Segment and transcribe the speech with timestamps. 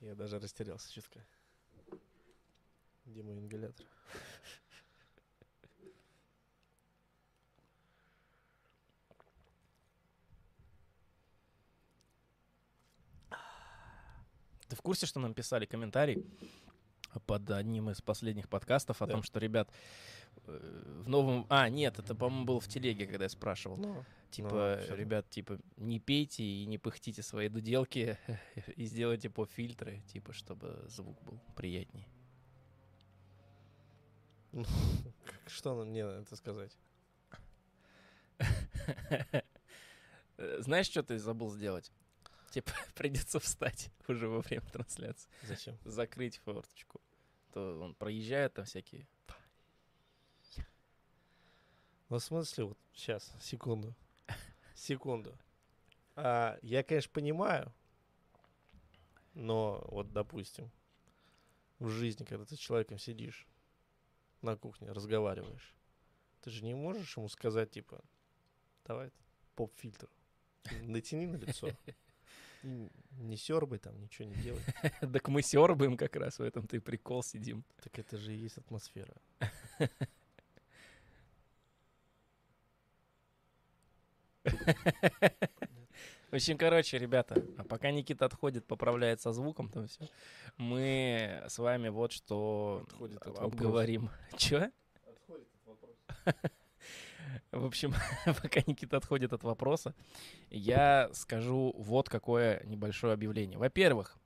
[0.00, 1.20] Я даже растерялся чутка.
[3.04, 3.86] Где мой ингалятор?
[14.68, 16.24] Ты в курсе, что нам писали комментарий
[17.26, 19.14] под одним из последних подкастов о Да.
[19.14, 19.68] том, что, ребят,
[20.46, 21.44] э, в новом...
[21.48, 23.78] А, нет, это, по-моему, было в телеге, когда я спрашивал.
[23.78, 24.96] Ну, Типа, всё равно.
[24.96, 28.16] ребят, типа, не пейте и не пыхтите свои дуделки
[28.76, 32.06] и сделайте поп-фильтры, типа, чтобы звук был приятнее.
[35.24, 36.76] как- что нам мне на это сказать?
[40.58, 41.92] Знаешь, что ты забыл сделать?
[42.50, 45.28] Типа, придется встать уже во время трансляции.
[45.42, 45.76] Зачем?
[45.84, 47.00] Закрыть форточку.
[47.52, 49.06] То он проезжает там всякие...
[52.08, 53.94] Ну, в смысле, вот сейчас, секунду.
[54.80, 55.36] Секунду.
[56.16, 57.70] А, я, конечно, понимаю,
[59.34, 60.70] но вот, допустим,
[61.78, 63.46] в жизни, когда ты с человеком сидишь
[64.40, 65.74] на кухне, разговариваешь,
[66.40, 68.02] ты же не можешь ему сказать, типа,
[68.86, 69.10] давай
[69.54, 70.08] поп-фильтр
[70.80, 71.68] натяни на лицо.
[72.62, 74.62] И Не сербай там, ничего не делай.
[75.12, 77.64] Так мы сербаем как раз, в этом-то и прикол сидим.
[77.82, 79.14] Так это же и есть атмосфера.
[86.30, 90.08] В общем, короче, ребята, а пока Никита отходит, поправляет со звуком, там все,
[90.56, 94.10] мы с вами вот что Отходит от обговорим.
[94.36, 94.70] Че?
[97.50, 97.94] В общем,
[98.42, 99.94] пока Никита отходит от вопроса,
[100.50, 103.58] я скажу вот какое небольшое объявление.
[103.58, 104.16] Во-первых,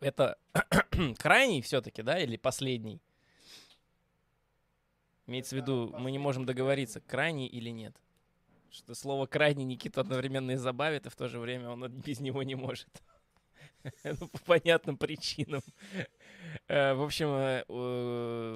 [0.00, 0.38] это
[1.18, 3.00] крайний все-таки, да, или последний?
[5.28, 7.96] Имеется в виду, мы не можем договориться, крайний или нет.
[8.76, 12.42] Что слово крайний Никита одновременно и забавит, и в то же время он без него
[12.42, 12.88] не может.
[14.02, 15.62] Ну, по понятным причинам.
[16.68, 17.64] Э, В общем, э,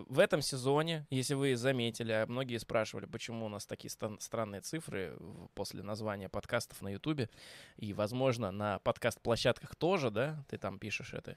[0.09, 5.17] в этом сезоне, если вы заметили, а многие спрашивали, почему у нас такие странные цифры
[5.55, 7.29] после названия подкастов на Ютубе,
[7.77, 11.37] и, возможно, на подкаст-площадках тоже, да, ты там пишешь это,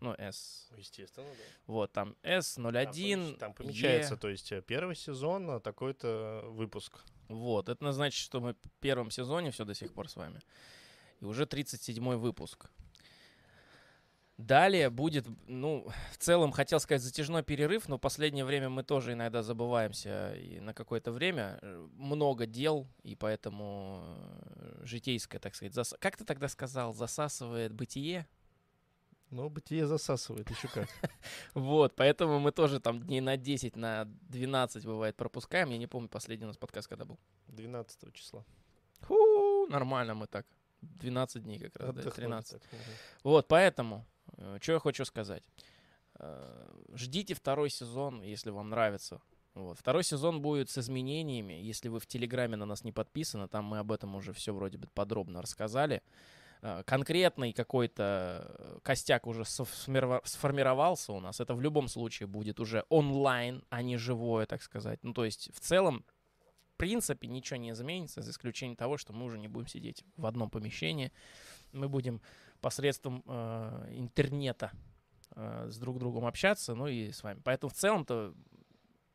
[0.00, 1.44] ну, S, Естественно, да.
[1.66, 4.16] вот, там S01, Там помечается, E.
[4.18, 7.00] то есть э, первый сезон, а такой-то выпуск.
[7.28, 10.40] Вот, это значит, что мы в первом сезоне все до сих пор с вами.
[11.20, 12.70] И уже 37-й выпуск.
[14.38, 19.14] Далее будет, ну, в целом, хотел сказать, затяжной перерыв, но в последнее время мы тоже
[19.14, 21.58] иногда забываемся и на какое-то время.
[21.62, 25.94] э, Много дел, и поэтому э, житейское, так сказать, зас...
[25.98, 28.28] как ты тогда сказал, засасывает бытие?
[29.30, 30.88] Но бытие засасывает еще как.
[31.54, 35.70] Вот, поэтому мы тоже там дней на 10, на 12 бывает пропускаем.
[35.70, 37.18] Я не помню, последний у нас подкаст когда был.
[37.48, 38.44] 12 числа.
[39.02, 40.46] Ху, нормально мы так.
[40.80, 42.62] 12 дней как раз, да, Отдохнули 13.
[42.62, 42.80] так, мгм.
[43.24, 44.06] Вот, поэтому,
[44.60, 45.42] что я хочу сказать.
[46.18, 49.20] Э, Ждите второй сезон, если вам нравится.
[49.54, 49.78] Вот.
[49.78, 51.54] Второй сезон будет с изменениями.
[51.54, 54.78] Если вы в Телеграме на нас не подписаны, там мы об этом уже все вроде
[54.78, 56.02] бы подробно рассказали.
[56.62, 61.40] Э, Конкретный какой-то костяк уже сформировался у нас.
[61.40, 65.00] Это в любом случае будет уже онлайн, а не живое, так сказать.
[65.02, 66.04] Ну, то есть, в целом,
[66.74, 70.26] в принципе, ничего не изменится, за исключением того, что мы уже не будем сидеть в
[70.26, 71.12] одном помещении.
[71.72, 72.20] Мы будем
[72.60, 74.72] посредством э, интернета
[75.34, 77.40] э, с друг другом общаться, ну и с вами.
[77.44, 78.34] Поэтому в целом-то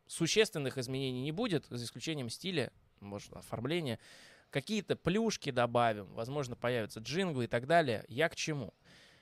[0.07, 3.99] существенных изменений не будет, за исключением стиля, может, оформления.
[4.51, 8.05] Какие-то плюшки добавим, возможно, появятся джинглы и так далее.
[8.07, 8.73] Я к чему?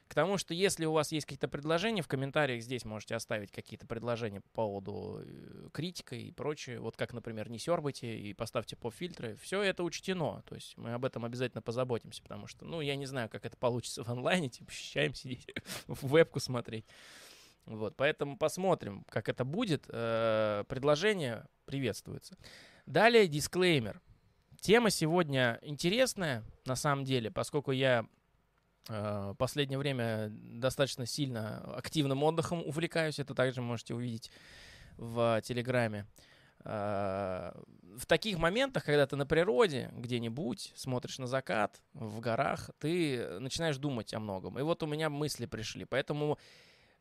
[0.09, 3.85] К тому, что если у вас есть какие-то предложения, в комментариях здесь можете оставить какие-то
[3.85, 6.79] предложения по поводу э, критика и прочее.
[6.79, 9.35] Вот как, например, не сербайте и поставьте поп-фильтры.
[9.35, 10.41] Все это учтено.
[10.47, 13.55] То есть мы об этом обязательно позаботимся, потому что, ну, я не знаю, как это
[13.55, 15.45] получится в онлайне, типа, ощущаем сидеть,
[15.87, 16.85] в вебку смотреть.
[17.67, 19.85] Вот, поэтому посмотрим, как это будет.
[19.89, 22.35] Э, Предложение приветствуется.
[22.87, 24.01] Далее дисклеймер.
[24.61, 28.05] Тема сегодня интересная, на самом деле, поскольку я
[28.89, 33.19] э, последнее время достаточно сильно активным отдыхом увлекаюсь.
[33.19, 34.31] Это также можете увидеть
[34.97, 36.05] в Телеграме.
[36.65, 37.53] Э,
[37.95, 43.77] В таких моментах, когда ты на природе где-нибудь, смотришь на закат в горах, ты начинаешь
[43.77, 44.59] думать о многом.
[44.59, 45.85] И вот у меня мысли пришли.
[45.85, 46.37] Поэтому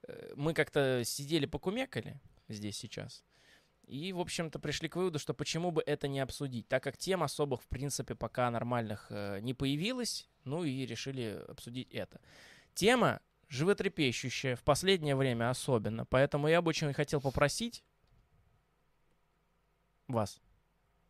[0.06, 3.24] э, мы как-то сидели, покумекали здесь сейчас.
[3.88, 7.22] И, в общем-то, пришли к выводу, что почему бы это не обсудить, так как тем
[7.22, 12.20] особых, в принципе, пока нормальных э, не появилось, ну и решили обсудить это.
[12.74, 17.82] Тема животрепещущая, в последнее время особенно, поэтому я бы очень хотел попросить
[20.06, 20.38] вас,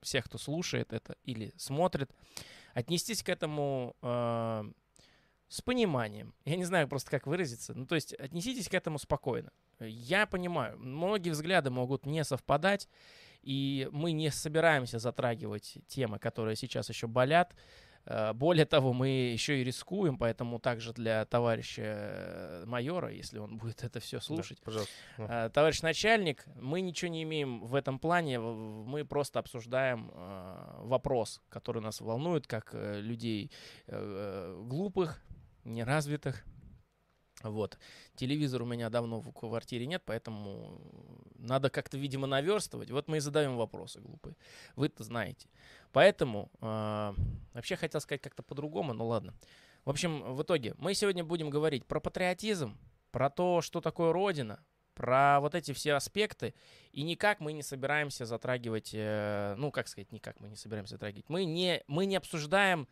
[0.00, 2.12] всех, кто слушает это или смотрит,
[2.74, 4.72] отнестись к этому э,
[5.48, 6.32] с пониманием.
[6.44, 7.74] Я не знаю просто, как выразиться.
[7.74, 9.50] Ну, то есть отнеситесь к этому спокойно.
[9.80, 12.88] Я понимаю, многие взгляды могут не совпадать,
[13.42, 17.54] и мы не собираемся затрагивать темы, которые сейчас еще болят.
[18.08, 23.58] Э, более того, мы еще и рискуем, поэтому также для товарища э, майора, если он
[23.58, 24.94] будет это все слушать, Да, пожалуйста.
[25.18, 30.10] Ну, э, товарищ начальник, мы ничего не имеем в этом плане, мы просто обсуждаем
[30.88, 33.50] вопрос, который нас волнует, как людей
[33.86, 35.20] глупых,
[35.64, 36.44] неразвитых.
[37.42, 37.78] Вот.
[38.16, 40.80] Телевизор у меня давно в квартире нет, поэтому
[41.36, 42.90] надо как-то, видимо, наверстывать.
[42.90, 44.36] Вот мы и задаем вопросы глупые.
[44.74, 45.48] Вы-то знаете.
[45.92, 47.14] Поэтому э,
[47.54, 49.34] вообще хотел сказать как-то по-другому, но ладно.
[49.84, 52.76] В общем, в итоге мы сегодня будем говорить про патриотизм,
[53.10, 54.60] про то, что такое Родина,
[54.94, 56.54] про вот эти все аспекты.
[56.90, 61.28] И никак мы не собираемся затрагивать, э, ну, как сказать, никак мы не собираемся затрагивать.
[61.28, 62.88] Мы не, мы не обсуждаем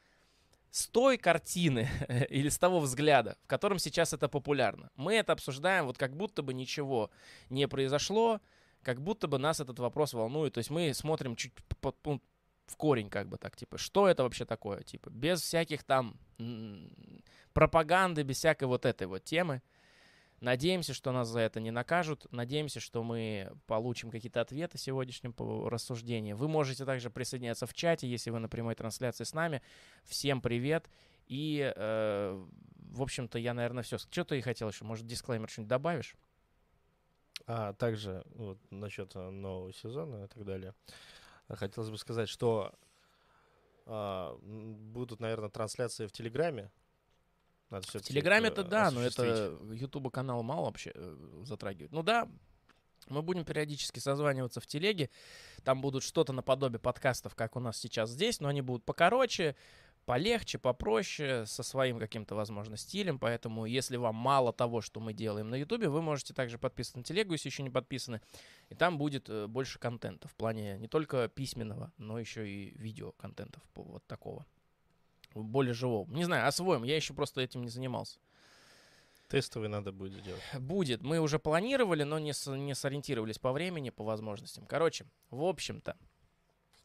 [0.77, 1.89] с той картины
[2.29, 4.91] или с того взгляда, в котором сейчас это популярно.
[4.95, 7.11] Мы это обсуждаем вот как будто бы ничего
[7.49, 8.43] не произошло,
[8.83, 10.53] как будто бы нас этот вопрос волнует.
[10.53, 12.21] То есть мы смотрим чуть по- по-
[12.67, 16.19] в корень, как бы так, типа, что это вообще такое, типа, без всяких там
[17.55, 19.63] пропаганды, без всякой вот этой вот темы.
[20.41, 22.27] Надеемся, что нас за это не накажут.
[22.31, 26.37] Надеемся, что мы получим какие-то ответы сегодняшним по рассуждению.
[26.37, 29.63] Вы можете также присоединяться в чате, если вы на прямой трансляции с нами.
[30.05, 30.91] Всем привет.
[31.27, 32.45] И, э,
[32.77, 33.99] в общем-то, я, наверное, все.
[33.99, 34.85] Что ты хотел еще?
[34.85, 36.17] Может, дисклеймер что-нибудь добавишь?
[37.47, 40.75] А также вот, насчет э, нового сезона и так далее.
[41.49, 42.75] Хотелось бы сказать, что
[43.87, 46.71] а, будут, наверное, трансляции в Телеграме.
[47.71, 51.93] Надо В Телеграме это да, но это Ютуба канал мало вообще э, затрагивает.
[51.93, 52.29] Ну да,
[53.09, 55.11] мы будем периодически созваниваться в телеге.
[55.65, 59.57] Там будут что-то наподобие подкастов, как у нас сейчас здесь, но они будут покороче,
[60.05, 63.19] полегче, попроще, со своим каким-то, возможно, стилем.
[63.19, 67.05] Поэтому, если вам мало того, что мы делаем на Ютубе, вы можете также подписываться на
[67.05, 68.21] телегу, если еще не подписаны.
[68.69, 73.61] И там будет э, больше контента в плане не только письменного, но еще и видео-контента
[73.75, 74.47] по- вот такого.
[75.43, 76.11] Более живого.
[76.11, 76.85] Не знаю, освоим.
[76.85, 78.19] Я еще просто этим не занимался.
[79.29, 80.43] Тестовый надо будет делать.
[80.59, 81.03] Будет.
[81.03, 84.67] Мы уже планировали, но не, с- не сориентировались по времени, по возможностям.
[84.67, 85.97] Короче, в общем-то,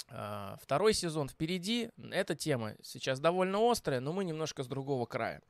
[0.09, 1.89] а, второй сезон впереди.
[2.11, 5.41] Эта тема сейчас довольно острая, но мы немножко с другого края.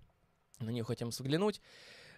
[0.60, 1.62] На нее хотим взглянуть,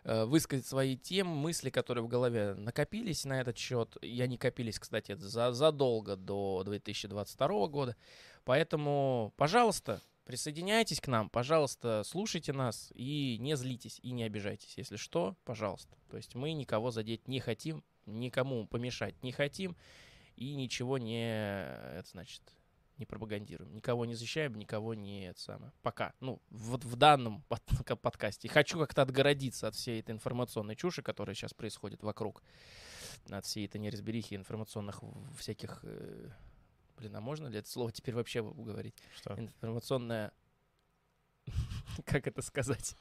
[0.03, 3.95] э, высказать свои темы, мысли, которые в голове накопились на этот счет.
[4.01, 7.95] И они копились, кстати, за, задолго до 2022 года.
[8.43, 14.73] Поэтому, пожалуйста, присоединяйтесь к нам, пожалуйста, слушайте нас и не злитесь, и не обижайтесь.
[14.77, 15.97] Если что, пожалуйста.
[16.09, 19.75] То есть мы никого задеть не хотим, никому помешать не хотим
[20.35, 22.41] и ничего не, это значит,
[22.97, 23.73] не пропагандируем.
[23.73, 25.71] Никого не защищаем, никого не это самое.
[25.81, 26.13] Пока.
[26.19, 27.61] Ну, вот в данном под-
[28.01, 28.47] подкасте.
[28.47, 32.43] Хочу как-то отгородиться от всей этой информационной чуши, которая сейчас происходит вокруг.
[33.29, 35.01] От всей этой неразберихи информационных
[35.37, 35.79] всяких...
[35.83, 36.29] э,
[36.97, 38.95] Блин, а можно ли это слово теперь вообще говорить?
[39.15, 39.33] Что?
[39.33, 40.31] Информационная...
[42.05, 42.95] Как это сказать?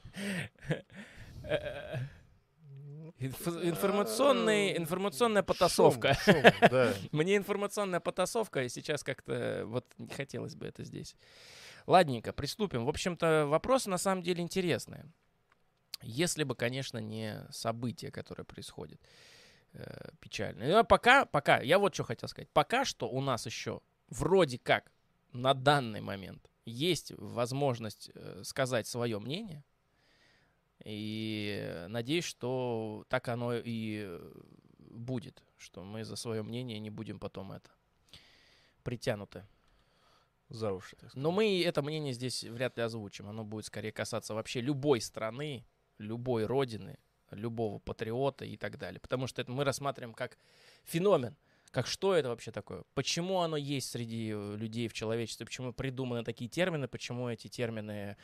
[3.19, 6.15] Инф- Информационный, информационная потасовка.
[6.15, 6.93] Шум, шум, да.
[7.11, 11.15] Мне информационная потасовка, и сейчас как-то вот не хотелось бы это здесь.
[11.85, 12.85] Ладненько, приступим.
[12.85, 15.05] В общем-то, вопросы на самом деле интересные.
[16.01, 18.99] Если бы, конечно, не события, которые происходят
[19.73, 20.77] э, печальные.
[20.77, 22.49] А пока, пока, я вот что хотел сказать.
[22.51, 24.91] Пока что у нас еще вроде как
[25.31, 29.63] на данный момент есть возможность э, сказать свое мнение.
[30.85, 34.19] И надеюсь, что так оно и
[34.79, 37.69] будет, что мы за свое мнение не будем потом это
[38.83, 39.45] притянуты.
[40.49, 40.97] За уши.
[41.15, 43.27] Но мы это мнение здесь вряд ли озвучим.
[43.27, 45.65] Оно будет скорее касаться вообще любой страны,
[45.97, 46.99] любой родины,
[47.35, 48.99] любого патриота и так далее.
[48.99, 50.37] Потому что это мы рассматриваем как
[50.83, 51.35] феномен.
[51.71, 52.83] Как что это вообще такое?
[52.93, 55.45] Почему оно есть среди э, людей в человечестве?
[55.45, 56.87] Почему придуманы такие термины?
[56.87, 58.15] Почему эти термины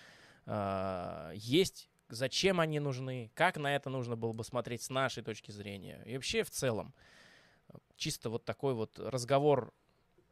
[0.46, 1.90] а, есть?
[2.10, 3.32] Зачем они нужны?
[3.34, 6.04] Как на это нужно было бы смотреть с нашей точки зрения?
[6.06, 6.94] И вообще в целом.
[7.70, 9.74] э, Чисто вот такой вот разговор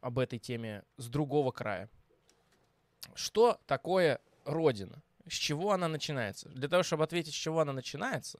[0.00, 1.90] об этой теме с другого края.
[3.14, 5.02] Что такое Родина?
[5.28, 6.48] С чего она начинается?
[6.50, 8.38] Для того, чтобы ответить, с чего она начинается,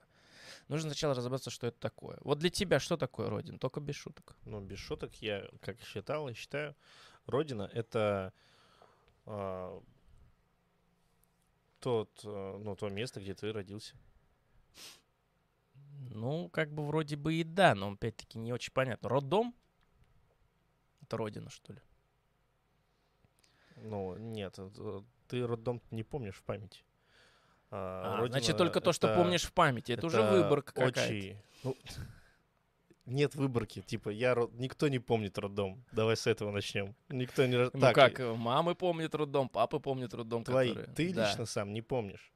[0.67, 2.17] нужно сначала разобраться, что это такое.
[2.21, 3.57] Вот для тебя что такое Родина?
[3.59, 4.35] Только без шуток.
[4.45, 6.75] Ну, без шуток, я как считал и считаю,
[7.25, 8.33] Родина— это
[9.25, 9.81] а,
[11.79, 13.95] тот, а, ну, то место, где ты родился.
[16.11, 19.09] Ну, как бы вроде бы и да, но опять-таки не очень понятно.
[19.09, 19.53] Роддом?
[21.01, 21.79] Это Родина, что ли?
[23.77, 26.83] Ну, нет, это- ты роддом не помнишь в памяти.
[27.71, 29.91] А, родина значит, только то, что это- помнишь в памяти.
[29.91, 31.37] Это, уже выборка какая-то.
[31.63, 31.75] Ну,
[33.05, 33.81] нет выборки.
[33.81, 35.83] Типа, я никто не помнит роддом.
[35.91, 36.95] Давай с этого начнем.
[37.09, 37.57] Никто не...
[37.57, 40.43] Ну Так, как, э, мамы помнят роддом, папы помнят роддом.
[40.43, 40.69] твои.
[40.69, 41.27] которые- Ты Да.
[41.27, 42.31] лично сам не помнишь.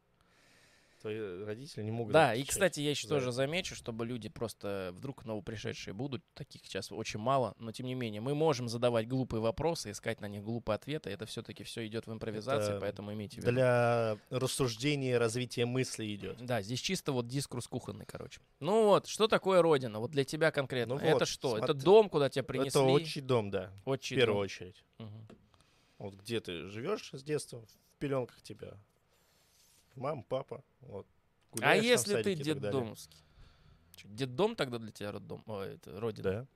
[1.03, 2.13] Твои родители не могут...
[2.13, 3.33] Да, и, кстати, я еще тоже это.
[3.33, 8.21] замечу, чтобы люди просто вдруг новопришедшие будут, таких сейчас очень мало, но тем не менее,
[8.21, 12.13] мы можем задавать глупые вопросы, искать на них глупые ответы, это все-таки все идет в
[12.13, 13.51] импровизации, Это поэтому имейте в виду.
[13.51, 16.37] Для рассуждения, развития мысли идет.
[16.39, 18.39] Да, здесь чисто вот дискурс кухонный, короче.
[18.61, 19.99] Ну вот, что такое родина?
[19.99, 20.95] Вот для тебя конкретно.
[20.95, 21.57] Ну это вот, что?
[21.57, 22.69] Это смотри, дом, куда тебя принесли?
[22.69, 23.73] Это отчий дом, да.
[23.83, 24.43] В Отчий первую дом.
[24.45, 24.85] очередь.
[24.99, 25.27] Мгм.
[25.97, 28.77] Вот где ты живешь с детства, в пеленках тебя.
[29.95, 30.63] Мам, папа.
[30.81, 31.07] Вот.
[31.51, 32.61] А Гуляешь если ты садике далее.
[32.61, 33.19] детдомовский?
[34.03, 35.43] Детдом тогда для тебя роддом?
[35.45, 36.23] Ой, это родина.
[36.23, 36.47] Да.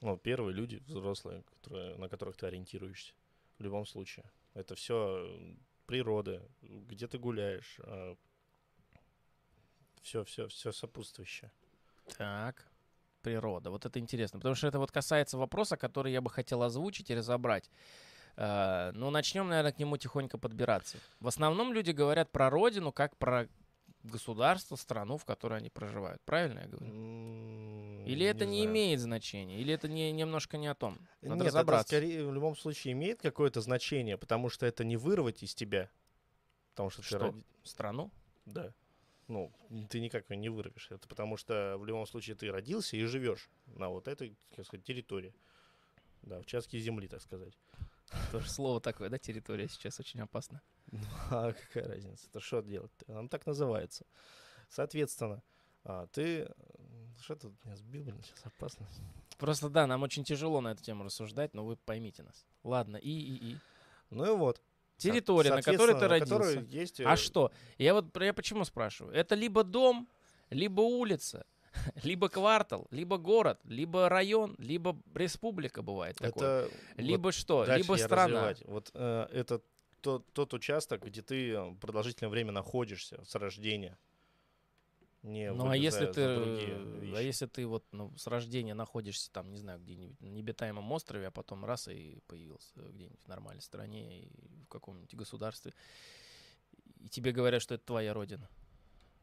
[0.00, 3.14] Ну, первые люди, взрослые, которые, на которых ты ориентируешься.
[3.58, 4.24] В любом случае.
[4.54, 7.78] Это все природа, где ты гуляешь.
[10.02, 11.52] Все, все, все сопутствующее.
[12.16, 12.66] Так,
[13.22, 13.70] природа.
[13.70, 17.14] Вот это интересно, потому что это вот касается вопроса, который я бы хотел озвучить и
[17.14, 17.70] разобрать.
[18.36, 20.98] Э, Ну, начнем, наверное, к нему тихонько подбираться.
[21.20, 23.48] В основном люди говорят про родину как про
[24.02, 26.22] государство, страну, в которой они проживают.
[26.24, 26.90] Правильно я говорю?
[28.06, 28.70] Или это не, знаю.
[28.70, 29.58] имеет значения?
[29.60, 30.98] Или это не, немножко не о том?
[31.20, 31.96] Надо Нет, разобраться.
[31.96, 35.90] это скорее в любом случае имеет какое-то значение, потому что это не вырвать из тебя.
[36.70, 37.18] Потому что, Что?
[37.18, 38.10] ты роди- Страну?
[38.46, 38.72] Да.
[39.28, 39.52] Ну,
[39.90, 40.88] ты никак ее не вырвешь.
[40.90, 44.84] Это потому что в любом случае ты родился и живешь на вот этой, как сказать,
[44.84, 45.34] территории.
[46.22, 47.52] Да, участке земли, так сказать.
[48.32, 50.60] Тоже слово такое, да, территория сейчас очень опасно.
[51.30, 52.26] А какая разница?
[52.28, 52.92] Это что делать?
[53.06, 54.04] Оно так называется.
[54.68, 55.42] Соответственно,
[55.84, 56.42] а, ты...
[56.42, 56.48] э,
[57.22, 58.86] Что ты меня сбил, блин, сейчас опасно.
[59.38, 62.46] Просто да, нам очень тяжело на эту тему рассуждать, но вы поймите нас.
[62.62, 63.56] Ладно, и, и, и.
[64.10, 64.60] Ну и вот.
[64.96, 66.60] Территория, на которой ты родился.
[66.68, 67.00] есть...
[67.00, 67.50] А э, что?
[67.78, 69.14] Я вот я почему спрашиваю?
[69.14, 70.08] Это либо дом,
[70.50, 71.46] либо улица,
[72.02, 76.66] либо квартал, либо город, либо район, либо республика бывает такое.
[76.66, 77.64] Это вот Либо что?
[77.64, 78.24] дальше Либо страна.
[78.26, 78.62] развивать.
[78.66, 79.62] Вот э, это
[80.00, 83.98] тот, тот участок, где ты э, продолжительное время находишься с рождения.
[85.22, 89.58] Не Ну а если ты, а если ты вот ну, с рождения находишься там, не
[89.58, 94.64] знаю, где-нибудь на необитаемом острове, а потом раз и появился где-нибудь в нормальной стране и
[94.64, 95.74] в каком-нибудь государстве,
[97.00, 98.48] и тебе говорят, что это твоя родина.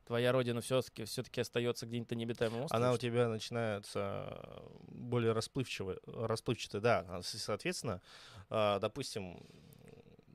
[0.07, 2.81] Твоя родина все-таки все-таки остается где-нибудь на необитаемом острове.
[2.81, 7.05] Она у тебя начинается э, более расплывчивая, расплывчатая, да.
[7.09, 8.01] а, Соответственно,
[8.49, 9.37] а, допустим,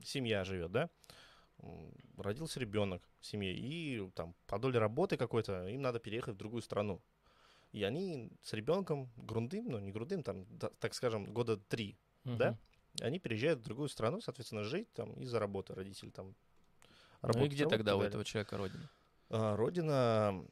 [0.04, 0.90] семья живет, да?
[2.18, 6.60] Родился ребенок в семье, и там по доле работы какой-то им надо переехать в другую
[6.60, 7.00] страну.
[7.70, 12.50] И они с ребенком грудным, ну не грудным, там, да, так скажем, года три, да?
[12.50, 13.06] Мгм.
[13.06, 16.34] Они переезжают в другую страну, соответственно, жить там из-за работы родители там.
[17.22, 18.90] Ну и где тогда у этого человека родина?
[19.32, 20.44] А, Родина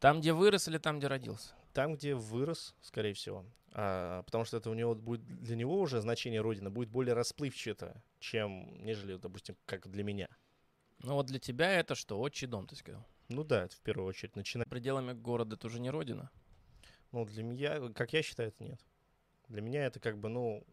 [0.00, 1.54] Там, где вырос или там, где родился?
[1.72, 3.44] там, где вырос, скорее всего.
[3.72, 8.00] А, потому что это у него будет для него уже значение родина будет более расплывчато,
[8.20, 10.28] чем нежели, допустим, как для меня.
[10.98, 12.20] Ну вот для тебя это что?
[12.20, 13.04] Отчий дом, ты сказал.
[13.28, 14.68] Ну да, это в первую очередь начинать.
[14.68, 16.30] Пределами города это уже не родина.
[17.10, 18.80] Ну, для меня, как я считаю, это нет.
[19.48, 20.64] Для меня это как бы, ну,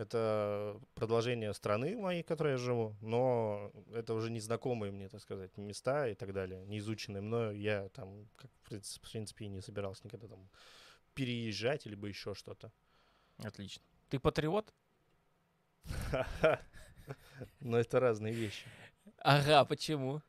[0.00, 5.58] это продолжение страны моей, в которой я живу, но это уже незнакомые мне, так сказать,
[5.58, 7.60] места и так далее, не изученные мною.
[7.60, 10.48] Я там, как, в принципе, и не собирался никогда там
[11.14, 12.72] переезжать, либо еще что-то.
[13.44, 13.82] Отлично.
[14.08, 14.72] Ты патриот?
[17.60, 18.64] Но это разные вещи.
[19.18, 20.22] Ага, почему?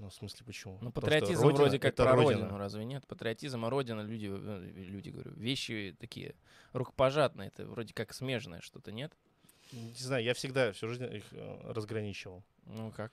[0.00, 0.78] Ну, в смысле, почему?
[0.80, 2.32] Ну, Потому патриотизм родина вроде как про родина.
[2.40, 3.06] родину, разве нет?
[3.06, 6.34] Патриотизм, а родина, люди, э, люди, говорю, вещи такие
[6.72, 9.12] рукопожатные, это вроде как смежное что-то, нет?
[9.72, 12.42] Не знаю, я всегда всю жизнь их э, разграничивал.
[12.64, 13.12] Ну как?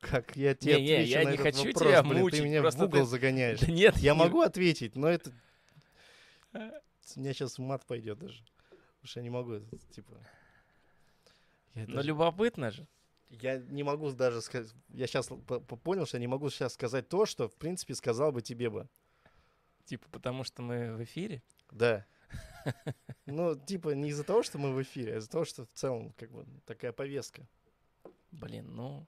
[0.00, 2.44] Как я тебе Не-не, отвечу я на не этот хочу вопрос, тебя блин, мучить, ты
[2.44, 3.60] меня в угол ты- загоняешь.
[3.60, 5.32] Да нет, Я не- могу ответить, но это...
[6.52, 6.58] У
[7.20, 8.42] меня сейчас мат пойдет даже.
[8.68, 9.58] Потому что я не могу,
[9.94, 10.12] типа...
[11.74, 12.86] Я, Но даже- любопытно же.
[13.40, 14.72] Я не могу даже сказать...
[14.90, 15.28] Я сейчас
[15.82, 18.88] понял, что я не могу сейчас сказать то, что, в принципе, сказал бы тебе бы.
[19.86, 21.42] Типа, потому что мы в эфире.
[21.70, 22.06] Да.
[23.26, 26.12] Ну, типа, не из-за того, что мы в эфире, а из-за того, что в целом,
[26.18, 27.48] как бы, такая повестка.
[28.30, 29.06] Блин, ну,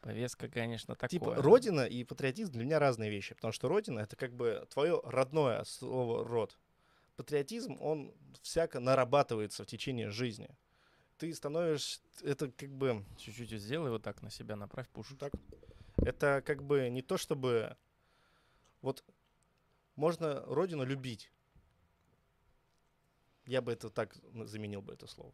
[0.00, 1.08] повестка, конечно, такое.
[1.08, 5.00] Типа, родина и патриотизм для меня разные вещи, потому что родина— это как бы твое
[5.04, 6.58] родное слово «род».
[7.16, 10.48] Патриотизм, он всяко нарабатывается в течение жизни.
[11.18, 12.00] Ты становишься...
[12.22, 13.04] Это как бы...
[13.18, 15.16] Чуть-чуть сделай вот так на себя, направь пушу.
[15.16, 15.32] Так.
[15.96, 17.76] Это как бы не то, чтобы...
[18.82, 19.04] Вот
[19.94, 21.32] можно родину любить.
[23.46, 25.32] Я бы это так заменил бы это слово.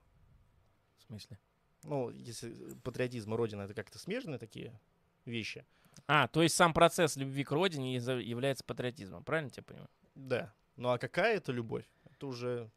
[0.98, 1.38] В смысле?
[1.84, 4.78] ну, если патриотизм и родина это как-то смежные такие
[5.24, 5.64] вещи.
[6.06, 9.90] А, то есть сам процесс любви к родине является патриотизмом, правильно я тебя понимаю?
[10.14, 10.54] Да.
[10.76, 11.84] Ну а какая это любовь?
[12.10, 12.70] Это уже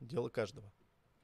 [0.00, 0.72] дело каждого.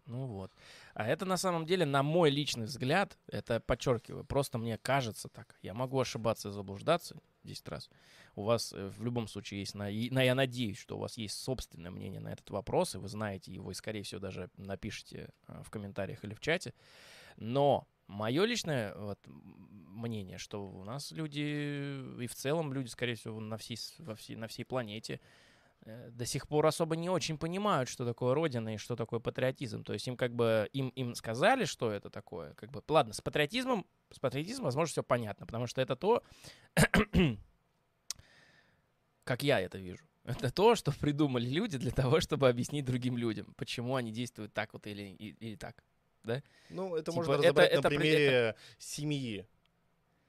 [0.06, 0.52] Ну вот.
[0.94, 5.56] А это на самом деле, на мой личный взгляд, это подчеркиваю, просто мне кажется так.
[5.62, 7.90] Я могу ошибаться и заблуждаться 10 раз.
[8.35, 11.38] У вас э, в любом случае есть, на, на- я надеюсь, что у вас есть
[11.38, 15.62] собственное мнение на этот вопрос, и вы знаете его, и, скорее всего, даже напишите э,
[15.64, 16.75] в комментариях или в чате.
[17.37, 23.40] Но мое личное вот, мнение, что у нас люди, и в целом люди, скорее всего,
[23.40, 25.21] на всей, во всей, на всей планете
[25.84, 29.82] до сих пор особо не очень понимают, что такое Родина и что такое патриотизм.
[29.82, 32.54] То есть им как бы им, им сказали, что это такое.
[32.54, 36.22] Как бы, ладно, с патриотизмом, с патриотизмом, возможно, все понятно, потому что это то,
[39.24, 40.04] как я это вижу.
[40.24, 44.72] Это то, что придумали люди для того, чтобы объяснить другим людям, почему они действуют так
[44.72, 45.82] вот или, или так.
[46.70, 49.46] Ну, это Типа, можно это- разобрать это на при- примере семьи.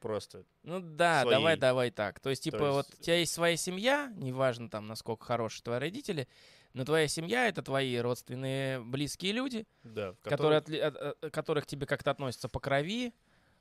[0.04, 0.44] Просто.
[0.64, 1.36] Ну да, своей.
[1.38, 2.20] давай, давай так.
[2.20, 5.64] То есть, То типа, вот есть- у тебя есть своя семья, неважно там, насколько хорошие
[5.64, 6.28] твои родители,
[6.74, 11.64] но твоя семья— это твои родственные близкие люди, Да, которые которых- отли- от- от- которых
[11.64, 13.14] к тебе как-то относятся по крови,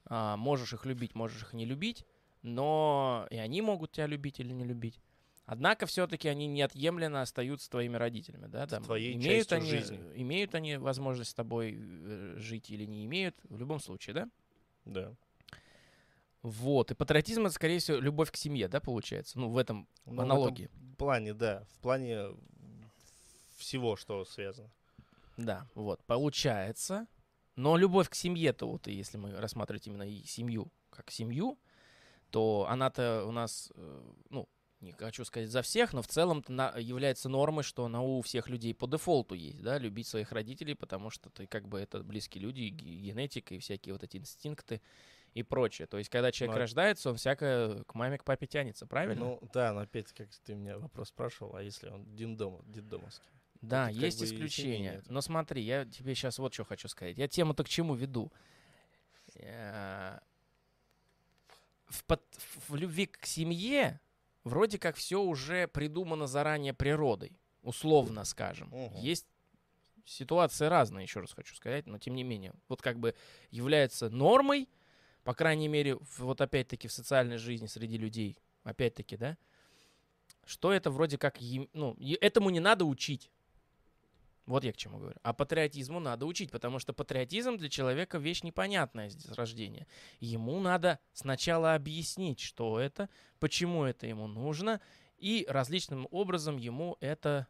[0.06, 2.04] а, можешь их любить, можешь их не любить,
[2.42, 5.00] но и они могут тебя любить или не любить.
[5.44, 8.66] Однако все-таки они неотъемлемо остаются твоими родителями, да?
[8.66, 10.00] Там, твоей имеют они, жизни.
[10.14, 14.28] имеют они возможность с тобой э, жить или не имеют, в любом случае, да?
[14.84, 15.14] Да.
[16.42, 16.90] Вот.
[16.90, 19.38] И патриотизм это, скорее всего, любовь к семье, да, получается?
[19.38, 20.70] Ну, в этом Ну, в этом аналогии.
[20.98, 21.64] плане, да.
[21.76, 22.26] В плане
[23.56, 24.70] всего, что связано.
[25.36, 26.02] Да, вот.
[26.04, 27.06] Получается.
[27.54, 31.58] Но любовь к семье-то, вот, если мы рассматривать именно и семью как семью,
[32.30, 34.48] то она-то у нас, э, ну,
[34.80, 38.74] не хочу сказать за всех, но в целом является нормой, что она у всех людей
[38.74, 42.62] по дефолту есть, да, любить своих родителей, потому что ты как бы это близкие люди,
[42.62, 44.80] генетика и всякие вот эти инстинкты
[45.34, 45.86] и прочее.
[45.86, 49.24] То есть, когда человек Ну, а- рождается, он всякое к маме, к папе тянется, правильно?
[49.24, 53.28] Ну, да, но опять, как ты меня вопрос спрашивал, а если он диндом, детдомовский?
[53.60, 55.02] Да, Тут есть исключения.
[55.08, 57.16] Но смотри, я тебе сейчас вот что хочу сказать.
[57.16, 58.32] Я тему-то к чему веду.
[59.36, 60.18] Э,
[61.86, 64.00] В, пат- в любви к семье
[64.44, 68.68] вроде как все уже придумано заранее природой, условно скажем.
[68.70, 68.96] Мгм.
[68.96, 69.26] Есть
[70.06, 72.52] ситуации разные, еще раз хочу сказать, но тем не менее.
[72.68, 73.14] Вот как бы
[73.50, 74.68] является нормой,
[75.24, 79.36] по крайней мере, вот опять-таки в социальной жизни среди людей, опять-таки, да,
[80.44, 81.38] что это вроде как,
[81.72, 83.30] ну, этому не надо учить.
[84.44, 85.16] Вот я к чему говорю.
[85.22, 89.86] А патриотизму надо учить, потому что патриотизм для человека вещь непонятная с рождения.
[90.18, 93.08] Ему надо сначала объяснить, что это,
[93.38, 94.80] почему это ему нужно,
[95.16, 97.46] и различным образом ему это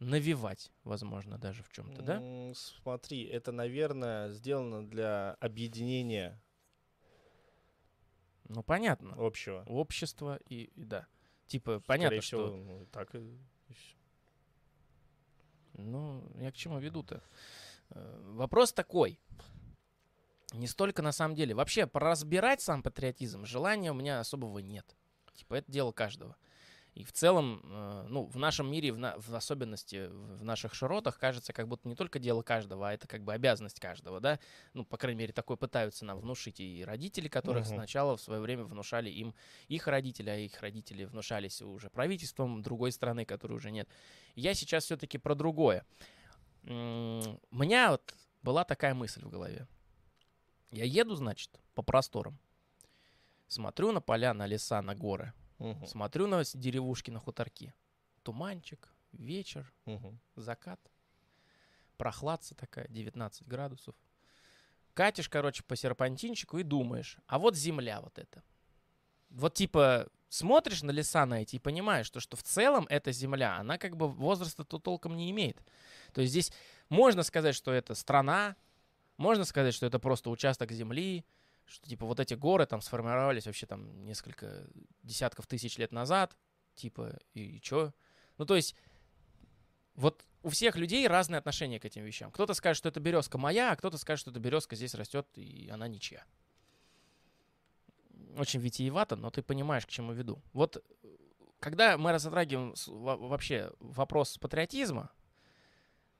[0.00, 2.20] навевать, возможно, даже в чем-то, да?
[2.54, 6.42] Смотри, это, наверное, сделано для объединения
[8.48, 9.14] Ну, понятно.
[9.16, 9.64] общего.
[9.66, 11.06] Общество и, и да.
[11.46, 12.56] Типа, понятно, Скорее всего, что...
[12.56, 13.38] ну, так и.
[15.74, 17.22] Ну, я к чему веду-то?
[17.90, 19.18] Э, Вопрос такой.
[20.52, 21.54] Не столько на самом деле.
[21.54, 24.96] Вообще, поразбирать сам патриотизм желания у меня особого нет.
[25.34, 26.36] Типа, это дело каждого.
[26.94, 31.18] И в целом, э, ну, в нашем мире, в, на- в особенности в наших широтах,
[31.18, 34.38] кажется, как будто не только дело каждого, а это как бы обязанность каждого, да?
[34.74, 37.74] Ну, по крайней мере, такое пытаются нам внушить и родители, которых Мгм.
[37.74, 39.34] сначала в свое время внушали им
[39.66, 43.88] их родители, а их родители внушались уже правительством другой страны, которой уже нет.
[44.36, 45.84] Я сейчас все-таки про другое.
[46.62, 49.66] У меня вот была такая мысль в голове.
[50.70, 52.38] Я еду, значит, по просторам.
[53.48, 55.32] Смотрю на поля, на леса, на горы.
[55.58, 57.72] Мгм, Смотрю на деревушки, на хуторки.
[58.22, 60.18] Туманчик, вечер, мгм.
[60.36, 60.80] закат.
[61.96, 63.94] Прохладца такая, 19 градусов.
[64.94, 68.42] Катишь, короче, по серпантинчику и думаешь, а вот земля вот эта.
[69.30, 73.56] Вот типа смотришь на леса на эти и понимаешь, что, что в целом эта земля,
[73.56, 75.60] она как бы возраста-то толком не имеет.
[76.12, 76.52] То есть здесь
[76.88, 78.56] можно сказать, что это страна,
[79.16, 81.24] можно сказать, что это просто участок земли,
[81.66, 84.66] что типа вот эти горы там сформировались вообще там несколько
[85.02, 86.36] десятков тысяч лет назад,
[86.74, 87.92] типа и, и чё?
[88.38, 88.74] Ну то есть
[89.94, 92.30] вот у всех людей разные отношения к этим вещам.
[92.30, 95.68] Кто-то скажет, что это березка моя, а кто-то скажет, что эта березка здесь растет, и
[95.72, 96.24] она ничья.
[98.36, 100.42] Очень витиевато, но ты понимаешь, к чему веду.
[100.52, 100.84] Вот
[101.60, 105.10] когда мы разотрагиваем вообще вопрос патриотизма,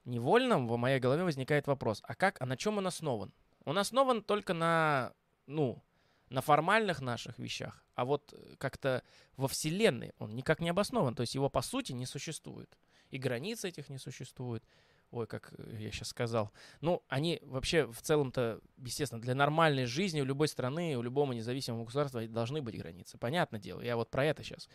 [0.04, 3.32] невольно в моей голове возникает вопрос, а как, а на чем он основан?
[3.64, 5.12] Он основан только на,
[5.46, 5.82] ну,
[6.30, 9.02] на формальных наших вещах, а вот э, как-то
[9.36, 12.76] во Вселенной он никак не обоснован, то есть его по сути не существует.
[13.10, 14.64] И границ этих не существует.
[15.10, 20.20] ой, как э, я сейчас сказал, ну, они вообще в целом-то, естественно, для нормальной жизни
[20.20, 23.18] у любой страны, у любого независимого государства должны быть границы.
[23.18, 24.68] Понятное дело, я вот про это сейчас.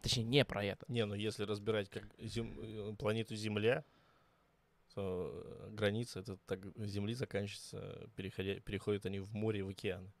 [0.00, 0.84] Точнее, не про это.
[0.88, 3.84] Не, ну если разбирать как зем- э, планету Земля,
[4.94, 10.12] то э, граница это так, Земли заканчивается, переходя, переходят они в море в океан.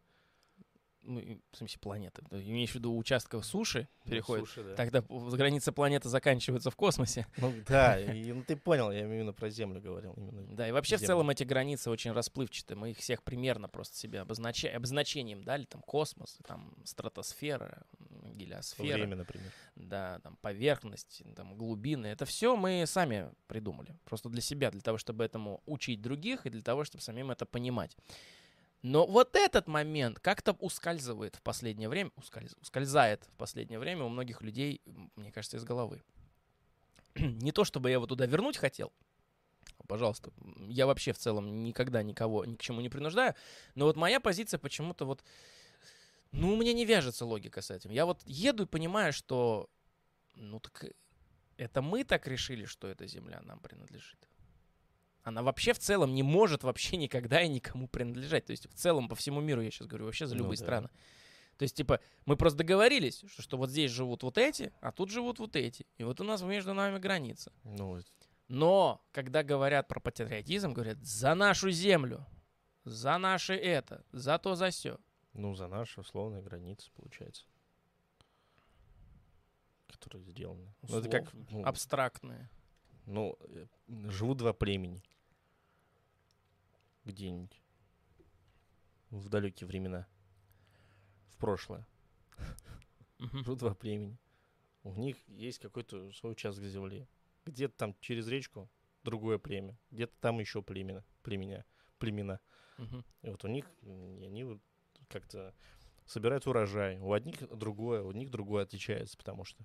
[1.04, 2.22] Ну, в смысле, планеты.
[2.30, 4.46] Ты имеешь в виду участков суши Ну, переходит?
[4.46, 4.74] суши, да.
[4.74, 7.26] Тогда границы планеты заканчиваются в космосе.
[7.38, 10.12] Ну да, и, ну ты понял, я именно про Землю говорил.
[10.14, 10.54] Именно.
[10.54, 11.06] Да, и вообще в Землю.
[11.08, 12.76] целом эти границы очень расплывчаты.
[12.76, 14.68] Мы их всех примерно просто себе обознача...
[14.68, 15.64] обозначением дали.
[15.64, 17.84] Там космос, там стратосфера,
[18.34, 18.94] гелиосфера.
[18.94, 19.50] Время, например.
[19.74, 22.06] да, там поверхность, там глубины.
[22.06, 23.96] Это все мы сами придумали.
[24.04, 27.44] Просто для себя, для того, чтобы этому учить других и для того, чтобы самим это
[27.44, 27.96] понимать.
[28.82, 34.08] Но вот этот момент как-то ускальзывает в последнее время, ускольз- ускользает в последнее время у
[34.08, 34.82] многих людей,
[35.14, 36.02] мне кажется, из головы.
[37.14, 38.92] Не то, чтобы я его туда вернуть хотел,
[39.86, 40.32] пожалуйста,
[40.68, 43.34] я вообще в целом никогда никого ни к чему не принуждаю,
[43.74, 45.22] но вот моя позиция почему-то вот,
[46.32, 47.90] ну, у меня не вяжется логика с этим.
[47.90, 49.70] Я вот еду и понимаю, что,
[50.34, 50.86] ну так
[51.56, 54.28] это мы так решили, что эта земля нам принадлежит.
[55.22, 58.46] Она вообще в целом не может вообще никогда и никому принадлежать.
[58.46, 60.64] То есть в целом по всему миру, я сейчас говорю, вообще за Ну любые да.
[60.64, 60.88] страны.
[61.58, 65.10] То есть, типа, мы просто договорились, что, что вот здесь живут вот эти, а тут
[65.10, 65.86] живут вот эти.
[65.96, 67.52] И вот у нас между нами граница.
[67.62, 68.00] Ну,
[68.48, 72.26] Но, когда говорят про патриотизм, говорят за нашу землю,
[72.84, 74.98] за наше это, за то, за все.
[75.34, 77.44] ну, за наши условные границы, получается.
[79.86, 80.74] Которые сделаны.
[80.88, 82.50] Ну, это как, ну, Абстрактные.
[83.06, 83.66] Ну, э,
[84.08, 85.02] живут два племени.
[87.04, 87.60] Где-нибудь.
[89.10, 90.06] В далекие времена.
[91.30, 91.86] В прошлое.
[93.18, 94.18] Живут два племени.
[94.84, 97.06] У них есть какой-то свой участок земли.
[97.44, 98.70] Где-то там через речку
[99.04, 99.78] другое племя.
[99.90, 101.04] Где-то там еще племена.
[101.22, 101.64] Племена.
[101.98, 102.40] Племена.
[103.22, 104.60] И вот у них, и они вот
[105.08, 105.54] как-то
[106.06, 106.98] собирают урожай.
[106.98, 109.64] У одних другое, у них другое отличается, потому что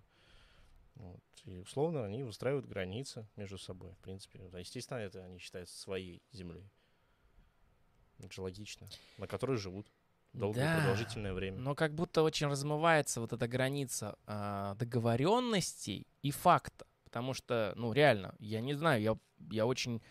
[1.00, 3.94] вот, и условно они выстраивают границы между собой.
[3.94, 6.70] В принципе, Да, естественно, это они считаются своей землей.
[8.20, 8.88] Это же логично.
[9.18, 9.88] На которой живут
[10.34, 10.78] долгое Да.
[10.80, 11.60] продолжительное время.
[11.60, 16.86] Но как будто очень размывается вот эта граница а, договоренностей и факта.
[17.04, 19.18] Потому что, ну, реально, я не знаю, я,
[19.52, 20.02] я очень...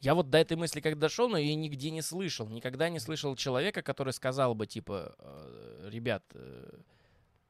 [0.00, 2.48] Я вот до этой мысли как дошел, но я нигде не слышал.
[2.48, 6.78] Никогда не слышал человека, который сказал бы, типа, э, ребят, э,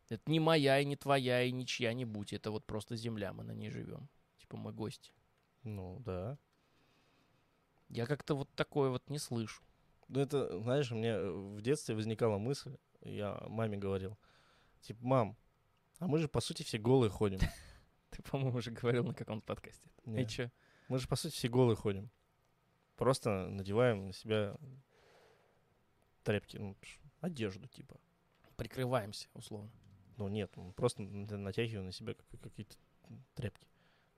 [0.08, 2.32] это не моя и не твоя и не будь.
[2.32, 4.08] Это вот просто земля, мы на ней живем.
[4.38, 5.12] Типа, мой гость.
[5.62, 6.38] Ну, да.
[7.88, 9.62] Я как-то вот такое вот не слышу.
[10.08, 14.16] Ну, это, знаешь, у меня э, в детстве возникала мысль, я маме говорил,
[14.80, 15.36] типа, мам,
[15.98, 17.40] а мы же, по сути, все голые ходим.
[18.10, 19.90] Ты, по-моему, уже говорил на каком-то подкасте.
[20.04, 20.50] И чё?
[20.88, 22.10] Мы же, по сути, все голые ходим.
[22.96, 24.56] Просто надеваем на себя
[26.22, 26.76] тряпки, ну,
[27.20, 27.98] одежду, типа.
[28.56, 29.70] Прикрываемся, условно.
[30.16, 32.76] Ну, нет, мы просто натягиваем на себя как- какие-то
[33.34, 33.66] тряпки.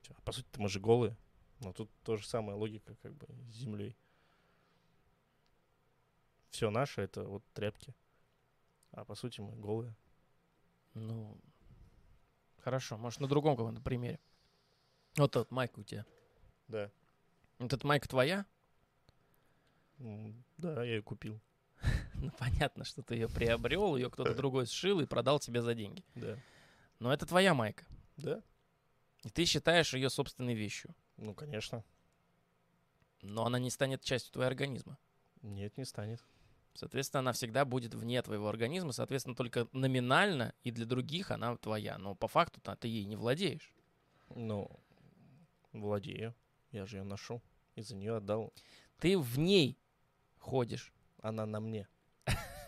[0.00, 0.14] Всё.
[0.16, 1.16] А по сути, мы же голые.
[1.60, 3.96] Но тут то же самая логика, как бы, с землей.
[6.50, 7.94] Все наше это вот тряпки.
[8.92, 9.94] А по сути мы голые.
[10.94, 11.36] Ну,
[12.58, 14.20] хорошо, может, на другом каком-то примере.
[15.16, 16.06] Вот этот майка у тебя.
[16.68, 16.90] Да.
[17.58, 18.46] Вот эта майка твоя?
[19.98, 21.40] Да, я ее купил.
[22.20, 26.04] Ну, понятно, что ты ее приобрел, ее кто-то другой сшил и продал тебе за деньги.
[26.14, 26.38] Да.
[26.98, 27.86] Но это твоя майка.
[28.16, 28.42] Да?
[29.24, 30.94] И ты считаешь ее собственной вещью.
[31.16, 31.84] Ну, конечно.
[33.22, 34.98] Но она не станет частью твоего организма.
[35.42, 36.22] Нет, не станет.
[36.74, 38.92] Соответственно, она всегда будет вне твоего организма.
[38.92, 41.98] Соответственно, только номинально и для других она твоя.
[41.98, 43.72] Но по факту ты ей не владеешь.
[44.34, 44.70] Ну,
[45.72, 46.34] владею.
[46.70, 47.42] Я же ее ношу.
[47.74, 48.52] И за нее отдал.
[48.98, 49.78] Ты в ней
[50.38, 50.92] ходишь.
[51.20, 51.88] Она на мне.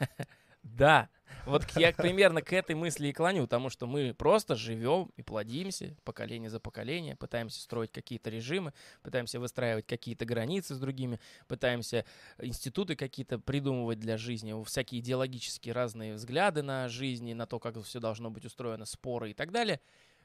[0.62, 1.08] Да.
[1.46, 5.96] Вот я примерно к этой мысли и клоню, потому что мы просто живем и плодимся
[6.04, 12.04] поколение за поколение, пытаемся строить какие-то режимы, пытаемся выстраивать какие-то границы с другими, пытаемся
[12.38, 17.82] институты какие-то придумывать для жизни, всякие идеологические разные взгляды на жизнь, и на то, как
[17.82, 19.80] все должно быть устроено, споры и так далее.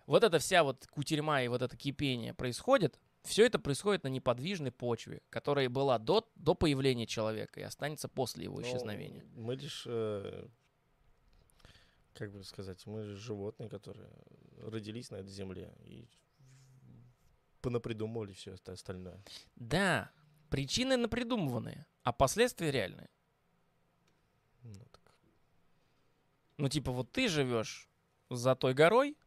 [0.07, 4.71] Вот эта вся вот кутерьма и вот это кипение происходит, все это происходит на неподвижной
[4.71, 9.23] почве, которая была до, до появления человека и останется после его Ну, исчезновения.
[9.35, 10.47] Мы лишь, э,
[12.13, 14.09] как бы сказать, мы животные, которые
[14.61, 16.07] родились на этой земле и
[17.61, 19.23] понапридумывали все это остальное.
[19.55, 20.11] Да,
[20.49, 23.09] причины напридумыванные, а последствия реальные.
[24.61, 25.13] Ну, так.
[26.57, 27.89] Ну, типа, вот ты живешь
[28.29, 29.17] за той горой,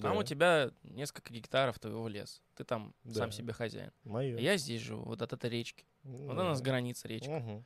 [0.00, 0.24] Там у Да.
[0.24, 2.40] тебя несколько гектаров твоего леса.
[2.54, 3.36] Ты там сам Да.
[3.36, 3.92] себе хозяин.
[4.04, 4.38] Моё.
[4.38, 5.84] Я здесь живу, вот от этой речки.
[6.02, 6.64] Вот у нас Да.
[6.64, 7.30] граница речка.
[7.30, 7.64] Мгм.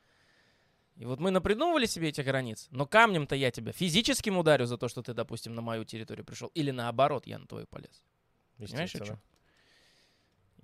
[0.97, 4.87] И вот мы напридумывали себе эти границы, но камнем-то я тебя физическим ударю за то,
[4.89, 6.49] что ты, допустим, на мою территорию пришел.
[6.55, 8.03] Или наоборот, я на твою полез.
[8.57, 9.21] Понимаешь, о Естественно.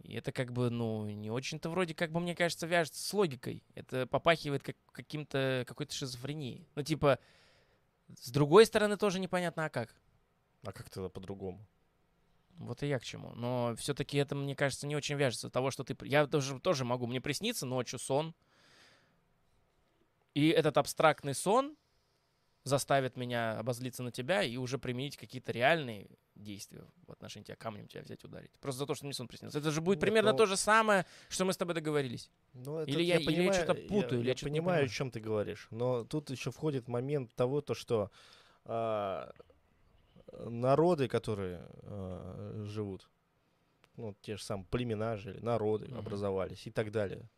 [0.01, 3.63] И это как бы, ну, не очень-то вроде, как бы, мне кажется, вяжется с логикой.
[3.73, 6.67] Это попахивает как, каким-то, какой-то шизофренией.
[6.75, 7.19] Ну, типа,
[8.19, 9.95] с другой стороны, тоже непонятно, а как.
[10.63, 11.65] А как тогда по-другому?
[12.57, 13.31] Вот и я к чему.
[13.35, 15.49] Но все-таки это, мне кажется, не очень вяжется.
[15.49, 15.95] Того, что ты...
[16.07, 17.07] Я тоже, тоже могу.
[17.07, 18.33] Мне приснится ночью сон.
[20.33, 21.75] И этот абстрактный сон
[22.63, 27.87] заставит меня обозлиться на тебя и уже применить какие-то реальные действия в отношении тебя, камнем
[27.87, 28.51] тебя взять, ударить.
[28.61, 29.59] Просто за то, что мне сон приснился.
[29.59, 32.31] Это же будет Нет, примерно ну- то же самое, что мы с тобой договорились.
[32.53, 34.85] Ну, это Или я- или я чё-то путаю, или я я понимаю, понимаю.
[34.85, 35.67] о чем ты говоришь.
[35.71, 38.11] Но тут еще входит момент того, то, что
[38.65, 39.33] а,
[40.39, 43.09] народы, которые а, живут,
[43.97, 45.99] ну, те же самые племена жили, народы Мгм.
[45.99, 47.29] образовались и так далее.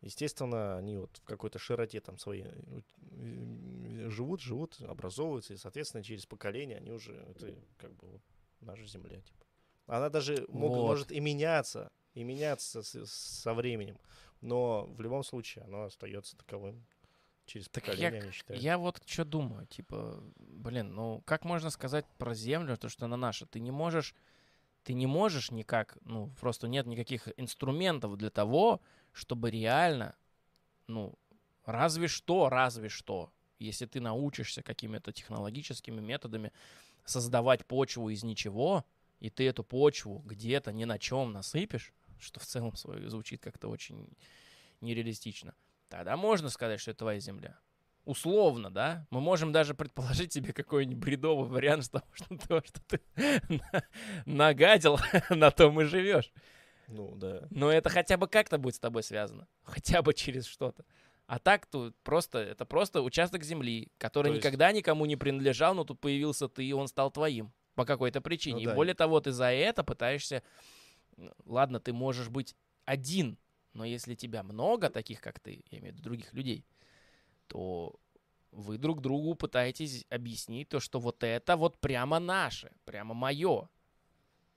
[0.00, 6.26] Естественно, они вот в какой-то широте там свои э, живут, живут, образовываются, и, соответственно, через
[6.26, 8.22] поколение они уже, это как бы вот
[8.60, 9.44] наша земля, типа.
[9.86, 10.82] Она даже мог- Вот.
[10.82, 13.98] может и меняться, и меняться с- со временем,
[14.40, 16.84] но в любом случае оно остается таковым
[17.46, 18.62] через Так поколение, я, они считают.
[18.62, 23.16] я вот что думаю, типа, блин, ну как можно сказать про землю, то, что она
[23.16, 23.46] наша?
[23.46, 24.14] Ты не можешь,
[24.84, 28.80] ты не можешь никак, ну просто нет никаких инструментов для того,
[29.12, 30.14] чтобы реально,
[30.86, 31.18] ну
[31.64, 36.52] разве что, разве что, если ты научишься какими-то технологическими методами
[37.04, 38.84] создавать почву из ничего,
[39.20, 44.08] и ты эту почву где-то ни на чем насыпешь, что в целом звучит как-то очень
[44.80, 45.54] нереалистично,
[45.92, 47.58] тогда можно сказать, что это твоя земля.
[48.04, 49.06] Условно, да?
[49.10, 53.00] Мы можем даже предположить себе какой-нибудь бредовый вариант с того, что то, что ты
[53.48, 53.82] на-
[54.26, 54.98] нагадил,
[55.30, 56.32] на том и живешь.
[56.88, 57.46] Ну, да.
[57.50, 59.46] Но это хотя бы как-то будет с тобой связано.
[59.62, 60.84] Хотя бы через что-то.
[61.26, 65.74] А так тут просто, это просто участок земли, который То есть- никогда никому не принадлежал,
[65.74, 68.56] но тут появился ты, и он стал твоим по какой-то причине.
[68.56, 68.74] Ну и да.
[68.74, 70.42] более того, ты за это пытаешься...
[71.16, 73.38] ну, Ладно, ты можешь быть один,
[73.72, 76.64] но если тебя много таких, как ты, я имею в виду других людей,
[77.46, 77.98] то
[78.50, 83.68] вы друг другу пытаетесь объяснить то, что вот это вот прямо наше, прямо мое.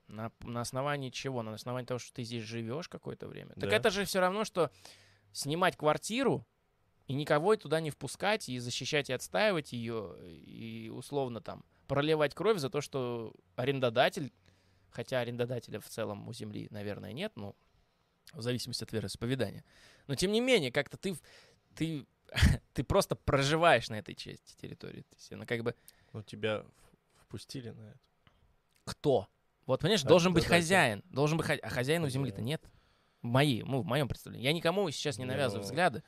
[0.08, 1.41] На, на основании чего?
[1.41, 3.54] На основании того, что ты здесь живешь какое-то время.
[3.56, 3.75] Так Да.
[3.75, 4.69] это же все равно, что
[5.32, 6.45] снимать квартиру
[7.08, 12.60] и никого туда не впускать, и защищать и отстаивать ее, и условно там проливать кровь
[12.60, 14.32] за то, что арендодатель,
[14.89, 17.56] хотя арендодателя в целом у земли, наверное, нет, ну,
[18.33, 19.63] в зависимости от вероисповедания.
[20.07, 21.15] Но тем не менее, как-то ты,
[21.75, 22.05] ты,
[22.73, 25.01] ты просто проживаешь на этой части территории.
[25.01, 25.75] То есть она как бы
[26.13, 26.65] Ну, тебя
[27.21, 27.99] впустили на это.
[28.85, 29.27] кто?
[29.65, 31.03] Вот, понимаешь, Да, должен да, быть да, хозяин.
[31.09, 31.65] Должен быть хозяин.
[31.65, 32.63] А хозяина у земли-то нет.
[33.21, 34.45] Моей, ну, в моем представлении.
[34.45, 36.03] Я никому сейчас не навязываю ну, взгляды.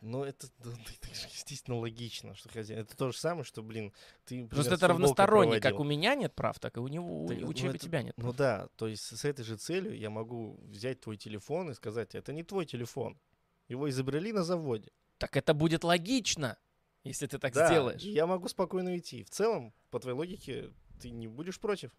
[0.00, 2.80] Ну, это, ну, это естественно, логично, что хозяин.
[2.80, 3.92] Это то же самое, что, блин,
[4.24, 4.46] ты...
[4.46, 5.60] Просто например, это футболку равносторонне.
[5.60, 5.80] Как проводил.
[5.80, 8.02] у меня нет прав, так и у него, у, Ты- у ну, тебя, это- тебя
[8.02, 8.14] нет.
[8.16, 8.36] Ну прав.
[8.36, 12.32] да, то есть с этой же целью я могу взять твой телефон и сказать, это
[12.32, 13.18] не твой телефон.
[13.66, 14.90] Его изобрели на заводе.
[15.18, 16.56] Так это будет логично,
[17.02, 18.00] если ты так да, сделаешь.
[18.02, 19.24] я могу спокойно уйти.
[19.24, 21.90] В целом, по твоей логике, ты не будешь против.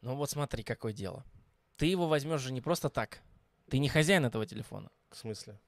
[0.00, 1.24] Ну вот смотри, какое дело.
[1.76, 3.20] Ты его возьмешь же не просто так.
[3.68, 4.90] Ты не хозяин этого телефона.
[5.10, 5.58] В смысле?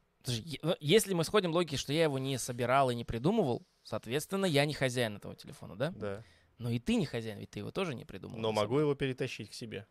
[0.80, 4.74] Если мы сходим логики, что я его не собирал и не придумывал, соответственно, я не
[4.74, 5.90] хозяин этого телефона, да?
[5.90, 6.24] Да.
[6.58, 8.38] Но и ты не хозяин, ведь ты его тоже не придумал.
[8.38, 9.86] Но могу его перетащить к себе.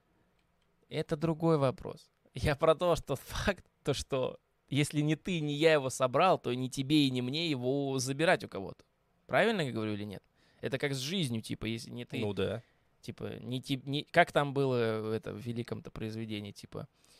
[0.87, 2.09] Это другой вопрос.
[2.33, 4.39] Я про то, что факт, то что
[4.69, 8.43] если не ты, не я его собрал, то ни тебе и не мне его забирать
[8.43, 8.83] у кого-то.
[9.25, 10.23] Правильно я говорю или нет?
[10.61, 12.61] Это как с жизнью, типа, если не ты, Ну да.
[13.01, 17.18] типа, не, не как там было это в великом-то произведении, типа, э,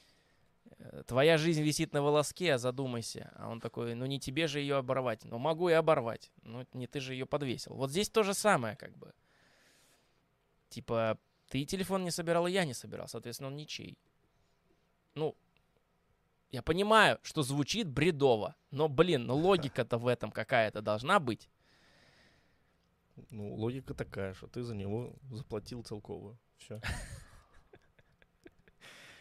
[1.08, 3.32] твоя жизнь висит на волоске, а задумайся.
[3.36, 5.24] А он такой, ну не тебе же ее оборвать.
[5.26, 6.32] Ну могу и оборвать.
[6.44, 7.74] Ну не ты же ее подвесил.
[7.76, 9.13] Вот здесь то же самое, как бы.
[10.70, 11.18] Типа,
[11.50, 13.98] ты телефон не собирал, и я не собирал, соответственно, он ничей.
[15.15, 15.36] Ну,
[16.52, 21.50] я понимаю, что звучит бредово, но, блин, ну логика-то в этом какая-то должна быть.
[23.30, 26.39] Ну, логика такая, что ты за него заплатил целковую.
[26.58, 26.82] Все.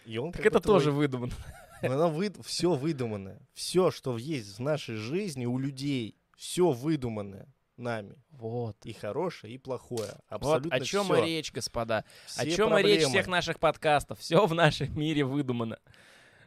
[0.08, 1.00] И он Так это тоже твой.
[1.00, 1.34] выдумано.
[1.82, 2.32] Оно вы...
[2.42, 3.38] все выдуманное.
[3.52, 8.16] Все, что есть в нашей жизни у людей, все выдуманное нами.
[8.30, 8.74] Вот.
[8.86, 10.12] И хорошее, и плохое.
[10.12, 11.22] Вот Абсолютно о чем всё.
[11.22, 11.98] и речь, господа.
[11.98, 13.10] о Все чем и речь проблемы.
[13.10, 14.18] всех наших подкастов.
[14.18, 15.78] Все в нашем мире выдумано.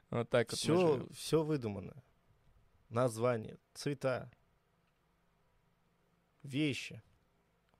[0.09, 0.57] Вот так вот.
[0.59, 1.09] Все, живем.
[1.13, 1.93] все выдумано.
[2.89, 4.31] Названия, цвета,
[6.41, 7.03] вещи,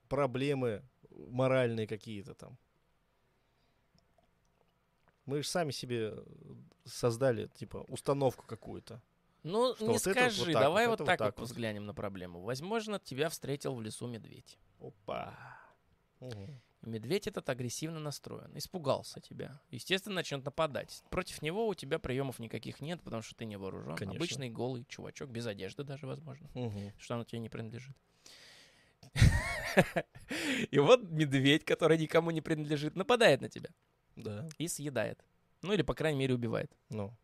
[0.08, 2.56] проблемы моральные какие-то там.
[5.26, 6.14] Мы же сами себе
[6.84, 9.00] создали, типа, установку какую-то.
[9.44, 11.46] Ну, Что не вот скажи, вот так давай вот, вот так вот вот.
[11.46, 12.42] взглянем на проблему.
[12.42, 14.58] Возможно, тебя встретил в лесу медведь.
[14.80, 15.36] Опа.
[16.20, 16.60] Мгм.
[16.82, 19.60] Медведь этот агрессивно настроен, испугался тебя.
[19.70, 21.04] Естественно, начнет нападать.
[21.10, 23.94] Против него у тебя приемов никаких нет, потому что ты не вооружен.
[23.94, 24.16] Конечно.
[24.16, 26.92] Обычный голый чувачок, без одежды даже, возможно, Мгм.
[26.98, 27.96] что оно тебе не принадлежит.
[30.70, 33.70] И вот медведь, который никому не принадлежит, нападает на тебя
[34.16, 34.48] Да.
[34.58, 35.24] и съедает.
[35.62, 36.70] Ну или, по крайней мере, убивает.
[36.88, 37.14] Ну.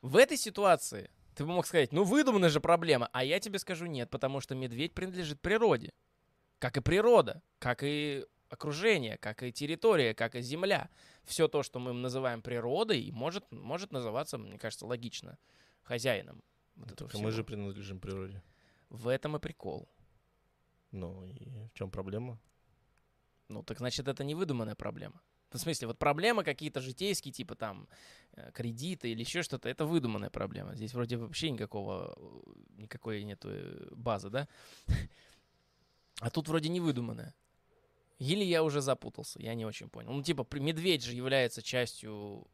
[0.00, 3.86] В этой ситуации ты бы мог сказать, ну выдуманная же проблема, а я тебе скажу
[3.86, 5.92] нет, потому что медведь принадлежит природе.
[6.58, 10.90] Как и природа, как и окружение, как и территория, как и земля.
[11.24, 15.38] Все то, что мы называем природой, может, может называться, мне кажется, логично,
[15.82, 16.42] хозяином.
[16.76, 17.46] вот Так, а мы же всего.
[17.46, 18.42] принадлежим природе.
[18.90, 19.88] В этом и прикол.
[20.90, 22.38] Ну и в чем проблема?
[23.48, 25.20] Ну, так значит, это не выдуманная проблема.
[25.52, 27.88] Ну, В смысле, вот проблемы какие-то житейские, типа там
[28.32, 30.74] э, кредиты или еще что-то, это выдуманная проблема.
[30.74, 34.48] Здесь вроде вообще никакого, э, никакой нету э, базы, да?
[36.20, 37.34] А тут вроде не выдуманная.
[38.18, 40.12] Или я уже запутался, я не очень понял.
[40.12, 42.46] Ну, типа, медведь же является частью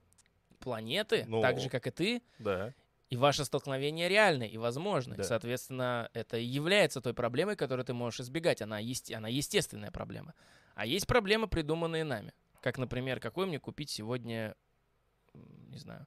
[0.60, 1.42] планеты, Ну.
[1.42, 2.72] так же, как и ты, Да.
[3.10, 5.16] и ваше столкновение реальны и возможны.
[5.16, 5.24] Да.
[5.24, 8.62] Соответственно, это и является той проблемой, которую ты можешь избегать.
[8.62, 10.32] Она, есте- она естественная проблема.
[10.74, 12.32] А есть проблемы, придуманные нами.
[12.62, 14.54] Как, например, какой мне купить сегодня,
[15.34, 16.06] не знаю,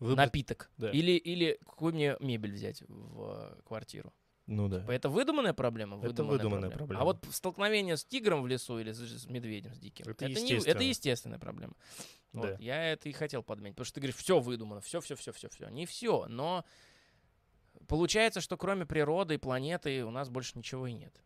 [0.00, 0.70] Выбрать- напиток.
[0.76, 0.90] да.
[0.90, 4.12] Или, или какую мне мебель взять в квартиру.
[4.46, 4.84] Ну да.
[4.92, 6.04] Это выдуманная проблема?
[6.04, 7.00] Это выдуманная проблема.
[7.00, 10.32] А вот столкновение с тигром в лесу или с, с медведем, с диким, Это не-
[10.34, 10.82] это естественно.
[10.82, 11.72] естественная проблема.
[12.34, 12.56] Вот, Да.
[12.58, 13.76] я это и хотел подметить.
[13.76, 15.68] Потому что ты говоришь, все выдумано, все, все, все, все, все.
[15.70, 16.64] Не все, но
[17.88, 21.22] получается, что кроме природы и планеты у нас больше ничего и нет.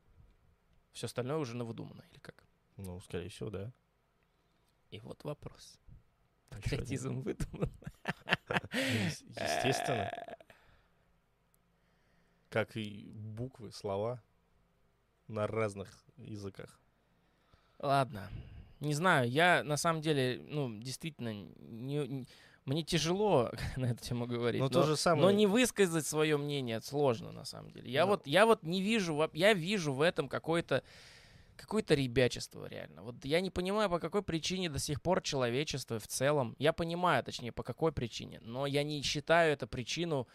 [0.92, 2.44] Все остальное уже навыдумано, или как?
[2.76, 3.72] Ну, скорее всего, да.
[4.90, 5.79] И вот вопрос.
[6.51, 6.62] Один.
[6.62, 7.70] Патриотизм выдуман.
[8.48, 10.11] Ну, ес- Естественно.
[12.51, 14.22] Как и буквы, слова
[15.27, 16.81] на разных языках.
[17.79, 18.29] Ладно.
[18.81, 22.27] Не знаю, я на самом деле, ну, действительно, не, не-
[22.64, 24.61] мне тяжело на эту тему говорить.
[24.61, 25.22] Но то же самое.
[25.27, 27.90] Но не высказать свое мнение сложно, на самом деле.
[27.90, 28.12] Я Ну.
[28.12, 30.83] вот, я вот не вижу, я вижу в этом какое-то
[31.59, 33.03] какое-то ребячество, реально.
[33.03, 37.23] Вот я не понимаю, по какой причине до сих пор человечество в целом, я понимаю,
[37.25, 40.27] точнее, по какой причине, но я не считаю эту причину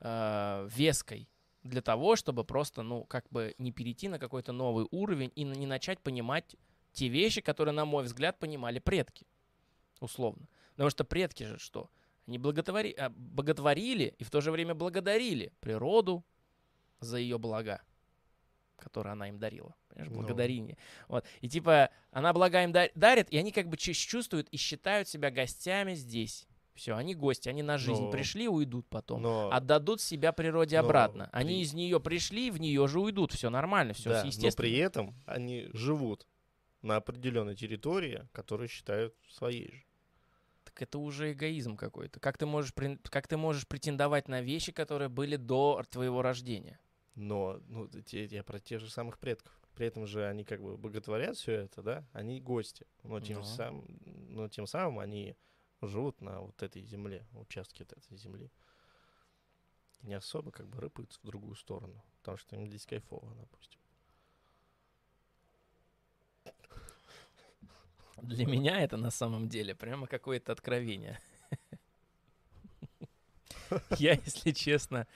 [0.00, 1.28] э, веской
[1.62, 5.66] для того, чтобы просто, ну, как бы не перейти на какой-то новый уровень и не
[5.66, 6.56] начать понимать
[6.92, 9.26] те вещи, которые, на мой взгляд, понимали предки,
[10.00, 10.48] условно.
[10.72, 11.88] Потому что предки же что?
[12.26, 16.24] Они благотвори- а, боготворили и в то же время благодарили природу
[17.00, 17.80] за ее блага,
[18.78, 19.74] которые она им дарила.
[19.88, 20.18] Понимаешь, Ну.
[20.18, 20.76] благодарение.
[21.08, 21.24] Вот.
[21.40, 25.08] И типа она блага им да- дарит, и они как бы чу- чувствуют и считают
[25.08, 26.46] себя гостями здесь.
[26.74, 29.20] Все, они гости, они на жизнь Но- пришли, уйдут потом.
[29.20, 31.28] Но, Отдадут себя природе Но обратно.
[31.32, 33.32] Они при- из нее пришли, в нее же уйдут.
[33.32, 34.52] Все нормально, все да, но естественно.
[34.68, 36.26] при этом они живут
[36.80, 39.84] на определенной территории, которую считают своей же.
[40.64, 42.18] Так это уже эгоизм какой-то.
[42.20, 42.72] Как ты можешь,
[43.10, 46.80] как ты можешь претендовать на вещи, которые были до твоего рождения?
[47.14, 49.52] Но ну, те- я про тех же самых предков.
[49.74, 52.04] При этом же они как бы боготворят все это, да?
[52.12, 52.86] Они гости.
[53.02, 53.44] Но тем, Ну.
[53.44, 55.36] сам, но тем самым они
[55.80, 58.50] живут на вот этой земле, участке от этой земли.
[60.00, 62.02] И не особо как бы рыпаются в другую сторону.
[62.18, 63.80] Потому что им здесь кайфово, допустим.
[68.22, 71.18] Для меня это на самом деле прямо какое-то откровение.
[73.98, 75.08] Я, если честно,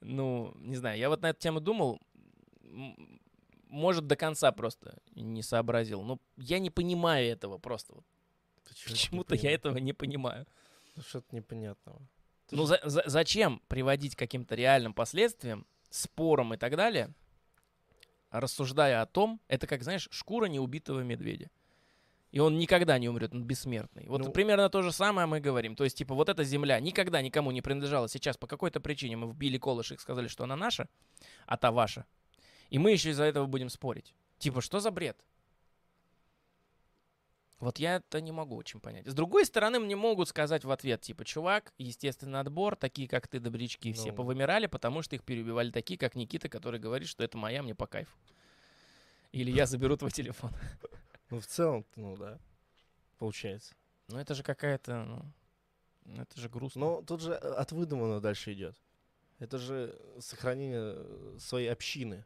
[0.00, 2.00] ну, не знаю, я вот на эту тему думал,
[3.68, 6.02] может, до конца просто не сообразил.
[6.02, 7.94] Но я не понимаю этого просто.
[8.86, 10.46] Почему-то я этого не понимаю.
[10.96, 12.00] Ну, Что-то непонятного.
[12.48, 17.10] Ты Ну, за- за- зачем приводить к каким-то реальным последствиям, спорам и так далее,
[18.30, 21.50] рассуждая о том, это как, знаешь, шкура неубитого медведя.
[22.32, 24.06] И он никогда не умрет, он бессмертный.
[24.06, 25.74] Вот Ну- примерно то же самое мы говорим.
[25.74, 28.08] То есть, типа, вот эта земля никогда никому не принадлежала.
[28.08, 30.88] Сейчас по какой-то причине мы вбили колышек и сказали, что она наша,
[31.46, 32.04] а та ваша.
[32.68, 34.14] И мы еще из-за этого будем спорить.
[34.38, 35.16] Типа, что за бред?
[37.58, 39.06] Вот я это не могу очень понять.
[39.06, 43.38] С другой стороны, мне могут сказать в ответ, типа, чувак, естественный отбор, такие, как ты,
[43.38, 44.16] добрячки, все Ну.
[44.16, 47.86] повымирали, потому что их переубивали такие, как Никита, который говорит, что это моя, мне по
[47.86, 48.16] кайфу.
[49.32, 50.52] Или я заберу твой телефон.
[51.30, 52.38] Ну, в целом, ну да,
[53.18, 53.74] получается.
[54.08, 55.04] Ну, это же какая-то,
[56.04, 56.80] ну, это же грустно.
[56.80, 58.76] Но тут же э, от выдуманного дальше идет.
[59.38, 62.24] Это же сохранение э, своей общины.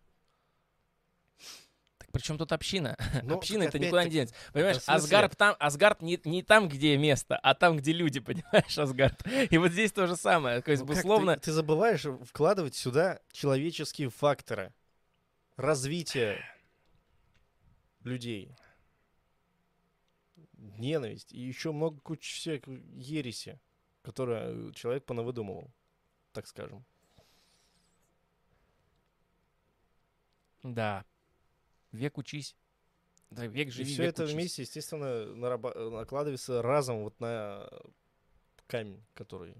[1.98, 2.96] Так Причем тут община?
[3.22, 4.34] Ну, община так это никуда не опять-таки, денется.
[4.52, 4.94] Понимаешь, смысле?
[4.94, 9.22] Асгард там, Асгард не, не там, где место, а там, где люди, понимаешь, Асгард.
[9.50, 10.62] И вот здесь то же самое.
[10.62, 14.72] То есть, Ну, как ты- условно, Ты, забываешь вкладывать сюда человеческие факторы
[15.56, 16.42] развития
[18.02, 18.56] людей.
[20.78, 23.60] Ненависть и еще много кучи всякой ереси,
[24.02, 25.72] которую человек понавыдумывал,
[26.32, 26.84] так скажем.
[30.62, 31.04] да,
[31.92, 32.56] век учись.
[33.30, 34.34] Да, век И живи, все век это учись.
[34.34, 37.68] вместе, естественно, нараба- накладывается разом вот на
[38.66, 39.54] камень, который,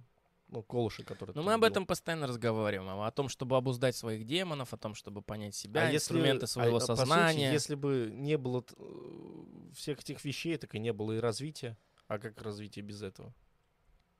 [0.54, 1.70] ну, колышек, который Но мы об вбил.
[1.70, 3.00] этом постоянно разговариваем.
[3.00, 6.46] О том, чтобы обуздать своих демонов, о том, чтобы понять себя, А если- инструменты а-
[6.46, 7.52] своего а по сути, сознания.
[7.52, 11.76] если бы не было э, всех этих вещей, так и не было и развития.
[12.06, 13.34] А как развитие без этого?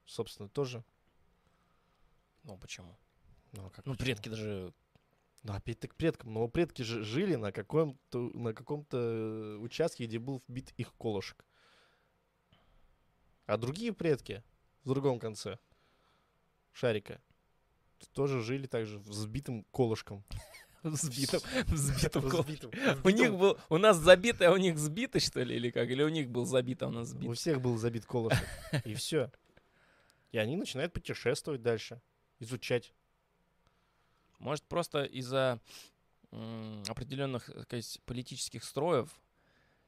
[0.07, 0.83] Собственно, тоже.
[2.43, 2.99] Ну, почему?
[3.53, 4.05] Ну, а как Ну, почему?
[4.07, 4.75] предки даже...
[5.45, 6.33] Ну, опять так предкам.
[6.35, 11.45] Но предки же жили на каком-то, на каком-то участке, где был вбит их колышек.
[13.47, 14.43] А другие предки
[14.85, 15.59] в другом конце
[16.75, 17.21] шарика
[18.13, 20.23] тоже жили также взбитым колышком.
[20.83, 25.57] Взбитым, взбитым Взбитым- У них был, у нас забитый, а у них сбитый, что ли,
[25.57, 25.89] или как?
[25.89, 27.39] Или у них был забит, а у нас У сбит?
[27.39, 28.47] всех был забит колышек.
[28.85, 29.33] И все.
[30.33, 32.03] И они начинают путешествовать дальше,
[32.41, 32.93] изучать.
[34.39, 35.59] Может, просто из-за
[36.31, 39.09] определенных сказать, политических строев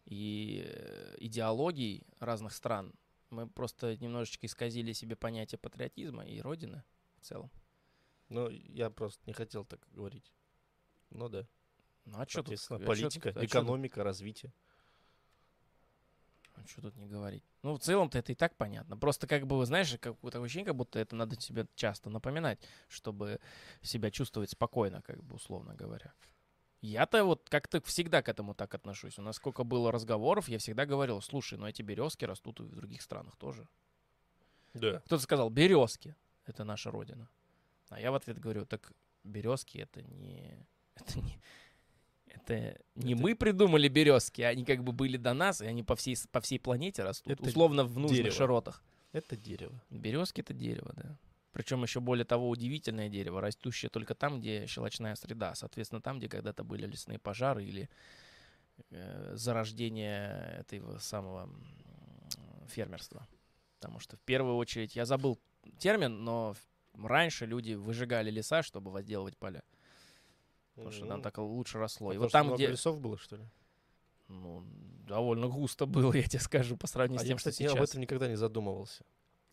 [0.06, 2.94] и э, идеологий разных стран
[3.30, 6.82] мы просто немножечко исказили себе понятие патриотизма и родины
[7.20, 7.50] в целом.
[8.28, 10.32] Но я просто не хотел так говорить.
[11.10, 11.46] Ну да.
[12.04, 12.54] Ну а что тут?
[12.54, 14.52] А чё политика, тут- а тут- экономика, развитие.
[16.54, 17.44] а чё тут не говорить?
[17.62, 18.96] Ну, в целом-то это и так понятно.
[18.96, 22.58] Просто как бы, знаешь, как такое ощущение, как будто это надо себе часто напоминать,
[22.88, 23.40] чтобы
[23.82, 26.12] себя чувствовать спокойно, как бы, условно говоря.
[26.86, 29.18] Я-то вот как-то всегда к этому так отношусь.
[29.18, 32.74] У нас сколько было разговоров, я всегда говорил, слушай, ну эти березки растут и в
[32.76, 33.66] других странах тоже.
[34.74, 35.00] Да.
[35.00, 36.14] Кто-то сказал, березки—
[36.46, 37.28] это наша родина.
[37.88, 38.92] А я в ответ говорю, так
[39.24, 40.66] березки— это не...
[40.94, 41.38] Это не,
[42.26, 45.94] это не Это- мы придумали березки, они как бы были до нас, и они по
[45.96, 48.34] всей, по всей планете растут, Это условно в нужных дерево.
[48.36, 48.82] широтах.
[49.12, 49.82] Это дерево.
[49.90, 51.18] Березки— это дерево, да.
[51.56, 55.54] Причем еще более того удивительное дерево, растущее только там, где щелочная среда.
[55.54, 57.88] Соответственно, там, где когда-то были лесные пожары или
[58.90, 61.48] э, зарождение этого самого
[62.66, 63.26] фермерства.
[63.80, 65.38] Потому что в первую очередь, я забыл
[65.78, 66.54] термин, но
[66.92, 69.62] раньше люди выжигали леса, чтобы возделывать поля.
[70.74, 71.22] Потому что там М.
[71.22, 72.12] так лучше росло.
[72.12, 73.44] И Потому вот что там, где лесов было, что ли?
[74.28, 74.62] ну,
[75.08, 77.76] довольно густо было, я тебе скажу, по сравнению А с я, тем, что кстати, об
[77.76, 77.88] сейчас.
[77.88, 79.06] этом никогда не задумывался.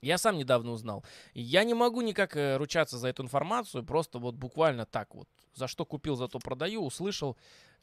[0.04, 1.06] Я сам недавно узнал.
[1.34, 5.30] Я не могу никак э, ручаться за эту информацию, просто вот буквально так вот.
[5.54, 7.38] За что купил, зато продаю, услышал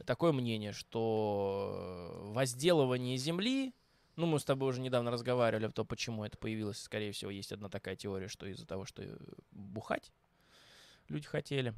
[0.04, 3.72] такое мнение, что э, возделывание земли,
[4.16, 6.82] ну, мы с тобой уже недавно разговаривали о том, почему это появилось.
[6.82, 9.16] Скорее всего, есть одна такая теория, что из-за того, что э,
[9.50, 10.12] бухать
[11.08, 11.72] люди хотели.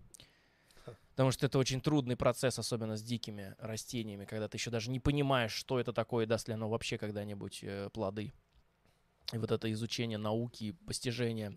[1.11, 4.99] Потому что это очень трудный процесс, особенно с дикими растениями, когда ты еще даже не
[4.99, 8.33] понимаешь, что это такое, даст ли оно вообще когда-нибудь плоды.
[9.33, 11.57] И вот это изучение науки, постижение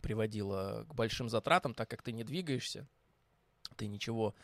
[0.00, 2.86] приводило к большим затратам, так как ты не двигаешься,
[3.76, 4.34] ты ничего...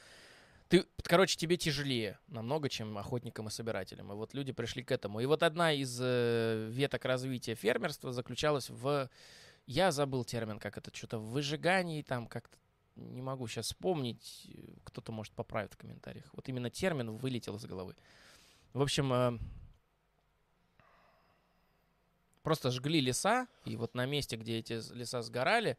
[0.68, 4.12] Ты, короче, тебе тяжелее намного, чем охотникам и собирателям.
[4.12, 5.20] И вот люди пришли к этому.
[5.20, 9.11] И вот одна из э, веток развития фермерства заключалась в...
[9.66, 12.57] Я забыл термин, как это, что-то в выжигании там как-то
[12.97, 16.24] не могу сейчас вспомнить, э, кто-то может поправить в комментариях.
[16.32, 17.95] Вот именно термин вылетел из головы.
[18.72, 19.38] В общем, э,
[22.45, 25.76] просто жгли леса, и вот на месте, где эти леса сгорали,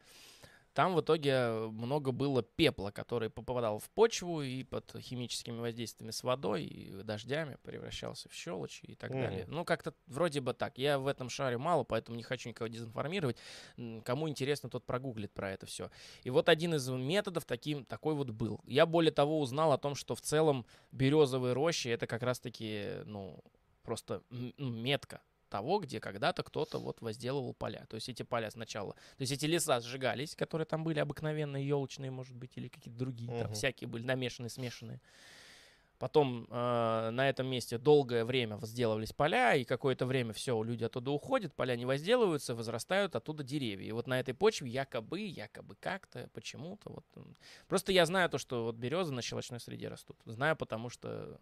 [0.74, 6.22] там в итоге много было пепла, который попадал в почву и под химическими воздействиями с
[6.22, 9.20] водой и дождями превращался в щелочь и так Мгм.
[9.20, 9.44] далее.
[9.48, 10.76] Ну, как-то вроде бы так.
[10.76, 13.38] Я в этом шаре мало, поэтому не хочу никого дезинформировать.
[14.04, 15.90] Кому интересно, тот прогуглит про это все.
[16.24, 18.60] И вот один из методов таким, такой вот был.
[18.66, 23.42] Я более того узнал о том, что в целом березовые рощи это как раз-таки, ну,
[23.82, 27.86] просто ну, метка того, где когда-то кто-то вот возделывал поля.
[27.88, 32.10] То есть эти поля сначала, то есть эти леса сжигались, которые там были обыкновенные, елочные,
[32.10, 33.54] может быть, или какие-то другие, там Мгм.
[33.54, 35.00] всякие были намешанные, смешанные.
[35.98, 41.10] Потом э, на этом месте долгое время возделывались поля, и какое-то время все, люди оттуда
[41.10, 43.88] уходят, поля не возделываются, возрастают оттуда деревья.
[43.88, 46.90] И вот на этой почве якобы, якобы как-то, почему-то.
[46.90, 47.04] Вот,
[47.66, 50.18] просто я знаю то, что вот березы на щелочной среде растут.
[50.26, 51.38] Знаю, потому что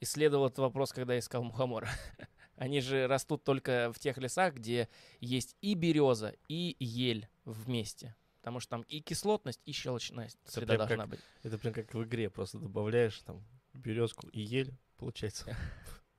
[0.00, 1.88] исследовал этот вопрос, когда искал мухомора.
[2.56, 4.88] Они же растут только в тех лесах, где
[5.20, 8.14] есть и береза, и ель вместе.
[8.40, 11.20] Потому что там и кислотность, и щелочная среда прям должна как быть.
[11.42, 13.44] Это прям как в игре, просто добавляешь там
[13.74, 15.56] березку и ель, получается.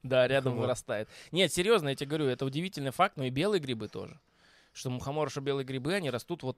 [0.04, 1.10] Да, рядом вырастает.
[1.32, 4.22] Нет, серьезно, я тебе говорю, это удивительный факт, но и белые грибы тоже.
[4.72, 6.58] Что мухоморша белые грибы, они растут вот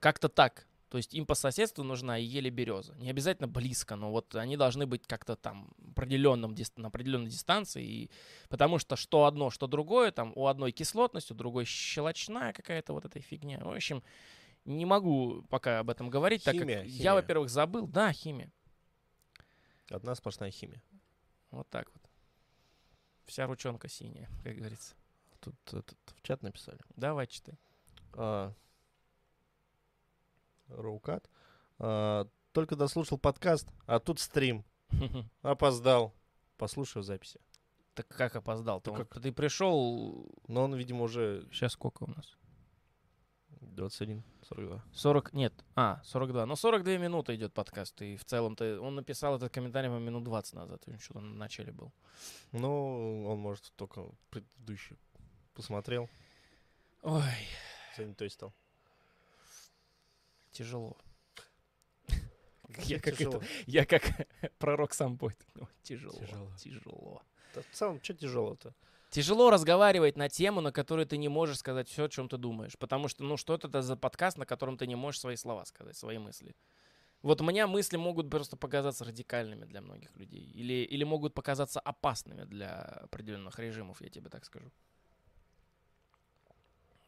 [0.00, 0.66] как-то так.
[0.92, 2.94] То есть им по соседству нужна и еле береза.
[2.96, 7.82] Не обязательно близко, но вот они должны быть как-то там определенном, на определенной дистанции.
[7.82, 8.10] И,
[8.50, 13.06] потому что что одно, что другое, там у одной кислотность, у другой щелочная какая-то вот
[13.06, 13.58] эта фигня.
[13.64, 14.02] В общем,
[14.66, 17.14] не могу пока об этом говорить, так Химия, как я, химия.
[17.14, 17.86] во-первых, забыл.
[17.86, 18.52] Да, химия.
[19.88, 20.82] Одна сплошная химия.
[21.50, 22.02] Вот так вот.
[23.24, 24.94] Вся ручонка синяя, как говорится.
[25.40, 26.80] Тут этот, в чат написали.
[26.96, 27.58] Давай читай.
[28.12, 28.52] А,
[30.76, 31.28] Роукат.
[31.78, 34.64] А, Только дослушал подкаст, а тут стрим.
[35.42, 36.14] Опоздал.
[36.56, 37.40] Послушаю записи.
[37.94, 38.80] Так как опоздал?
[38.80, 39.20] Ты, как?
[39.20, 40.26] ты пришел...
[40.48, 42.38] Но он, видимо, уже Сейчас сколько у нас?
[43.60, 44.82] 21, 42.
[44.92, 45.32] 40...
[45.34, 45.52] Нет.
[45.76, 46.46] А, 42.
[46.46, 48.00] Ну, 42 минуты идет подкаст.
[48.02, 50.82] И в целом-то он написал этот комментарий по минут 20 назад.
[50.86, 51.92] Он что-то на начале был.
[52.52, 54.96] Ну, он, может, только предыдущий
[55.54, 56.08] посмотрел,
[57.02, 57.22] Ой,
[57.96, 58.54] занятой стал.
[60.52, 60.96] Тяжело.
[62.84, 63.36] Я как, тяжело.
[63.36, 64.02] это, я как
[64.58, 65.18] пророк сам.
[65.20, 65.34] Ой,
[65.82, 66.50] тяжело, Тяжело.
[66.56, 67.22] тяжело.
[67.54, 68.74] В целом, что тяжело-то?
[69.10, 72.78] Тяжело разговаривать на тему, на которой ты не можешь сказать все, о чем ты думаешь.
[72.78, 75.96] Потому что, ну, что это за подкаст, на котором ты не можешь свои слова сказать,
[75.96, 76.56] свои мысли.
[77.20, 80.50] Вот у меня мысли могут просто показаться радикальными для многих людей.
[80.54, 84.72] Или, или могут показаться опасными для определенных режимов, я тебе так скажу.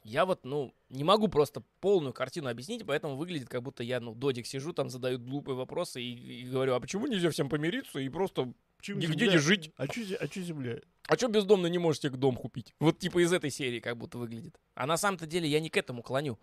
[0.05, 4.15] Я вот, ну, не могу просто полную картину объяснить, поэтому выглядит, как будто я, ну,
[4.15, 8.11] додик сижу, там задаю глупые вопросы и, и говорю, а почему нельзя всем помириться и
[8.11, 9.33] просто Почему нигде земля?
[9.33, 9.73] не жить?
[9.79, 10.79] А что а чё земля?
[11.09, 12.75] А что бездомно не можете дом купить?
[12.81, 14.61] Вот типа из этой серии как будто выглядит.
[14.75, 16.39] А на самом-то деле я не к этому клоню.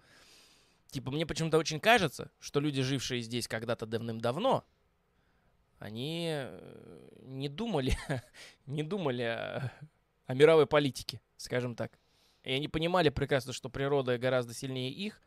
[0.90, 4.66] Типа мне почему-то очень кажется, что люди, жившие здесь когда-то давным-давно,
[5.78, 7.96] они э, не думали,
[8.66, 9.72] не думали о,
[10.26, 12.01] о мировой политике, скажем так.
[12.44, 15.22] И они понимали прекрасно, что природа гораздо сильнее их,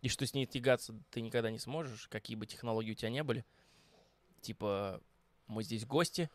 [0.00, 3.22] и что с ней тягаться ты никогда не сможешь, какие бы технологии у тебя не
[3.22, 3.44] были.
[4.40, 5.00] Типа,
[5.46, 6.30] мы здесь гости,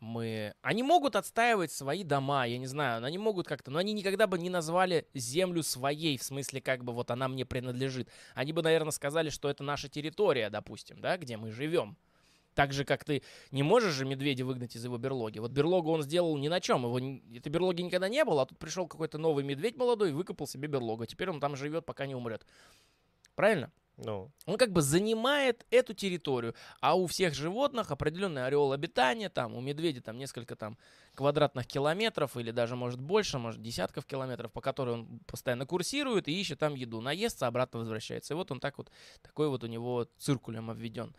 [0.00, 0.54] мы...
[0.62, 4.38] Они могут отстаивать свои дома, я не знаю, они могут как-то, но они никогда бы
[4.38, 8.08] не назвали землю своей, в смысле, как бы вот она мне принадлежит.
[8.34, 11.96] Они бы, наверное, сказали, что это наша территория, допустим, да, где мы живем.
[12.56, 15.40] Так же, как ты не можешь же медведя выгнать из его берлоги.
[15.40, 16.84] Вот берлогу он сделал ни на чем.
[16.84, 16.98] Его,
[17.36, 20.66] этой берлоги никогда не было, а тут пришел какой-то новый медведь молодой и выкопал себе
[20.66, 21.02] берлогу.
[21.02, 22.46] А Теперь он там живет, пока не умрет.
[23.34, 23.70] Правильно?
[23.98, 29.54] Ну, Он как бы занимает эту территорию, а у всех животных определенный ореол обитания, там
[29.54, 30.78] у медведя там несколько там
[31.14, 36.38] квадратных километров или даже может больше, может десятков километров, по которым он постоянно курсирует и
[36.38, 38.34] ищет там еду, наестся, обратно возвращается.
[38.34, 38.90] И вот он так вот,
[39.22, 41.14] такой вот у него циркулем обведен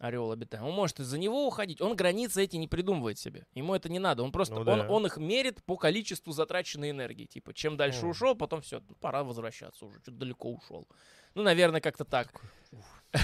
[0.00, 0.66] ореол обитания.
[0.66, 4.22] Он может из-за него уходить, он границы эти не придумывает себе, ему это не надо,
[4.22, 4.88] он просто, Ну он, да.
[4.88, 8.08] он их мерит по количеству затраченной энергии, типа чем дальше О.
[8.08, 10.88] ушел, потом все, пора возвращаться уже, что-то далеко ушел.
[11.34, 12.28] Ну, наверное, как-то так.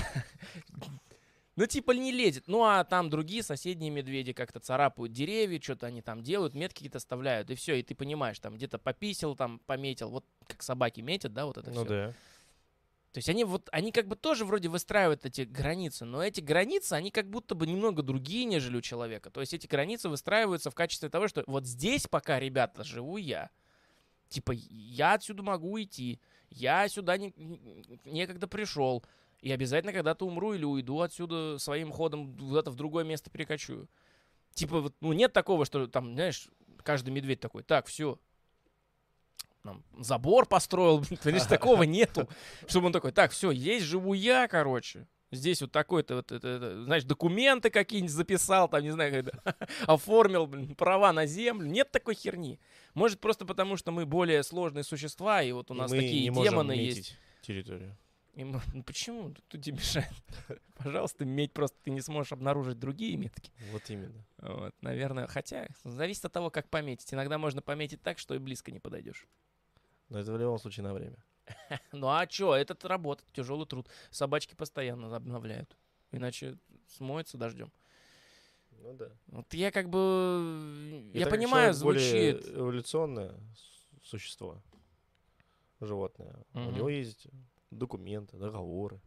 [1.59, 2.49] Ну, типа не лезет.
[2.49, 6.99] Ну, а там другие соседние медведи как-то царапают деревья, что-то они там делают, метки какие-то
[6.99, 11.33] оставляют, и все, и ты понимаешь, там где-то пописил, там пометил, вот как собаки метят,
[11.33, 11.89] да, вот это ну все.
[11.89, 12.13] да.
[13.17, 16.93] То есть они вот, они как бы тоже вроде выстраивают эти границы, но эти границы,
[16.93, 19.31] они как будто бы немного другие, нежели у человека.
[19.31, 23.49] То есть эти границы выстраиваются в качестве того, что вот здесь пока, ребята, живу я.
[24.29, 29.03] Типа, я отсюда могу идти, я сюда не, не- некогда пришел,
[29.41, 33.89] и обязательно когда-то умру или уйду отсюда своим ходом куда-то в другое место перекочую.
[34.53, 36.49] Типа, вот, ну нет такого, что там, знаешь,
[36.83, 38.19] каждый медведь такой, так, все,
[39.67, 42.29] там, забор построил, понимаешь, такого нету.
[42.67, 45.07] Чтобы он такой, так, все, здесь живу я, короче.
[45.33, 49.57] Здесь вот такой-то, вот, это, это, знаешь, документы какие-нибудь записал, там, не знаю, когда
[49.87, 51.67] оформил блин, права на землю.
[51.67, 52.61] Нет такой херни.
[52.95, 56.33] Может, просто потому, что мы более сложные существа, и вот у И нас мы такие
[56.33, 57.17] демоны есть.
[57.43, 57.97] территорию.
[58.37, 59.35] И ну почему?
[59.49, 60.13] Тут тебе мешает.
[60.77, 63.51] Пожалуйста, медь просто ты не сможешь обнаружить другие метки.
[63.73, 64.27] Вот именно.
[64.39, 67.13] Вот, наверное, хотя зависит от того, как пометить.
[67.15, 69.27] Иногда можно пометить так, что и близко не подойдешь.
[70.09, 71.17] Но это в любом случае на время.
[71.93, 73.89] Ну а чё, этот работа, тяжелый труд.
[74.11, 75.77] Собачки постоянно обновляют.
[76.13, 76.59] Иначе
[76.97, 77.71] смоется дождем.
[78.83, 79.11] Ну да.
[79.29, 81.11] Вот я как бы...
[81.13, 82.57] И я понимаю, человек более звучит...
[82.57, 83.35] эволюционное
[84.03, 84.63] существо,
[85.81, 86.37] животное.
[86.55, 86.75] У Мгм.
[86.75, 87.27] него есть
[87.71, 89.01] документы, договоры.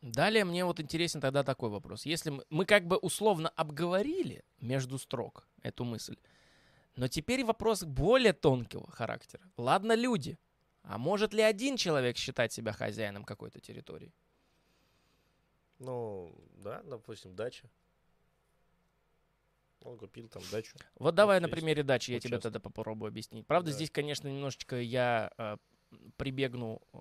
[0.00, 2.06] Далее мне вот интересен тогда такой вопрос.
[2.06, 6.16] Если мы, мы как бы условно обговорили между строк эту мысль,
[6.96, 9.42] но теперь вопрос более тонкого характера.
[9.56, 10.38] Ладно, люди.
[10.82, 14.12] А может ли один человек считать себя хозяином какой-то территории?
[15.78, 17.68] Ну, да, допустим, дача.
[19.84, 20.76] Он купил там дачу.
[20.96, 22.52] Вот давай на есть примере дачи я тебе участок.
[22.52, 23.46] тогда попробую объяснить.
[23.46, 23.74] Правда, Да.
[23.76, 25.56] здесь, конечно, немножечко я э,
[26.16, 26.98] прибегну э,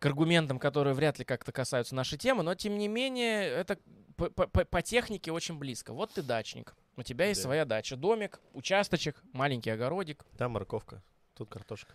[0.00, 3.78] к аргументам, которые вряд ли как-то касаются нашей темы, но тем не менее это
[4.16, 5.92] по- по- по технике очень близко.
[5.92, 7.44] Вот ты дачник, у тебя есть Да.
[7.44, 11.02] своя дача, домик, участочек, маленький огородик, Там морковка,
[11.34, 11.92] тут картошка.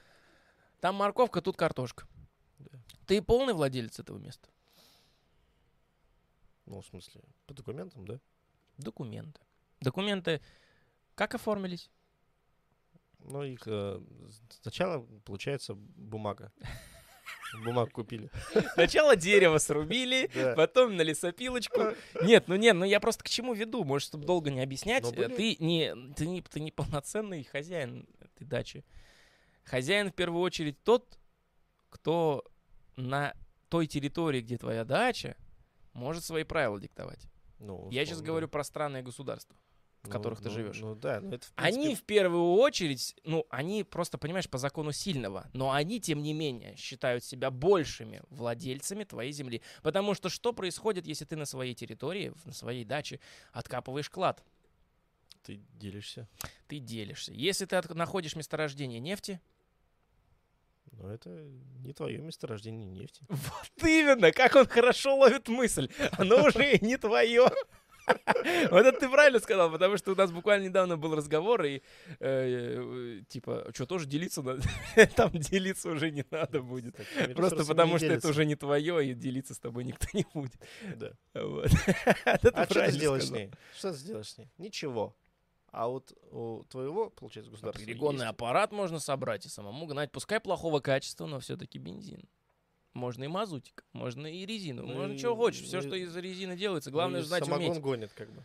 [0.82, 2.08] там морковка, тут картошка.
[2.60, 2.78] Да.
[3.08, 4.50] Ты полный владелец этого места?
[6.66, 8.20] Ну, в смысле, по документам, да?
[8.78, 9.40] Документы.
[9.82, 10.42] Документы
[11.16, 11.90] как оформились?
[13.20, 14.02] Ну, их э,
[14.62, 16.52] сначала, получается, бумага.
[17.64, 18.30] Бумагу купили.
[18.74, 21.94] Сначала дерево срубили, потом на лесопилочку.
[22.22, 25.04] Нет, ну нет, ну я просто к чему веду, может, чтобы долго не объяснять.
[25.10, 28.84] Ты не, ты не, ты не полноценный хозяин этой дачи.
[29.64, 31.18] Хозяин в первую очередь тот,
[31.90, 32.44] кто
[32.96, 33.34] на
[33.70, 35.36] той территории, где твоя дача,
[35.94, 37.28] может свои правила диктовать.
[37.60, 39.56] Ну, Я сейчас говорю про странные государства.
[40.06, 40.80] В Ну, которых ты ну, живешь.
[40.80, 44.58] Ну да, ну это в Они принципе, в первую очередь, ну, они просто, понимаешь, по
[44.58, 49.62] закону сильного, но они, тем не менее, считают себя большими владельцами твоей земли.
[49.82, 53.20] Потому что что происходит, если ты на своей территории, на своей даче
[53.52, 54.44] откапываешь клад?
[55.46, 56.28] ты делишься.
[56.68, 57.32] Ты делишься.
[57.32, 59.40] Если ты от- находишь месторождение нефти,
[60.92, 61.30] Но это
[61.84, 63.22] не твое месторождение нефти.
[63.30, 67.50] вот именно, как он хорошо ловит мысль, оно уже не твое.
[68.72, 71.82] Вот это ты правильно сказал, потому что у нас буквально недавно был разговор, и э,
[72.20, 74.62] э, типа, что, тоже делиться надо?
[75.16, 76.96] Там делиться уже не надо будет.
[76.96, 80.54] Так, Просто потому что это уже не твое, и делиться с тобой никто не будет.
[80.96, 81.12] Да.
[81.34, 81.70] Вот.
[82.26, 83.52] А что ты сделаешь с ней?
[83.76, 84.50] Что ты сделаешь с ней?
[84.58, 85.16] Ничего.
[85.72, 90.12] А вот у твоего, получается, государства Перегонный есть- аппарат можно собрать и самому гнать.
[90.12, 92.24] Пускай плохого качества, но все-таки бензин.
[92.96, 95.62] Можно и мазутик, можно и резину, Ну можно и- чего хочешь.
[95.64, 97.78] Все, ну что и- из резины делается, Ну главное и знать и уметь.
[97.80, 98.44] гонит, как бы.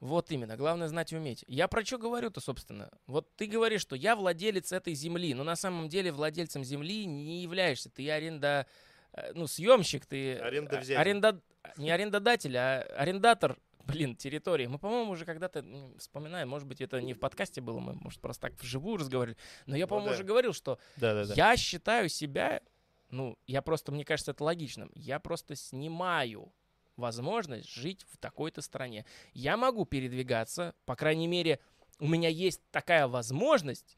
[0.00, 1.44] Вот именно, главное знать и уметь.
[1.48, 2.88] Я про что говорю-то, собственно?
[3.08, 7.42] Вот ты говоришь, что я владелец этой земли, но на самом деле владельцем земли не
[7.42, 7.90] являешься.
[7.90, 8.66] Ты аренда...
[9.12, 10.34] э, Ну, съемщик, ты...
[10.34, 10.96] э, Арендовзятель.
[10.96, 11.40] Аренда...
[11.76, 14.66] Не арендодатель, а арендатор, блин, территории.
[14.66, 15.64] Мы, по-моему, уже когда-то
[15.98, 19.36] вспоминаем, может быть, это не в подкасте было, мы, может, просто так вживую разговаривали.
[19.66, 20.14] Но я, Ну по-моему, да.
[20.14, 21.34] уже говорил, что Да-да-да.
[21.34, 22.62] я считаю себя,
[23.10, 24.90] ну, я просто, мне кажется, это логичным.
[24.94, 26.52] Я просто снимаю
[26.96, 29.04] возможность жить в такой-то стране.
[29.32, 31.60] Я могу передвигаться, по крайней мере,
[32.00, 33.96] у меня есть такая возможность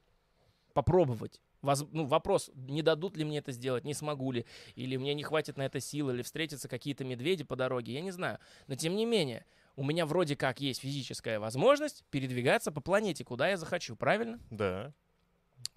[0.72, 1.40] попробовать.
[1.62, 4.46] Воз- ну, вопрос, не дадут ли мне это сделать, не смогу ли,
[4.76, 8.10] или мне не хватит на это сил, или встретятся какие-то медведи по дороге, я не
[8.12, 8.38] знаю.
[8.66, 9.44] Но тем не менее,
[9.76, 14.40] у меня вроде как есть физическая возможность передвигаться по планете, куда я захочу, правильно?
[14.50, 14.94] Да.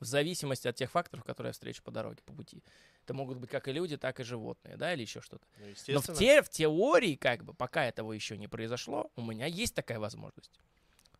[0.03, 2.63] В зависимости от тех факторов, которые я встречу по дороге, по пути.
[3.03, 5.45] Это могут быть как и люди, так и животные, да, или еще что-то.
[5.59, 9.45] Ну, Но в, те, в теории, как бы, пока этого еще не произошло, у меня
[9.45, 10.51] есть такая возможность.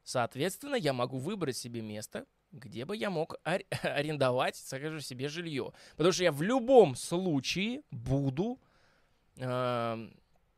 [0.04, 5.72] Соответственно, я могу выбрать себе место, где бы я мог ар- арендовать, скажем, себе жилье.
[5.92, 8.60] Потому что я в любом случае буду...
[9.38, 10.16] эм,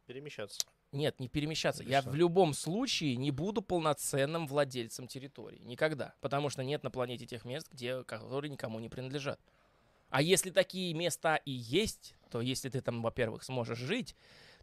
[0.08, 0.60] Перемещаться.
[0.96, 1.84] Нет, не перемещаться.
[1.84, 2.10] Или Я что?
[2.10, 5.60] в любом случае не буду полноценным владельцем территории.
[5.60, 6.16] Никогда.
[6.22, 9.40] Потому что нет на планете тех мест, где, которые никому не принадлежат.
[10.10, 14.16] А если такие места и есть, то если ты там, во-первых, сможешь жить,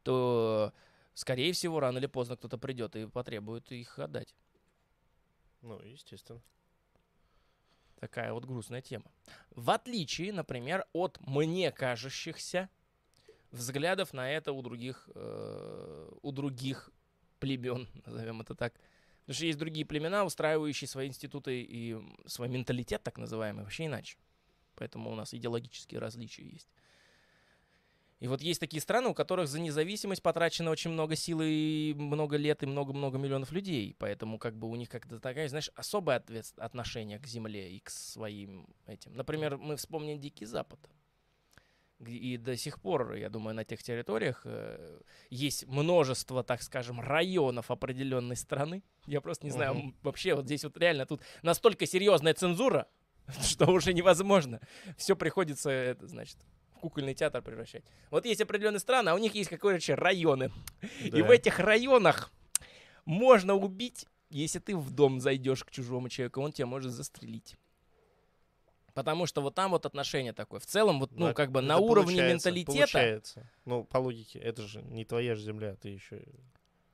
[0.02, 0.72] то,
[1.14, 4.34] скорее всего, рано или поздно кто-то придет и потребует их отдать.
[5.60, 6.42] Ну, естественно.
[8.00, 9.04] Такая вот грустная тема.
[9.50, 12.68] В отличие, например, от мне кажущихся
[13.52, 16.90] взглядов на это у других, э, у других
[17.38, 18.74] племен, назовем это так.
[19.20, 21.96] Потому что есть другие племена, устраивающие свои институты и
[22.26, 24.18] свой менталитет, так называемый, вообще иначе.
[24.74, 26.68] Поэтому у нас идеологические различия есть.
[28.18, 32.36] И вот есть такие страны, у которых за независимость потрачено очень много сил и много
[32.36, 33.96] лет и много-много миллионов людей.
[33.98, 37.90] Поэтому как бы у них как-то такая, знаешь, особое ответ- отношение к земле и к
[37.90, 39.12] своим этим.
[39.14, 40.78] Например, мы вспомним Дикий Запад.
[42.06, 45.00] И до сих пор, я думаю, на тех территориях э,
[45.30, 48.82] есть множество, так скажем, районов определенной страны.
[49.06, 52.88] Я просто не знаю, м, вообще вот здесь вот реально тут настолько серьезная цензура,
[53.42, 54.60] что уже невозможно.
[54.96, 56.38] Все приходится, это, значит,
[56.80, 57.84] кукольный театр превращать.
[58.10, 60.50] Вот есть определенные страны, а у них есть какие-то районы.
[61.04, 61.24] И Да.
[61.24, 62.32] в этих районах
[63.04, 67.56] можно убить, если ты в дом зайдешь к чужому человеку, он тебя может застрелить.
[68.94, 70.60] Потому что вот там вот отношение такое.
[70.60, 72.92] В целом, вот, ну, Но как бы на уровне получается- менталитета.
[72.92, 73.50] Получается.
[73.64, 76.22] Ну, по логике, это же не твоя же земля, ты еще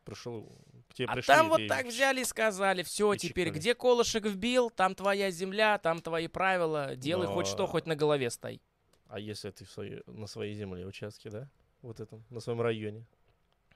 [0.04, 0.50] пришел,
[0.88, 1.34] к тебе А пришли.
[1.34, 3.60] там вот так взяли и сказали, все, и теперь чикнули.
[3.60, 7.96] где колышек вбил, там твоя земля, там твои правила, делай Но- хоть что, хоть на
[7.96, 8.60] голове стои.
[9.08, 11.50] А если ты в своей- на своей земле участке, да?
[11.82, 13.04] Вот этом, на своем районе,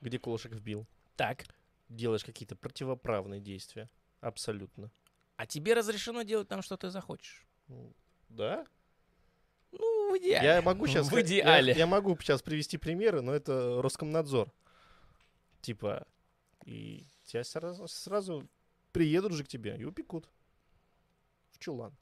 [0.00, 0.86] где колышек вбил.
[1.16, 1.44] Так,
[1.88, 3.88] делаешь какие-то противоправные действия.
[4.20, 4.90] Абсолютно.
[5.36, 7.44] А тебе разрешено делать там, что ты захочешь.
[8.32, 8.66] Ну, Да?
[9.72, 10.46] Ну, в идеале.
[10.46, 11.10] Я могу сейчас...
[11.10, 11.72] В идеале.
[11.72, 14.52] Я, я могу сейчас привести примеры, но это Роскомнадзор.
[15.62, 16.06] Типа,
[16.64, 18.48] и тебя сразу, сразу
[18.92, 20.28] приедут же к тебе и упекут.
[21.52, 21.96] В чулан.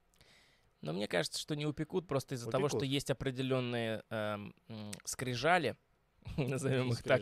[0.81, 2.93] Но мне кажется, что не упекут просто из-за того, что Упекут.
[2.93, 4.55] есть определенные эм,
[5.05, 5.77] скрижали,
[6.37, 7.21] назовем их так.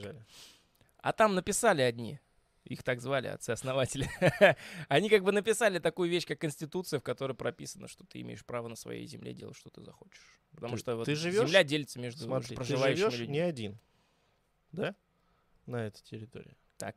[0.98, 2.20] А там написали одни.
[2.68, 4.08] Их так звали, отцы-основатели.
[4.88, 8.68] Они как бы написали такую вещь, как Конституция, в которой прописано, что ты имеешь право
[8.68, 10.38] на своей земле делать, что ты захочешь.
[10.54, 13.34] Потому Ты- что вот ты живешь- земля делится между Смотри, ты проживающими живешь людьми.
[13.34, 13.78] не один.
[14.72, 14.94] Да?
[15.64, 16.56] На этой территории.
[16.76, 16.94] Так.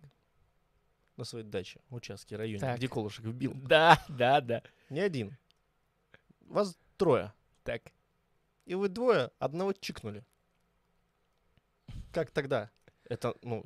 [1.15, 2.77] На своей даче, участке, районе, Так.
[2.77, 3.53] где Колышек вбил.
[3.63, 4.63] Да, да, да.
[4.89, 5.37] Не один.
[6.41, 7.33] Вас трое.
[7.63, 7.81] Так.
[8.65, 10.25] И вы двое одного чикнули.
[12.11, 12.69] Как тогда?
[13.05, 13.65] Это, ну,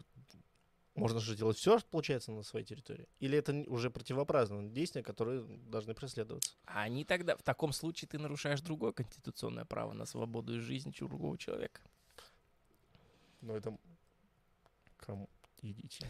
[0.95, 3.07] можно же делать все, получается, на своей территории?
[3.19, 6.55] Или это уже противоправные действия, которые должны преследоваться?
[6.65, 10.93] А они тогда, в таком случае ты нарушаешь другое конституционное право на свободу и жизнь
[10.97, 11.81] другого человека.
[13.41, 13.77] Ну, это...
[14.97, 15.29] Кому?
[15.61, 16.07] Идите.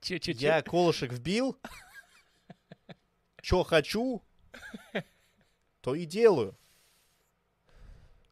[0.00, 0.40] Че, че, че?
[0.40, 1.56] Я колышек вбил,
[3.40, 4.22] что хочу,
[5.80, 6.56] то и делаю.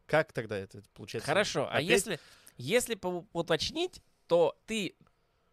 [0.05, 1.25] Как тогда это получается?
[1.25, 2.19] Хорошо, а если,
[2.57, 4.95] если по- уточнить, то ты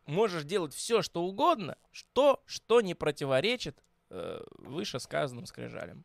[0.08, 6.04] можешь делать все, что угодно, что, что не противоречит э, вышесказанным скрижалям.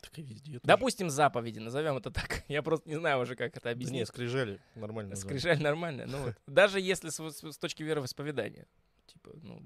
[0.00, 0.52] Так и везде.
[0.52, 0.62] тоже.
[0.64, 2.44] Допустим, заповеди, назовем это так.
[2.48, 4.00] Я просто не знаю уже, как это Да объяснить.
[4.00, 5.14] не, скрижали нормально.
[5.16, 6.06] Скрижаль нормально.
[6.06, 6.34] Ну, вот.
[6.46, 8.66] Даже если с, с- с точки вероисповедания.
[9.06, 9.62] Типа, ну,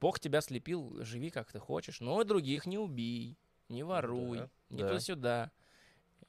[0.00, 3.36] Бог тебя слепил, живи как ты хочешь, но других не убей,
[3.68, 4.88] не воруй, да, не да.
[4.88, 5.50] туда-сюда.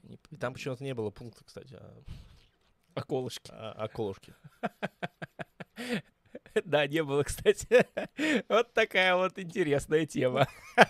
[0.02, 2.02] Не там почему-то не было пункта, кстати, о,
[2.94, 3.50] околышки.
[3.50, 4.34] о- о колышке.
[6.64, 7.86] Да, не было, кстати.
[8.48, 10.48] Вот такая вот интересная тема.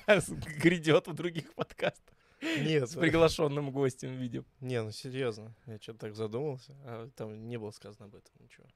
[0.63, 2.15] Грядет в других подкастах.
[2.43, 4.47] Нет, С приглашенным гостем, видим.
[4.61, 5.55] не, ну серьезно.
[5.67, 8.67] Я что-то так задумался, а там не было сказано об этом ничего.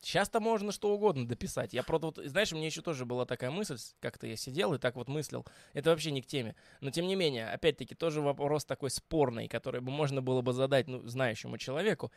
[0.00, 1.74] Сейчас-то можно что угодно дописать.
[1.74, 4.96] Я просто, вот, знаешь, мне еще тоже была такая мысль, как-то я сидел и так
[4.96, 5.46] вот мыслил.
[5.74, 6.56] Это вообще не к теме.
[6.80, 10.88] Но тем не менее, опять-таки, тоже вопрос такой спорный, который бы можно было бы задать,
[10.88, 12.10] ну, знающему человеку.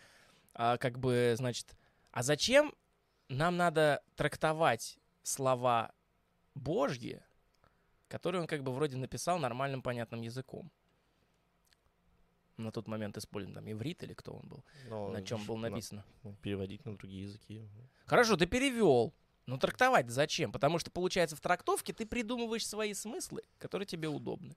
[0.54, 1.76] А, как бы, значит,
[2.12, 2.74] а зачем
[3.28, 5.92] нам надо трактовать слова
[6.56, 7.22] Божьи,
[8.08, 10.72] которые он как бы вроде написал нормальным понятным языком?
[12.58, 15.58] На тот момент использован там иврит или кто он был, Но на чем ж был
[15.58, 16.06] на- написано.
[16.24, 17.68] ну, переводить на другие языки.
[18.06, 19.12] Хорошо, ты перевел.
[19.48, 20.52] Но трактовать зачем?
[20.52, 24.56] Потому что, получается, в трактовке ты придумываешь свои смыслы, которые тебе удобны.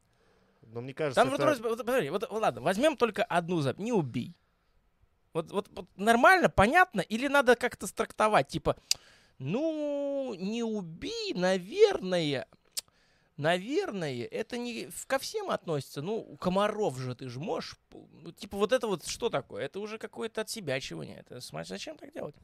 [0.62, 3.61] Но мне кажется, Там вот, это- бы- вот, подожди, вот, вот ладно, возьмем только одну
[3.62, 3.82] запись.
[3.82, 4.34] Не убей.
[5.32, 7.01] Вот, вот, вот нормально, понятно?
[7.01, 8.49] Или надо как-то страктовать?
[8.49, 8.76] Типа,
[9.38, 12.47] ну, не убей, наверное.
[13.37, 16.01] Наверное, это не ко всем относится.
[16.01, 17.76] Ну, комаров же ты же можешь.
[17.93, 19.64] Ну, типа, вот это вот что такое?
[19.64, 21.20] Это уже какое-то от себя чего-нибудь.
[21.20, 22.34] Это, смотри, зачем так делать?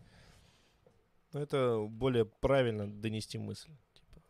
[1.33, 3.71] ну, это более правильно донести мысль.
[3.95, 4.23] Типа.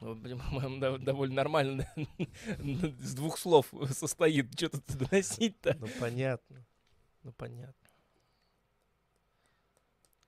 [0.00, 1.88] Ну, по-моему, дов- довольно нормально
[3.00, 4.52] с двух слов состоит.
[4.54, 5.76] Что тут доносить-то?
[5.78, 6.66] Ну понятно.
[7.22, 7.77] Ну понятно.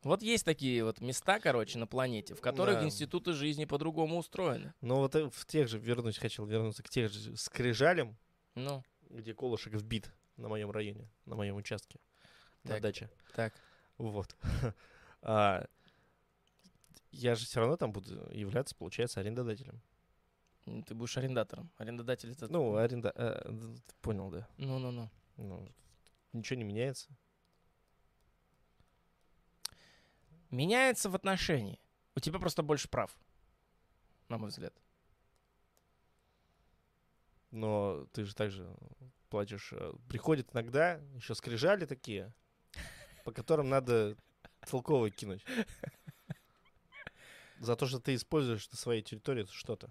[0.02, 2.84] Вот есть такие вот места, короче, на планете, в которых Да.
[2.84, 4.72] институты жизни по-другому устроены.
[4.80, 8.16] Но вот э, в тех же вернусь, хотел вернуться к тех же скрижалям,
[8.54, 12.00] Ну, где колышек вбит на моем районе, на моем участке,
[12.64, 12.82] на Так.
[12.82, 13.10] даче.
[13.34, 13.54] так.
[13.98, 14.34] Вот.
[15.22, 15.66] А,
[17.12, 19.82] я же все равно там буду являться, получается, арендодателем.
[20.86, 21.70] Ты будешь арендатором.
[21.76, 22.48] Арендодатель это...
[22.50, 23.12] Ну, аренда...
[23.14, 23.52] э,
[24.00, 24.48] понял, да.
[24.56, 25.10] Ну-ну-ну.
[25.36, 25.68] Ну,
[26.32, 27.10] ничего не меняется.
[30.50, 31.80] Меняется в отношении.
[32.16, 33.16] У тебя просто больше прав.
[34.28, 34.74] На мой взгляд.
[37.50, 38.68] Но ты же также
[39.28, 39.72] платишь.
[39.72, 42.32] э, Приходят иногда еще скрижали такие,
[43.24, 44.16] по которым надо
[44.66, 45.44] целковый кинуть.
[47.58, 49.90] За то, что ты используешь на своей территории что-то.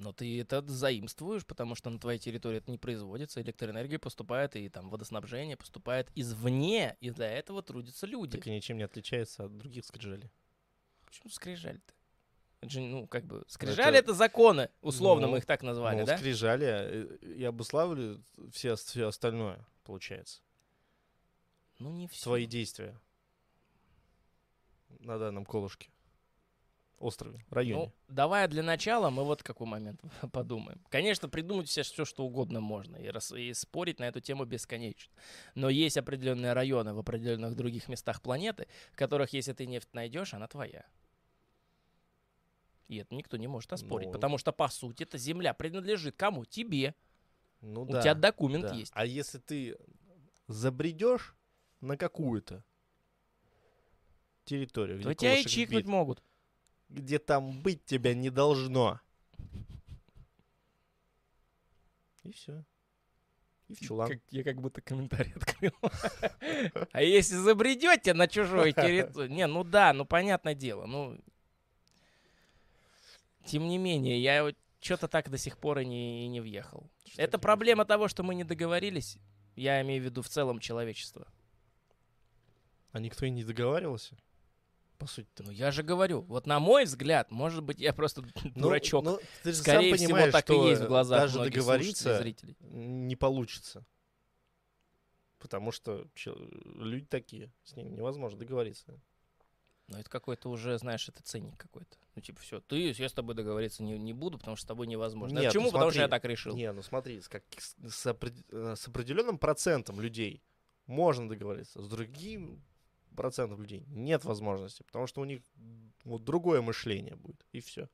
[0.00, 4.66] Но ты это заимствуешь, потому что на твоей территории это не производится, электроэнергия поступает, и
[4.70, 8.38] там водоснабжение поступает извне, и для этого трудятся люди.
[8.38, 10.32] Так и ничем не отличается от других скрижалей.
[11.04, 11.92] Почему скрижаль-то?
[12.62, 16.06] Это же, ну, как бы, скрижали это, законы, условно Ну, мы их так назвали, ну,
[16.06, 16.16] да?
[16.16, 18.22] скрижали э, и обуславливают
[18.52, 20.40] все, все остальное, получается.
[21.78, 22.22] Ну, не все.
[22.22, 22.98] Свои действия
[25.00, 25.90] на данном колышке.
[27.00, 27.86] Острове, районе.
[27.86, 30.00] Ну, давай для начала мы вот какой момент
[30.32, 30.80] подумаем.
[30.88, 35.12] Конечно, придумать все, все что угодно можно и, рас, и спорить на эту тему бесконечно.
[35.54, 40.34] Но есть определенные районы в определенных других местах планеты, в которых, если ты нефть найдешь,
[40.34, 40.84] она твоя.
[42.86, 46.44] И это никто не может оспорить, Ну, потому что, по сути, эта земля принадлежит кому?
[46.44, 46.94] Тебе.
[47.60, 48.02] ну У да.
[48.02, 48.74] тебя документ да.
[48.74, 48.92] есть.
[48.94, 49.76] А если ты
[50.48, 51.36] забредешь
[51.80, 52.64] на какую-то
[54.44, 56.22] территорию, То тебя и чикнуть бит, могут.
[56.90, 59.00] Где там быть тебя не должно.
[62.24, 62.64] И все.
[63.68, 64.08] И в чулан.
[64.08, 65.72] Как- я как будто комментарий открыл.
[66.92, 69.30] А если забредете на чужую территорию...
[69.30, 70.86] Не, ну да, ну понятное дело.
[70.86, 71.18] Ну,
[73.44, 76.90] тем не менее, я вот что-то так до сих пор и не, и не въехал.
[77.06, 79.18] Что Это проблема того, что мы не договорились.
[79.54, 81.26] Я имею в виду в целом человечество.
[82.92, 84.16] А никто и не договаривался?
[85.00, 85.44] По сути-то.
[85.44, 89.02] Ну я же говорю, вот на мой взгляд, может быть, я просто Ну, дурачок.
[89.02, 91.50] ну, ты же Скорее сам всего, понимаешь, так и что есть в глазах даже и
[91.50, 92.54] договориться зрителей.
[92.60, 93.86] не получится.
[95.38, 96.06] Потому что
[96.74, 99.00] люди такие, с ними невозможно договориться.
[99.88, 101.96] Ну, это какой-то уже, знаешь, это ценник какой-то.
[102.14, 104.86] Ну, типа, все, ты, я с тобой договориться не, не буду, потому что с тобой
[104.86, 105.38] невозможно.
[105.38, 105.64] А Нет, Почему?
[105.64, 106.54] ну потому что смотри, я так решил.
[106.54, 108.06] Не, ну смотри, с, как- с, с
[108.50, 110.42] э, с определенным процентом людей
[110.86, 112.62] можно договориться, с другим
[113.16, 115.42] процентом людей нет возможности, потому что у них
[116.04, 117.88] вот другое мышление будет, и все.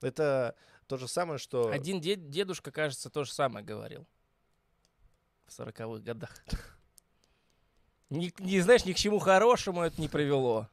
[0.00, 0.54] Это
[0.86, 1.68] то же самое, что...
[1.68, 4.06] Один дед- дедушка, кажется, то же самое говорил.
[5.46, 6.42] В сороковых годах.
[8.10, 10.68] Не, не знаешь, ни к чему хорошему это не привело.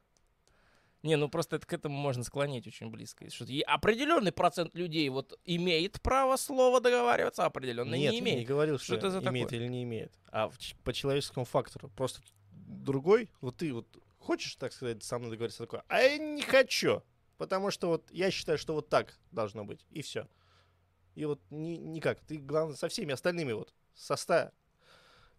[1.04, 3.30] Не, ну просто это к этому можно склонить очень близко.
[3.30, 8.40] Что определенный процент людей вот имеет право слова договариваться, а определенный Нет, не имеет.
[8.40, 9.60] не говорил, Что что, это за имеет такое?
[9.60, 10.50] или не имеет, а
[10.84, 11.90] по человеческому фактору.
[11.90, 12.22] Просто
[12.68, 13.88] другой, вот ты вот
[14.20, 17.02] хочешь, так сказать, со мной договориться такое, а я не хочу,
[17.38, 20.28] потому что вот я считаю, что вот так должно быть, и все.
[21.16, 22.20] И вот ни, никак.
[22.20, 24.52] Ты, главное, со всеми остальными вот, со ста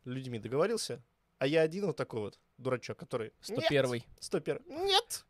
[0.05, 1.03] людьми договорился,
[1.39, 3.33] а я один вот такой вот дурачок, который...
[3.49, 4.63] «Нет, 101 101.
[4.67, 5.25] Нет!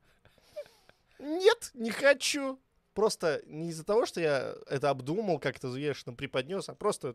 [1.19, 2.59] Нет, не хочу!
[2.95, 7.09] Просто не из-за того, что я это обдумал, как-то взвешенно преподнес, а просто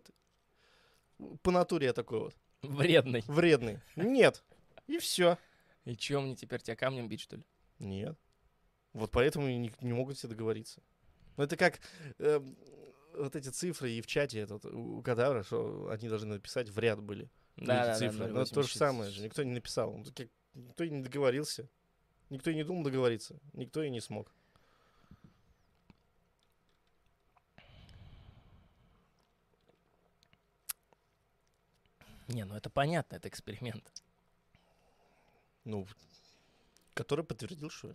[1.17, 3.23] вот по натуре я такой вот Вредный.
[3.27, 3.79] вредный.
[3.95, 4.43] Нет.
[4.87, 5.37] И все.
[5.85, 7.43] И чё мне теперь тебя камнем бить, что ли?
[7.79, 8.17] Нет.
[8.93, 10.81] Вот поэтому не, не могут все договориться.
[11.35, 11.79] Ну, это как
[12.19, 12.55] эм,
[13.15, 17.01] вот эти цифры и в чате этот, у кадавра, что они должны написать в ряд
[17.01, 17.29] были.
[17.57, 18.27] эти Да, да, цифры.
[18.27, 19.23] Ну, это то же самое же.
[19.23, 19.93] Никто не написал.
[19.93, 20.03] Ну,
[20.53, 21.67] Никто и не договорился.
[22.29, 23.39] Никто и не думал договориться.
[23.53, 24.31] Никто и не смог.
[32.27, 33.91] Не, ну это понятно, это эксперимент.
[35.65, 35.87] Ну,
[36.93, 37.93] который подтвердил, что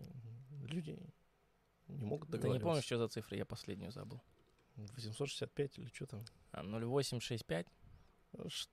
[0.66, 0.99] люди
[1.89, 3.37] не могут Ты не помнишь, что за цифры?
[3.37, 4.21] Я последнюю забыл.
[4.77, 6.25] 865 или что там?
[6.53, 7.66] А, 0865?
[8.49, 8.69] Ш-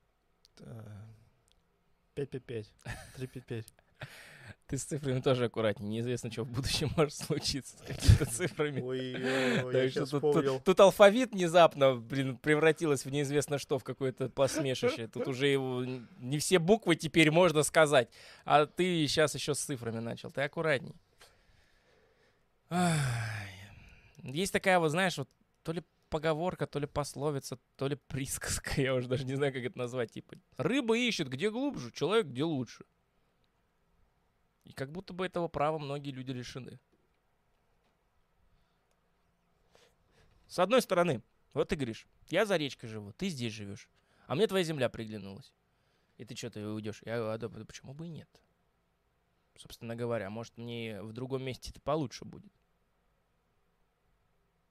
[0.60, 1.04] а,
[2.14, 2.72] 555.
[3.16, 3.66] 355.
[4.68, 5.88] Ты с цифрами тоже аккуратнее.
[5.88, 8.80] Неизвестно, что в будущем может случиться с какими-то цифрами.
[8.80, 9.14] Ой,
[9.64, 13.84] ой, Так я что тут, тут- тут алфавит внезапно, блин, превратилось в неизвестно что, в
[13.84, 15.06] какое-то посмешище.
[15.06, 15.84] Тут уже его
[16.18, 18.08] не все буквы теперь можно сказать.
[18.44, 20.32] А ты сейчас еще с цифрами начал.
[20.32, 20.94] Ты аккуратней.
[24.22, 25.28] Есть такая вот, знаешь, вот
[25.62, 29.62] то ли поговорка, то ли пословица, то ли присказка, я уже даже не знаю, как
[29.62, 30.12] это назвать.
[30.12, 32.84] Типа, рыба ищет где глубже, человек где лучше.
[34.66, 36.80] И как будто бы этого права многие люди лишены.
[40.48, 41.22] С одной стороны,
[41.54, 43.88] вот ты говоришь, я за речкой живу, ты здесь живешь,
[44.26, 45.54] а мне твоя земля приглянулась.
[46.18, 47.00] И ты что, ты уйдешь?
[47.04, 48.28] Я говорю, а почему бы и нет?
[49.56, 52.52] Собственно говоря, может мне в другом месте это получше будет.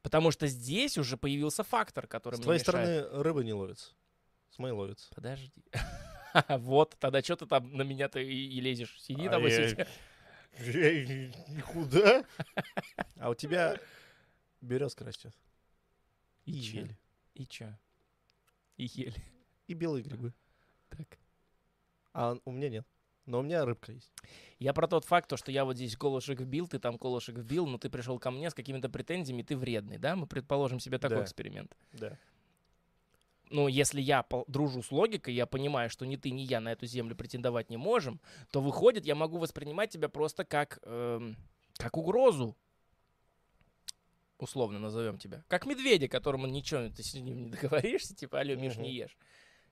[0.02, 2.88] Потому что здесь уже появился фактор, который С мне твоей мешает.
[3.06, 3.94] стороны рыба не ловится.
[4.52, 5.10] С моей ловится.
[5.16, 5.64] Подожди.
[6.60, 8.96] Вот, тогда что ты там на меня-то и, и лезешь?
[9.02, 9.86] Сиди А там и я- сиди.
[11.50, 12.24] Никуда.
[13.20, 13.78] А у тебя
[14.62, 15.34] березка растет.
[16.46, 16.96] И ель.
[17.34, 17.74] И чё?
[18.78, 19.22] И ели.
[19.68, 20.34] И белые грибы.
[20.90, 21.18] Так.
[22.14, 22.88] А у меня нет.
[23.26, 24.12] Но у меня рыбка есть.
[24.60, 27.66] Я про тот факт, то, что я вот здесь колышек вбил, ты там колышек вбил,
[27.66, 30.16] но ты пришел ко мне с какими-то претензиями, ты вредный, да?
[30.16, 31.24] Мы предположим себе такой Да.
[31.24, 31.76] эксперимент.
[31.94, 32.20] Да.
[33.50, 36.86] Ну, если я дружу с логикой, я понимаю, что ни ты, ни я на эту
[36.86, 38.20] землю претендовать не можем,
[38.52, 41.36] то выходит, я могу воспринимать тебя просто как, эм,
[41.78, 42.56] как угрозу.
[44.38, 45.44] Условно назовем тебя.
[45.48, 49.18] Как медведя, которому ничего, ты с ним не договоришься, типа, алло, Миш, не ешь.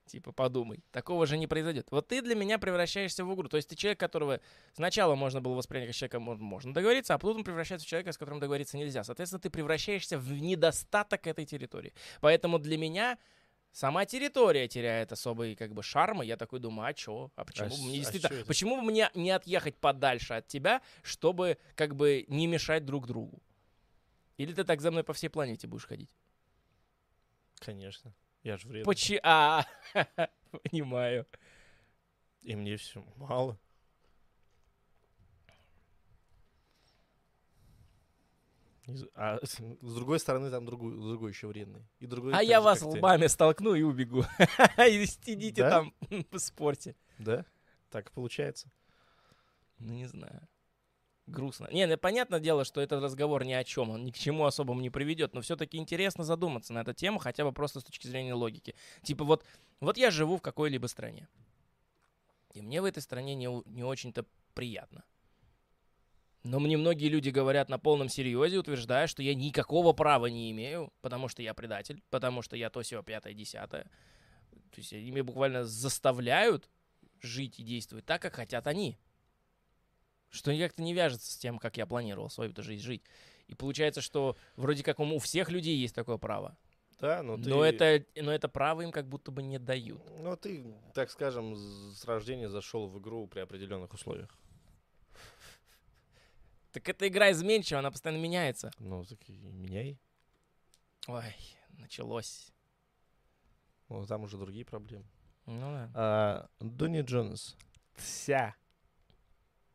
[0.06, 0.84] Типа, подумай.
[0.90, 1.86] Такого же не произойдет.
[1.90, 3.48] Вот ты для меня превращаешься в игру.
[3.48, 4.40] То есть ты человек, которого
[4.74, 8.18] сначала можно было воспринять как человека, мо- можно договориться, а потом превращается в человека, с
[8.18, 9.02] которым договориться нельзя.
[9.02, 11.94] Соответственно, ты превращаешься в недостаток этой территории.
[12.20, 13.18] Поэтому для меня
[13.74, 16.22] сама территория теряет особый как бы шарм.
[16.22, 17.30] и Я такой думаю, а чё?
[17.34, 18.38] А почему бы с- мне а действительно...
[18.38, 18.46] это?
[18.46, 23.42] почему бы мне не отъехать подальше от тебя, чтобы как бы не мешать друг другу?
[24.38, 26.16] Или ты так за мной по всей планете будешь ходить?
[27.58, 28.14] Конечно.
[28.42, 28.84] Я же вредный.
[28.86, 29.18] Почи...
[29.22, 29.64] А,
[30.70, 31.26] понимаю.
[32.42, 33.58] И мне все мало.
[36.82, 36.94] Не з-
[39.14, 41.86] А с другой стороны, там другой, другой еще вредный.
[42.00, 42.86] И другой А я вас ты.
[42.86, 44.24] лбами столкну и убегу.
[44.78, 45.70] И сидите Да?
[45.70, 45.94] там
[46.30, 46.94] в спорте.
[47.18, 47.44] Да?
[47.90, 48.70] Так получается.
[49.78, 50.46] Ну, не знаю.
[51.26, 51.68] Грустно.
[51.72, 54.82] Не, ну, понятное дело, что этот разговор ни о чем, он ни к чему особому
[54.82, 58.34] не приведет, но все-таки интересно задуматься на эту тему, хотя бы просто с точки зрения
[58.34, 58.74] логики.
[59.02, 59.42] Типа вот,
[59.80, 61.26] вот я живу в какой-либо стране,
[62.52, 65.02] и мне в этой стране не, не очень-то приятно.
[66.44, 70.92] Но мне многие люди говорят на полном серьезе, утверждая, что я никакого права не имею,
[71.00, 73.84] потому что я предатель, потому что я то сё пятое, десятое.
[74.70, 76.68] То есть они меня буквально заставляют
[77.22, 78.98] жить и действовать так, как хотят они.
[80.28, 83.02] Что как-то не вяжется с тем, как я планировал свою-то жизнь жить.
[83.46, 86.58] И получается, что вроде как у всех людей есть такое право.
[87.00, 87.48] Да, но ты...
[87.48, 90.02] Но, это, но это право им как будто бы не дают.
[90.20, 94.36] Ну, ты, так скажем, с рождения зашел в игру при определенных условиях.
[96.74, 98.72] Так эта игра изменчива, она постоянно меняется.
[98.80, 99.96] Ну, так и меняй.
[101.06, 101.36] Ой,
[101.78, 102.52] началось.
[103.88, 105.04] Ну, там уже другие проблемы.
[105.46, 105.90] Ну да.
[105.94, 107.56] А, Донни Джонс.
[107.94, 108.56] Вся.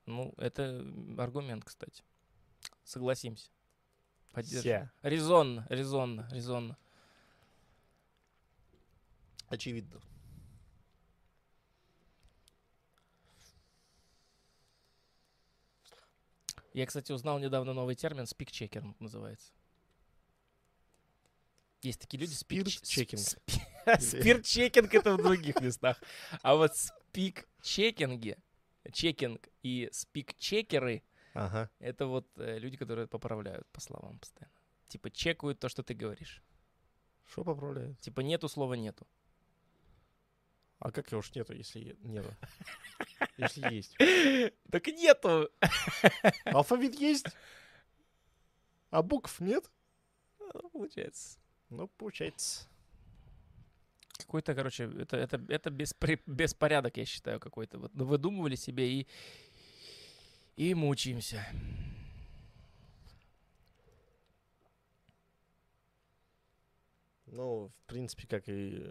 [0.07, 0.85] Ну, это
[1.17, 2.03] аргумент, кстати.
[2.83, 3.49] Согласимся.
[4.33, 4.89] Поддержим.
[5.01, 6.77] Резонно, резонно, резонно.
[9.47, 10.01] Очевидно.
[16.79, 19.51] Я, кстати, узнал недавно новый термин спикчекер называется.
[21.81, 23.19] Есть такие люди Спирт-чекинг.
[23.19, 23.61] сп-
[23.99, 26.01] Спирт-чекинг это в других местах.
[26.41, 28.37] А вот спик-чекинги,
[28.93, 31.03] чекинг и спик-чекеры
[31.33, 31.69] Ага.
[31.79, 34.53] это вот э, люди, которые поправляют по словам постоянно.
[34.87, 36.41] Типа чекают то, что ты говоришь.
[37.25, 37.99] Что поправляет?
[37.99, 39.05] Типа нету слова нету.
[40.79, 42.33] А как его уж нету, если нету?
[43.37, 43.95] Если есть.
[44.71, 45.49] Так нету.
[46.45, 47.27] Алфавит есть,
[48.89, 49.69] а букв нет?
[50.39, 51.37] Ну, Получается.
[51.69, 52.67] Ну, получается.
[54.17, 57.77] Какой-то, короче, это, это, это беспре- беспорядок, я считаю, какой-то.
[57.77, 59.07] Вот ну, выдумывали себе и,
[60.55, 61.45] и мучаемся.
[67.27, 68.83] Ну, в принципе, как и...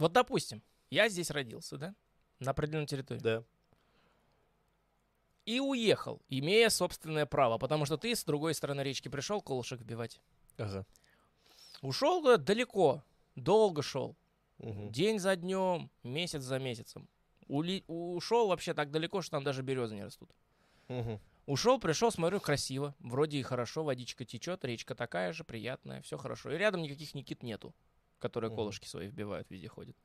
[0.00, 1.94] Вот, допустим, я здесь родился, да?
[2.38, 3.20] На определенной территории.
[3.20, 3.44] Да.
[5.44, 10.18] И уехал, имея собственное право, потому что ты с другой стороны речки пришел колышек вбивать.
[10.56, 10.86] Ага.
[11.82, 14.16] Ушел далеко, долго шел.
[14.56, 14.90] Мгм.
[14.90, 17.06] День за днем, месяц за месяцем.
[17.46, 20.30] Ули- ушел вообще так далеко, что там даже березы не растут.
[20.88, 21.20] Мгм.
[21.44, 22.94] Ушел, пришел, смотрю, красиво.
[23.00, 26.50] Вроде и хорошо, водичка течет, речка такая же, приятная, все хорошо.
[26.52, 27.74] И рядом никаких Никит нету,
[28.20, 29.96] которые колышки свои вбивают, везде ходят.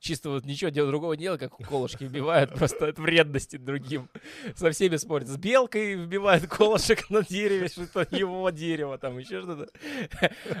[0.00, 4.08] Чисто вот ничего дел- другого дела, как колышки вбивают, просто от вредности другим.
[4.54, 5.28] Со всеми спорят.
[5.28, 9.70] С белкой вбивают колышек на дереве, что это его дерево, там еще что-то.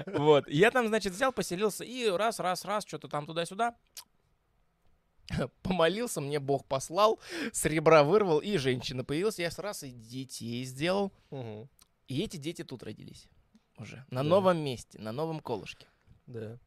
[0.06, 0.48] Вот.
[0.48, 3.74] Я там, значит, взял, поселился и раз, раз, раз, что-то там туда-сюда.
[5.62, 7.18] Помолился, мне Бог послал,
[7.52, 9.38] с ребра вырвал, и женщина появилась.
[9.38, 11.12] Я раз и детей сделал.
[11.30, 11.68] Мгм.
[12.08, 13.26] И эти дети тут родились
[13.78, 14.04] уже.
[14.10, 14.28] На Да.
[14.28, 15.86] новом месте, на новом колышке.
[16.26, 16.58] Да.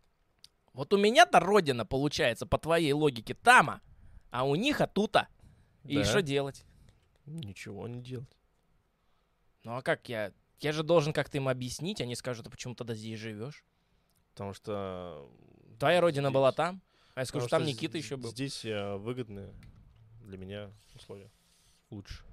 [0.78, 3.82] Вот у меня-то родина, получается, по твоей логике, тама,
[4.30, 5.28] а у них атута.
[5.84, 6.04] И Да.
[6.06, 6.64] что делать?
[7.26, 8.38] Ничего не делать.
[9.64, 10.32] Ну а как я?
[10.60, 13.66] Я же должен как-то им объяснить, они скажут, а почему тогда здесь живешь?
[14.34, 15.28] Потому что...
[15.80, 16.84] Твоя родина здесь- была там,
[17.16, 18.30] а я скажу, потому там что Никита з- еще был.
[18.30, 19.52] Здесь э, выгодные
[20.22, 21.32] для меня условия.
[21.90, 22.24] Лучше.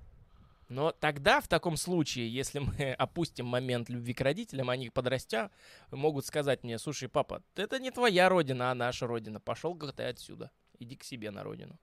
[0.69, 5.51] Но тогда, в таком случае, если мы опустим момент любви к родителям, они подрастя
[5.91, 9.41] могут сказать мне, слушай, папа, это не твоя родина, а наша родина.
[9.41, 10.51] Пошел-ка ты отсюда.
[10.79, 11.79] Иди к себе на родину.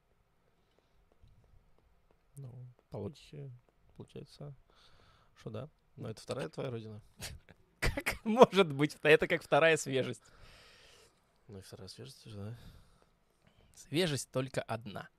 [2.36, 2.50] Ну,
[2.90, 3.52] по логике,
[3.96, 4.56] получается,
[5.36, 5.70] что да.
[5.96, 7.02] Но это вторая твоя родина.
[7.80, 8.98] Как может быть?
[9.02, 10.24] Это как вторая свежесть.
[11.48, 12.58] Ну и вторая свежесть тоже, да.
[13.74, 15.10] Свежесть только одна.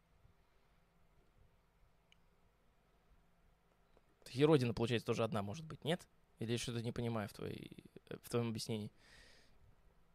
[4.32, 6.06] И родина, получается, тоже одна может быть, нет?
[6.38, 8.90] Или я что-то не понимаю в твоей э, в твоем объяснении.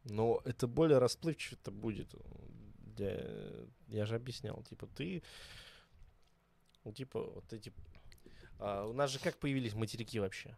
[0.04, 2.14] Но это более расплывчато будет.
[2.98, 5.22] Я, я же объяснял, типа, ты,
[6.84, 7.72] ну, типа, вот эти...
[8.58, 10.56] А, у нас же как появились материки вообще?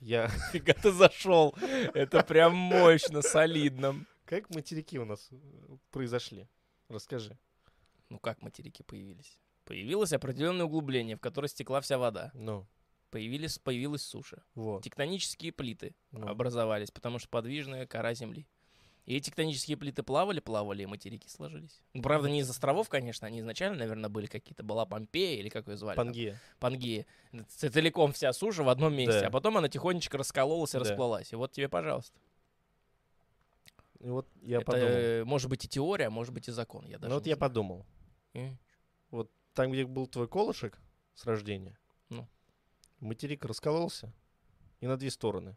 [0.00, 0.28] Я...
[0.52, 1.54] Фига ты зашел.
[1.94, 4.04] Это прям мощно, солидно.
[4.24, 5.36] Как материки у нас э,
[5.90, 6.48] произошли?
[6.88, 7.38] Расскажи.
[8.08, 9.38] Ну как материки появились?
[9.72, 12.30] Появилось определенное углубление, в которое стекла вся вода.
[12.34, 12.66] Ну,
[13.10, 14.42] Появились, появилась суша.
[14.54, 14.84] вот.
[14.84, 18.46] Тектонические плиты Ну, образовались, потому что подвижная кора Земли.
[19.06, 21.80] И эти тектонические плиты плавали, плавали, и материки сложились.
[21.94, 24.62] Ну, правда, не из островов, конечно, они изначально, наверное, были какие-то.
[24.62, 25.96] Была Помпея или как ее звали?
[25.96, 26.08] там?
[26.08, 26.38] Пангея.
[26.60, 27.06] Пангея.
[27.48, 29.20] Ц- Целиком вся суша в одном месте.
[29.20, 29.26] Да.
[29.28, 30.80] А потом она тихонечко раскололась и Да.
[30.80, 31.32] расплылась.
[31.32, 32.20] И вот тебе, пожалуйста.
[34.00, 34.88] И вот я Это подумал.
[34.90, 36.84] э, может быть и теория, а может быть и закон.
[36.86, 37.40] Я даже Ну вот я знаю.
[37.40, 37.86] подумал.
[39.54, 40.78] Там, где был твой колышек
[41.14, 41.78] с рождения,
[42.08, 42.26] Ну.
[43.00, 44.12] материк раскололся
[44.80, 45.56] и на две стороны.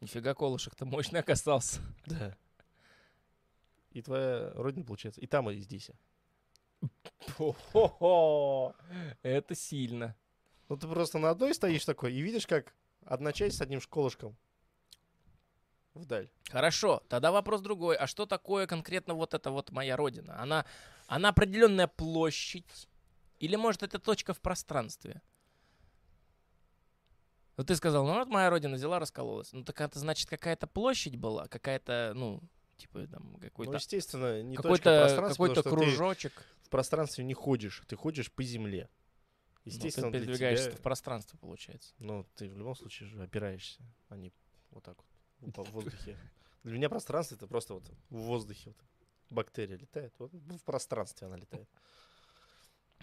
[0.00, 1.80] Нифига колышек-то мощный оказался.
[2.06, 2.36] Да.
[3.90, 5.90] И твоя родина, получается, и там, и здесь.
[7.36, 8.74] Хо-хо-хо.
[9.22, 10.16] Это сильно.
[10.68, 12.74] Ну ты просто на одной стоишь такой и видишь, как
[13.04, 14.36] одна часть с одним школышком
[15.94, 16.30] вдаль.
[16.50, 17.96] Хорошо, тогда вопрос другой.
[17.96, 20.40] А что такое конкретно вот эта вот моя родина?
[20.40, 20.64] Она,
[21.14, 22.88] она определенная площадь?
[23.38, 25.20] Или, может, это точка в пространстве?
[27.56, 29.52] Вот ты сказал, ну вот моя родина взяла, раскололась.
[29.52, 32.40] Ну так это значит какая-то площадь была, какая-то, ну,
[32.78, 33.74] типа там Ну, какой-то...
[33.74, 36.44] естественно, не Какой-то какой-то ты кружочек.
[36.62, 38.88] в пространстве не ходишь, ты ходишь по земле.
[39.64, 41.94] Ну, Естественно, ты для передвигаешься тебя- в пространстве, получается.
[41.98, 44.32] Ну, ты в любом случае же опираешься, а не
[44.70, 44.96] вот так
[45.40, 46.18] вот в воздухе.
[46.64, 48.70] Для меня пространство это просто вот в воздухе.
[48.70, 49.01] Вот.
[49.32, 51.68] Бактерия летает, вот в пространстве она летает.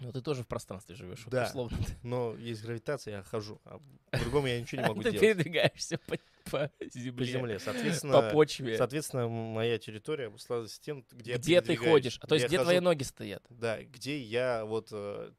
[0.02, 1.44] Ну ты тоже в пространстве живешь, Да.
[1.46, 1.76] условно.
[2.02, 5.20] Но есть гравитация, я хожу, а по-другому я ничего не могу Ты делать.
[5.36, 6.16] передвигаешься по,
[6.50, 8.78] по По земле, земле, по соответственно, почве.
[8.78, 12.18] соответственно, моя территория обуславливается тем, где, Где ты ходишь?
[12.22, 13.44] А то есть где хожу- твои ноги стоят?
[13.50, 15.32] Да, где я вот э,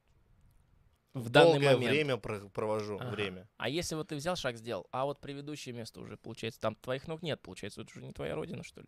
[1.15, 1.91] В данный долгое момент.
[1.91, 3.09] время про- провожу Ага.
[3.09, 3.49] время.
[3.57, 7.07] А если вот ты взял шаг, сделал, а вот предыдущее место уже, получается, там твоих
[7.07, 8.87] ног нет, получается, это уже не твоя родина, что ли?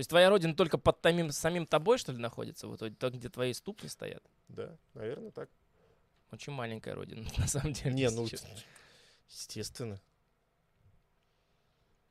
[0.00, 2.66] То есть твоя родина только под тамим- самим тобой, что ли, находится?
[2.68, 4.22] Вот там, где твои ступни стоят?
[4.48, 5.50] Да, наверное, так.
[6.30, 7.92] Очень маленькая родина, на самом деле.
[7.94, 8.48] Не, ну, честно.
[9.28, 10.00] естественно.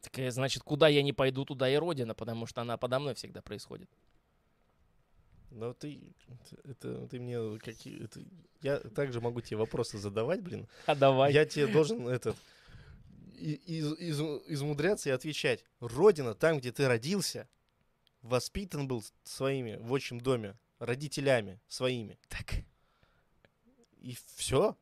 [0.01, 3.15] Так, э, значит, куда я не пойду, туда и родина, потому что она подо мной
[3.15, 3.89] всегда происходит.
[5.49, 6.13] Но ты,
[6.65, 8.19] это, ты мне какие, это,
[8.61, 10.67] я также могу тебе вопросы задавать, блин.
[10.85, 11.33] А давай.
[11.33, 12.37] Я тебе должен этот
[13.35, 15.63] из- из- измудряться и отвечать.
[15.79, 17.47] Родина, там, где ты родился,
[18.21, 22.19] воспитан был своими в отчим доме, родителями своими.
[22.27, 22.63] Так,
[23.97, 24.77] И все.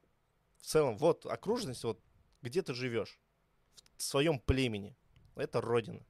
[0.57, 2.01] В целом, вот окружность, вот
[2.41, 3.19] где ты живешь,
[3.95, 4.95] в своем племени.
[5.35, 6.05] Это родина.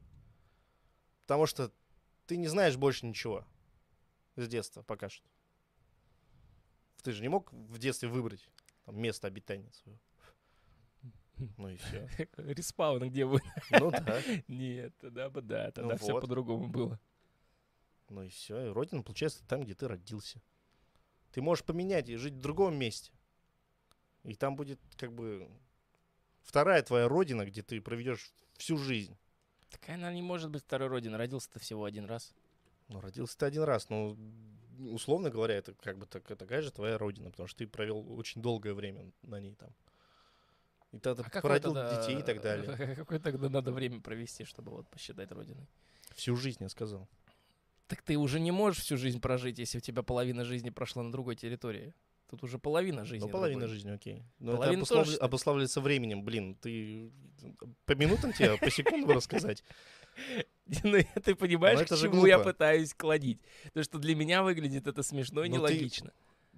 [1.22, 1.72] Потому что
[2.26, 3.46] ты не знаешь больше ничего
[4.36, 5.28] с детства пока что.
[7.04, 8.50] Ты же не мог в детстве выбрать
[8.86, 10.00] там, место обитания своего.
[11.58, 12.10] Ну и все.
[12.38, 13.42] респаун где вы?
[13.72, 14.22] Ну да.
[14.48, 16.22] Нет, тогда бы да, тогда Ну все вот.
[16.22, 17.00] по-другому было.
[18.10, 18.68] Ну и все.
[18.68, 20.42] И родина, получается, там, где ты родился.
[21.32, 23.12] Ты можешь поменять и жить в другом месте.
[24.24, 25.50] И там будет как бы
[26.42, 29.18] вторая твоя родина, где ты проведешь всю жизнь.
[29.70, 31.18] Такая она не может быть второй родиной.
[31.18, 32.34] Родился-то всего один раз.
[32.88, 34.18] Ну, родился ты один раз, но
[34.80, 38.42] условно говоря, это как бы так, такая же твоя родина, потому что ты провел очень
[38.42, 39.70] долгое время на ней там.
[40.94, 42.96] И тогда А породил тогда- детей и так далее.
[42.96, 45.68] Какое тогда надо время провести, чтобы вот посчитать родиной?
[46.16, 47.08] Всю жизнь, я сказал.
[47.88, 51.12] Так ты уже не можешь всю жизнь прожить, если у тебя половина жизни прошла на
[51.12, 51.94] другой территории.
[52.30, 53.26] Тут уже половина жизни.
[53.26, 53.76] Ну, половина другой.
[53.76, 54.24] жизни, окей.
[54.40, 55.26] Но Половина это тоже, что ли?
[55.26, 56.24] обуславливается временем.
[56.24, 57.10] Блин, ты
[57.86, 59.64] по минутам тебе, по секундам рассказать?
[60.84, 63.40] Ну, ты понимаешь, к чему я пытаюсь кладить?
[63.66, 66.12] Потому что для меня выглядит это смешно и Ну, нелогично.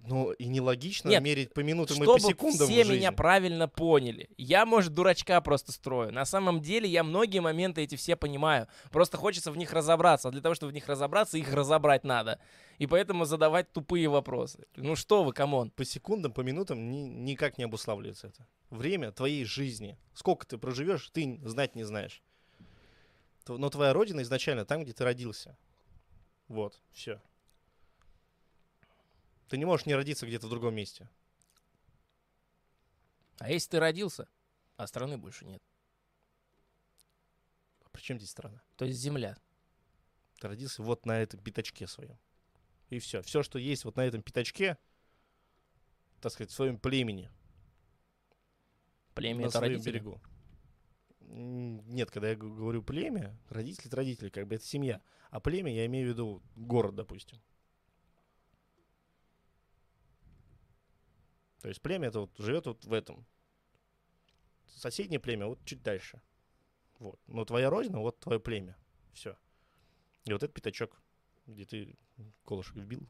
[0.07, 4.30] Ну, и нелогично Нет, мерить по минутам и по секундам в все меня правильно поняли.
[4.38, 6.11] Я, может, дурачка просто строю.
[6.11, 8.67] На самом деле я многие моменты эти все понимаю.
[8.91, 10.30] Просто хочется в них разобраться.
[10.30, 12.39] А для того, чтобы в них разобраться, их разобрать надо.
[12.77, 14.65] И поэтому задавать тупые вопросы.
[14.76, 15.69] Ну что вы, come on.
[15.71, 18.47] По секундам, по минутам ни- никак не обуславливается это.
[18.69, 19.97] Время твоей жизни.
[20.13, 22.23] Сколько ты проживешь, ты знать не знаешь.
[23.47, 25.57] Но твоя родина изначально там, где ты родился.
[26.47, 27.21] Вот, все.
[29.49, 31.09] Ты не можешь не родиться где-то в другом месте.
[33.39, 34.30] А если ты родился,
[34.77, 35.61] а страны больше нет.
[37.84, 38.61] А при чем здесь страна?
[38.76, 39.38] То есть земля.
[40.39, 42.19] Ты родился вот на этом пятачке своем.
[42.89, 43.23] И все.
[43.23, 44.77] Все, что есть вот на этом пятачке,
[46.21, 47.31] так сказать, в своем племени.
[49.15, 49.93] племя на это своем родители.
[49.93, 50.21] берегу.
[51.21, 55.01] Нет, когда я говорю племя, родители это родители, как бы это семья.
[55.31, 57.41] А племя я имею в виду город, допустим.
[61.61, 63.26] То есть племя это вот живет вот в этом.
[64.68, 66.22] Соседнее племя вот чуть дальше.
[66.99, 67.19] Вот.
[67.27, 68.77] Но твоя родина, вот твое племя.
[69.14, 69.38] Все.
[70.26, 71.02] И вот этот пятачок,
[71.48, 71.95] где ты
[72.45, 73.07] колышек вбил,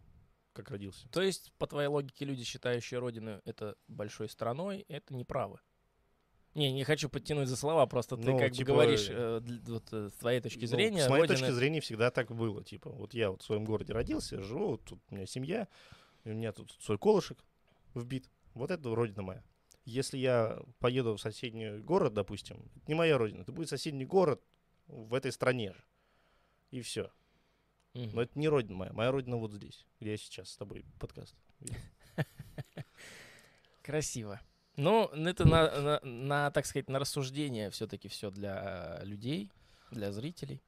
[0.54, 1.08] как родился.
[1.10, 5.60] То есть, по твоей логике, люди, считающие родину это большой страной, это неправы.
[6.56, 9.72] Не, не хочу подтянуть за слова, просто ты Ну, как бы типа, говоришь, э, дл-
[9.74, 12.64] вот э, с твоей точки Ну, зрения, с моей родина- точки зрения всегда так было.
[12.64, 15.68] Типа, вот я вот в своем городе родился, живу, вот тут у меня семья,
[16.24, 17.38] и у меня тут свой колышек
[17.94, 18.28] вбит.
[18.54, 19.44] Вот это родина моя.
[19.86, 24.42] Если я поеду в соседний город, допустим, это не моя родина, это будет соседний город
[24.88, 25.84] в этой стране же.
[26.72, 27.12] И все.
[27.94, 28.12] Мгм.
[28.14, 28.94] Но это не родина моя.
[28.94, 31.36] Моя родина вот здесь, где я сейчас с тобой подкаст.
[33.82, 34.40] Красиво.
[34.76, 39.52] Ну, это на, на- на, так сказать, на рассуждение все-таки все для людей,
[39.92, 40.62] для зрителей.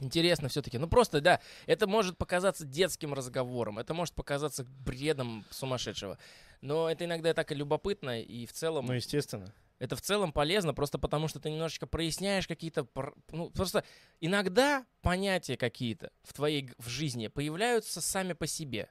[0.00, 0.78] Интересно все-таки.
[0.78, 6.18] Ну просто, да, это может показаться детским разговором, это может показаться бредом сумасшедшего.
[6.60, 9.52] Но это иногда так и любопытно, и в целом Ну, естественно.
[9.78, 12.86] это в целом полезно, просто потому что ты немножечко проясняешь какие-то...
[13.30, 13.84] Ну, просто
[14.20, 18.90] иногда понятия какие-то в твоей в жизни появляются сами по себе.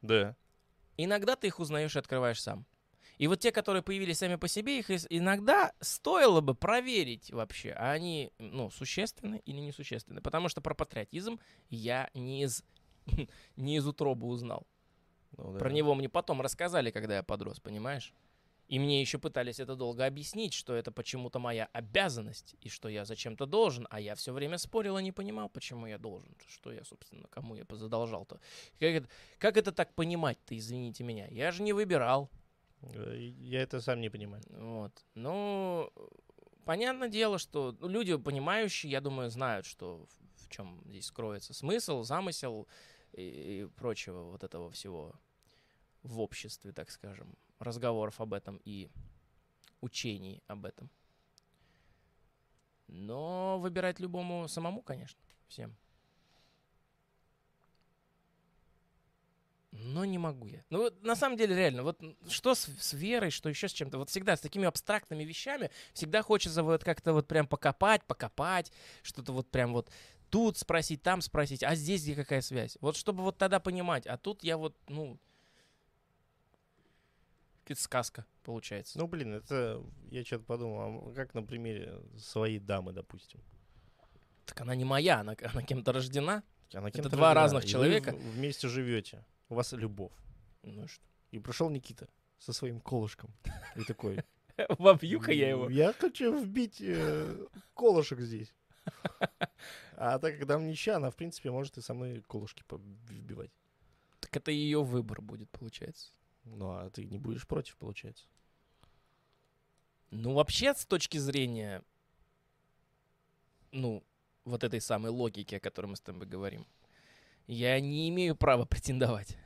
[0.00, 0.36] Да.
[0.96, 2.66] Иногда ты их узнаешь и открываешь сам.
[3.22, 7.92] И вот те, которые появились сами по себе, их иногда стоило бы проверить вообще, а
[7.92, 10.20] они, ну, существенны или несущественны.
[10.20, 11.38] Потому что про патриотизм
[11.70, 12.64] я не из,
[13.56, 14.66] не из утробы узнал.
[15.38, 15.60] Ну, да.
[15.60, 18.12] Про него мне потом рассказали, когда я подрос, понимаешь?
[18.66, 23.04] И мне еще пытались это долго объяснить, что это почему-то моя обязанность, и что я
[23.04, 26.82] зачем-то должен, а я все время спорил и не понимал, почему я должен, что я,
[26.82, 28.40] собственно, кому я позадолжал-то.
[28.80, 29.08] Как это,
[29.38, 31.28] как это так понимать-то, извините меня?
[31.28, 32.28] Я же не выбирал.
[32.82, 34.42] Э, Я это сам не понимаю.
[34.50, 35.04] Вот.
[35.14, 35.92] Ну,
[36.64, 40.06] понятное дело, что ну, люди, понимающие, я думаю, знают, что
[40.36, 42.68] в, чем здесь скроется смысл, замысел
[43.12, 45.14] и, и прочего вот этого всего
[46.02, 48.90] в обществе, так скажем, разговоров об этом и
[49.80, 50.90] учений об этом.
[52.88, 55.76] Но выбирать любому самому, конечно, всем.
[59.72, 60.62] Но не могу я.
[60.68, 63.96] Ну, вот на самом деле, реально, вот что с, с верой, что еще с чем-то.
[63.98, 68.70] Вот всегда с такими абстрактными вещами всегда хочется вот как-то вот прям покопать, покопать,
[69.02, 69.90] что-то вот прям вот
[70.28, 72.76] тут спросить, там спросить, а здесь где какая связь?
[72.82, 74.06] Вот чтобы вот тогда понимать.
[74.06, 75.18] А тут я вот, ну,
[77.62, 78.98] какая-то сказка получается.
[78.98, 83.40] Ну, блин, это я что-то подумал, а как на примере своей дамы, допустим.
[84.44, 86.42] Так она не моя, она, она кем-то рождена.
[86.74, 88.14] Она Это кем-то два рождена, разных и вы человека.
[88.14, 89.24] вместе живете.
[89.52, 90.12] У вас любовь.
[90.62, 91.04] Ну и что?
[91.30, 92.08] И пришел Никита
[92.38, 93.30] со своим колышком.
[93.76, 94.24] И такой.
[94.78, 95.68] Вобью-ка я его.
[95.68, 98.54] Я хочу вбить э, колышек здесь.
[99.94, 102.64] А так как там ничья, она, в принципе, может и со мной колышки
[103.10, 103.50] вбивать.
[104.20, 106.10] Так это ее выбор будет, получается.
[106.44, 108.24] Ну, а ты не будешь против, получается.
[110.10, 111.84] Ну, вообще, с точки зрения,
[113.70, 114.02] ну,
[114.46, 116.66] вот этой самой логики, о которой мы с тобой говорим,
[117.46, 119.36] я не имею права претендовать.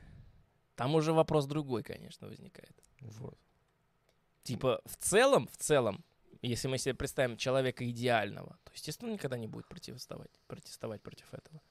[0.75, 2.75] Там уже вопрос другой, конечно, возникает.
[3.01, 3.37] Вот.
[4.43, 6.03] Типа, в целом, в целом,
[6.41, 11.61] если мы себе представим человека идеального, то, естественно, никогда не будет противоставать, протестовать против этого.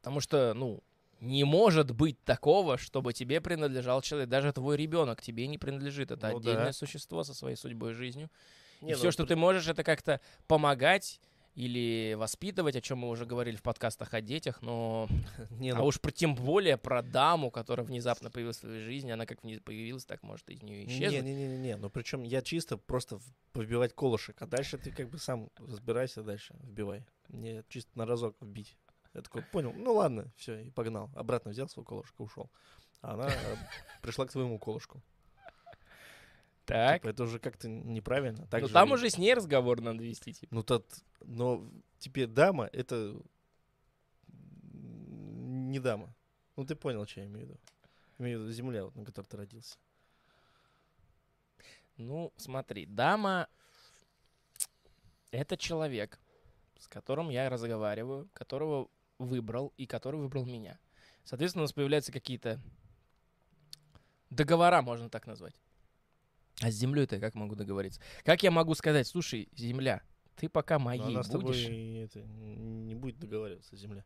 [0.00, 0.82] Потому что, ну,
[1.20, 4.28] не может быть такого, чтобы тебе принадлежал человек.
[4.28, 6.10] Даже твой ребенок тебе не принадлежит.
[6.10, 6.72] Это Ну отдельное да.
[6.72, 8.30] существо со своей судьбой и жизнью.
[8.80, 11.20] Не, и ну, все, что при- ты можешь, это как-то помогать
[11.54, 15.08] или воспитывать, о чем мы уже говорили в подкастах о детях, но
[15.50, 19.10] Не, а ну, уж про тем более про даму, которая внезапно появилась в твоей жизни,
[19.10, 21.22] она как появилась, так может из нее исчезнуть.
[21.22, 23.20] Не-не-не, ну причем я чисто просто
[23.54, 27.06] вбивать колышек, а дальше ты как бы сам разбирайся дальше, вбивай.
[27.28, 28.76] Мне чисто на разок вбить.
[29.14, 31.08] Я такой, понял, ну ладно, все, и погнал.
[31.14, 32.50] Обратно взял свой колышек и ушел.
[33.00, 33.56] А она э,
[34.02, 35.02] пришла к твоему колышку.
[36.64, 37.02] Так.
[37.02, 38.46] Типа, это уже как-то неправильно.
[38.46, 40.54] Так ну же там уже с ней разговор надо вести, типа.
[40.54, 40.86] Ну, тот,
[41.20, 41.68] но
[41.98, 43.20] теперь дама— это
[44.32, 46.14] не дама.
[46.56, 47.60] Ну, ты понял, что я имею в виду.
[48.18, 49.76] Имею в виду земля, вот, на которой ты родился.
[51.96, 53.48] Ну, смотри, дама—
[55.30, 56.18] это человек,
[56.78, 58.88] с которым я разговариваю, которого
[59.18, 60.78] выбрал и который выбрал меня.
[61.24, 62.60] Соответственно, у нас появляются какие-то
[64.30, 65.54] договора, можно так назвать.
[66.60, 68.00] А с землей-то как могу договориться?
[68.24, 70.02] Как я могу сказать, слушай, земля,
[70.36, 71.26] ты пока моей она будешь?
[71.26, 74.04] С тобой это, не будет договариваться, земля.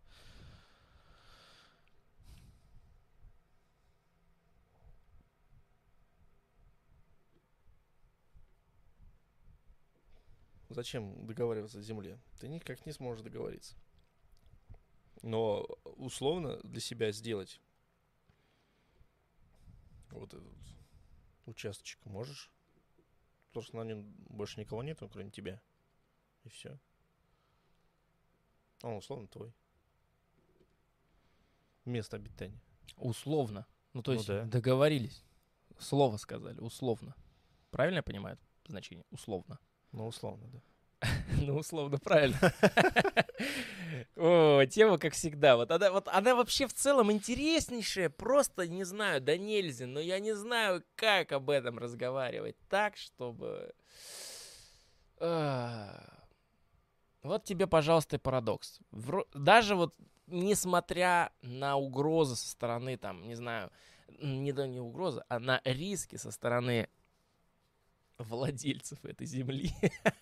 [10.71, 12.19] Зачем договариваться с земле?
[12.41, 13.75] Ты никак не сможешь договориться.
[15.23, 15.67] Но
[15.97, 17.61] условно для себя сделать
[20.11, 20.55] вот этот
[21.49, 22.51] участочек можешь.
[23.53, 25.61] Просто на нем больше никого нету, кроме тебя.
[26.45, 26.79] И все.
[28.83, 29.53] Он условно твой.
[31.85, 32.61] Место обитания.
[32.97, 33.67] Условно.
[33.95, 34.45] Ну, то Ну есть да.
[34.45, 35.25] договорились.
[35.79, 37.15] Слово сказали, условно.
[37.71, 39.05] Правильно я понимаю значение?
[39.11, 39.59] Условно.
[39.93, 40.63] Ну, условно, да.
[41.41, 42.37] Ну, условно, правильно.
[44.17, 45.57] О, тема, как всегда.
[45.57, 48.11] Вот она, вот она вообще в целом интереснейшая.
[48.11, 49.87] Просто не знаю, да нельзя.
[49.87, 53.73] Но я не знаю, как об этом разговаривать так, чтобы...
[55.21, 56.19] А.
[57.23, 58.81] Вот тебе, пожалуйста, и парадокс.
[59.35, 59.95] Даже вот
[60.27, 63.71] несмотря на угрозы со стороны, там, не знаю,
[64.21, 66.89] не, да, не угрозы, а на риски со стороны
[68.19, 69.73] владельцев этой земли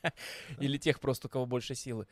[0.60, 2.06] или тех просто, у кого больше силы.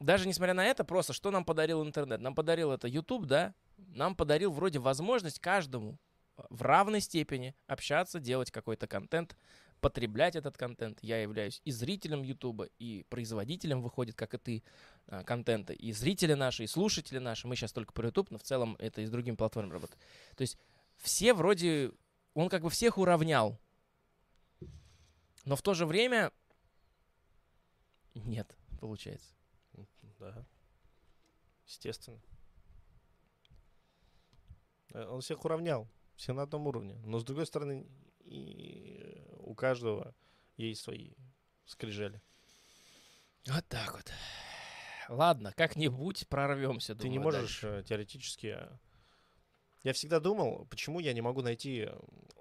[0.00, 2.20] Даже несмотря на это, просто что нам подарил интернет?
[2.20, 3.54] Нам подарил это YouTube, да?
[3.76, 5.98] Нам подарил вроде возможность каждому
[6.38, 9.36] э, в равной степени общаться, делать какой-то контент,
[9.80, 10.98] потреблять этот контент.
[11.02, 14.62] Я являюсь и зрителем YouTube, и производителем, выходит, как и ты,
[15.06, 15.74] а, контента.
[15.74, 17.46] И зрители наши, и слушатели наши.
[17.46, 20.00] Мы сейчас только про YouTube, но в целом это и с другими платформами работает.
[20.34, 20.58] То есть
[20.96, 21.92] все вроде...
[22.34, 23.58] Он как бы всех уравнял.
[25.50, 26.30] Но в то же время...
[28.14, 29.34] Нет, получается.
[30.20, 30.46] Да.
[31.66, 32.22] Естественно.
[34.92, 35.88] Э, Он всех уравнял.
[36.14, 36.94] Все на одном уровне.
[37.04, 37.84] Но с другой стороны,
[38.20, 40.14] и у каждого
[40.56, 41.14] есть свои
[41.64, 42.22] скрижали.
[43.48, 44.12] Вот так вот.
[45.08, 46.94] Ладно, как-нибудь прорвемся.
[46.94, 47.80] Ты не можешь дальше.
[47.80, 48.54] э, теоретически...
[48.56, 48.78] э,
[49.82, 51.88] Я всегда думал, почему я не могу найти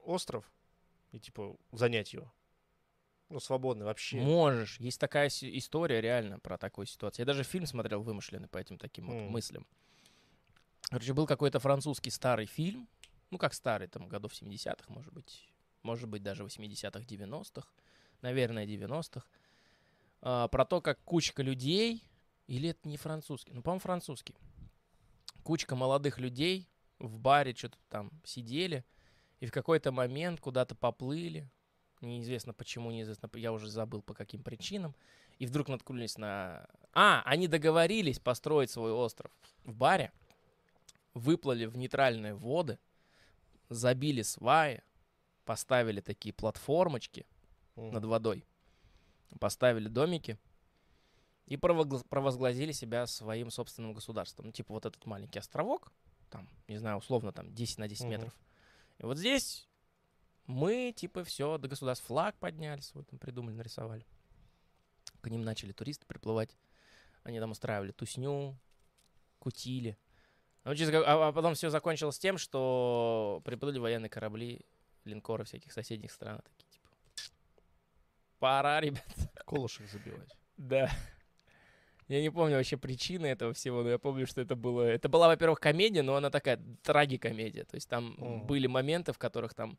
[0.03, 0.45] остров
[1.11, 2.31] и, типа, занять его.
[3.29, 4.19] Ну, свободный вообще.
[4.19, 4.79] Можешь.
[4.79, 7.21] Есть такая история реально про такую ситуацию.
[7.23, 9.29] Я даже фильм смотрел вымышленный по этим таким вот М.
[9.29, 9.67] мыслям.
[10.89, 12.87] Короче, был какой-то французский старый фильм.
[13.29, 15.47] Ну, как старый, там, годов 70-х, может быть.
[15.83, 17.67] Может быть, даже 80-х, 90-х.
[18.21, 19.25] Наверное, 90-х.
[20.21, 22.03] а, про то, как кучка людей...
[22.47, 23.53] Или это не французский?
[23.53, 24.35] Ну, по-моему, французский.
[25.43, 28.83] Кучка молодых людей в баре что-то там сидели.
[29.39, 31.47] И в какой-то момент куда-то поплыли.
[32.01, 34.95] Неизвестно почему, неизвестно, я уже забыл по каким причинам.
[35.37, 36.67] И вдруг наткнулись на...
[36.93, 39.31] А, они договорились построить свой остров
[39.63, 40.11] в баре.
[41.13, 42.77] Выплыли в нейтральные воды.
[43.69, 44.81] Забили сваи.
[45.45, 47.25] Поставили такие платформочки
[47.75, 47.91] М.
[47.91, 48.45] над водой.
[49.39, 50.37] Поставили домики.
[51.47, 54.47] И провозгла- провозгласили себя своим собственным государством.
[54.47, 55.91] Ну, типа вот этот маленький островок,
[56.29, 58.09] там, не знаю, условно, там 10 на 10 Мгм.
[58.11, 58.33] метров.
[58.99, 59.67] И вот здесь
[60.49, 64.05] мы, типа, все, до государств флаг подняли свой, там придумали, нарисовали.
[65.21, 66.57] К ним начали туристы приплывать.
[67.23, 68.57] Они там устраивали тусню,
[69.39, 69.97] кутили.
[70.63, 74.61] А, через ка- а- а потом все закончилось тем, что приплыли военные корабли,
[75.05, 76.41] линкоры всяких соседних стран.
[76.43, 76.89] Такие, типа,
[78.39, 79.05] пора, ребят.
[79.45, 80.35] Колышек забивать.
[80.57, 80.89] Да.
[82.09, 84.81] Я не помню вообще причины этого всего, но я помню, что это было...
[84.81, 87.63] Это была, во-первых, комедия, но она такая трагикомедия.
[87.65, 88.47] То есть там Мгм.
[88.47, 89.77] были моменты, в которых там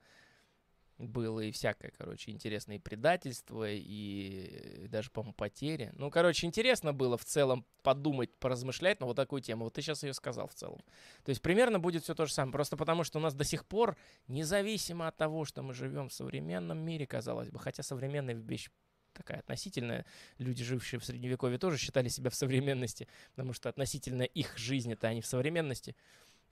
[1.09, 5.93] было и всякое, короче, интересное и предательство, и даже, по-моему, потери.
[5.95, 9.65] Ну, короче, интересно было в целом подумать, поразмышлять на вот такую тему.
[9.65, 10.83] Вот ты сейчас ее сказал в целом.
[11.25, 12.53] То есть примерно будет все то же самое.
[12.53, 13.97] Просто потому, что у нас до сих пор,
[14.29, 18.69] независимо от того, что мы живем в современном мире, казалось бы, хотя современная вещь
[19.13, 20.07] такая относительная,
[20.39, 25.21] люди, жившие в Средневековье, тоже считали себя в современности, потому что относительно их жизни-то они
[25.21, 25.97] в современности.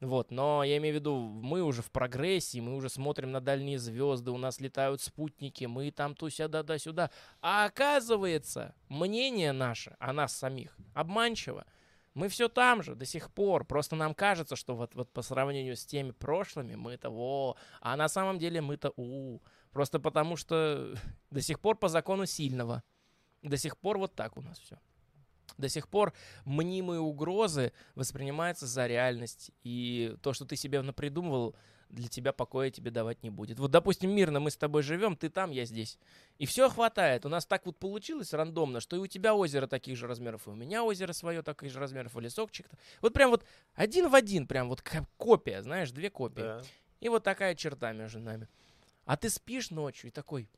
[0.00, 3.80] Вот, но я имею в виду, мы уже в прогрессии, мы уже смотрим на дальние
[3.80, 7.10] звезды, у нас летают спутники, мы там ту-сюда-да-сюда.
[7.40, 11.66] А оказывается, мнение наше о нас самих обманчиво.
[12.14, 13.64] Мы все там же до сих пор.
[13.64, 18.08] Просто нам кажется, что вот, вот по сравнению с теми прошлыми мы-то во, а на
[18.08, 19.40] самом деле мы-то у.
[19.72, 20.94] Просто потому что
[21.30, 22.84] до сих пор по закону сильного.
[23.42, 24.78] До сих пор вот так у нас все.
[25.56, 26.12] До сих пор
[26.44, 29.50] мнимые угрозы воспринимаются за реальность.
[29.64, 31.56] И то, что ты себе напридумывал,
[31.90, 33.58] для тебя покоя тебе давать не будет.
[33.58, 35.98] Вот, допустим, мирно мы с тобой живем, ты там, я здесь.
[36.38, 37.24] И все хватает.
[37.24, 40.50] У нас так вот получилось рандомно, что и у тебя озеро таких же размеров, и
[40.50, 42.64] у меня озеро свое таких же размеров, и лесок-то.
[43.00, 43.44] Вот прям вот
[43.74, 44.82] один в один, прям вот
[45.16, 46.42] копия, знаешь, две копии.
[46.42, 46.62] Да.
[47.00, 48.48] И вот такая черта между нами.
[49.06, 50.48] А ты спишь ночью и такой,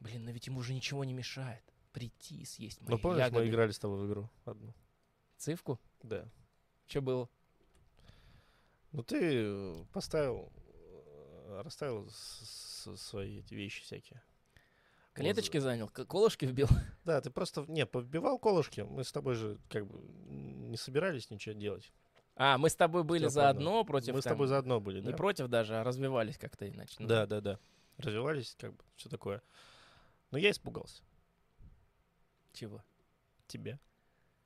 [0.00, 1.62] блин, но ведь ему уже ничего не мешает
[1.92, 3.44] прийти и съесть мои Ну, помнишь, ягоды.
[3.44, 4.74] мы играли с тобой в игру одну?
[5.36, 5.78] Цифку?
[6.02, 6.28] Да.
[6.86, 7.28] Что было?
[8.92, 14.22] Ну, ты э, поставил, э, расставил с- с- свои эти вещи всякие.
[15.12, 16.68] Клеточки занял, к- колышки вбил.
[17.04, 21.54] Да, ты просто, не, побивал колышки, мы с тобой же как бы не собирались ничего
[21.54, 21.92] делать.
[22.36, 25.10] А, мы с тобой были Всё заодно против мы с там- тобой заодно были, Не
[25.10, 25.16] да?
[25.16, 26.96] против даже, а развивались как-то иначе.
[26.98, 27.58] Ну, Да, да, да.
[27.98, 29.42] Развивались, как бы, все такое.
[30.30, 31.02] Но я испугался.
[32.52, 32.82] Чего?
[33.46, 33.78] Тебя.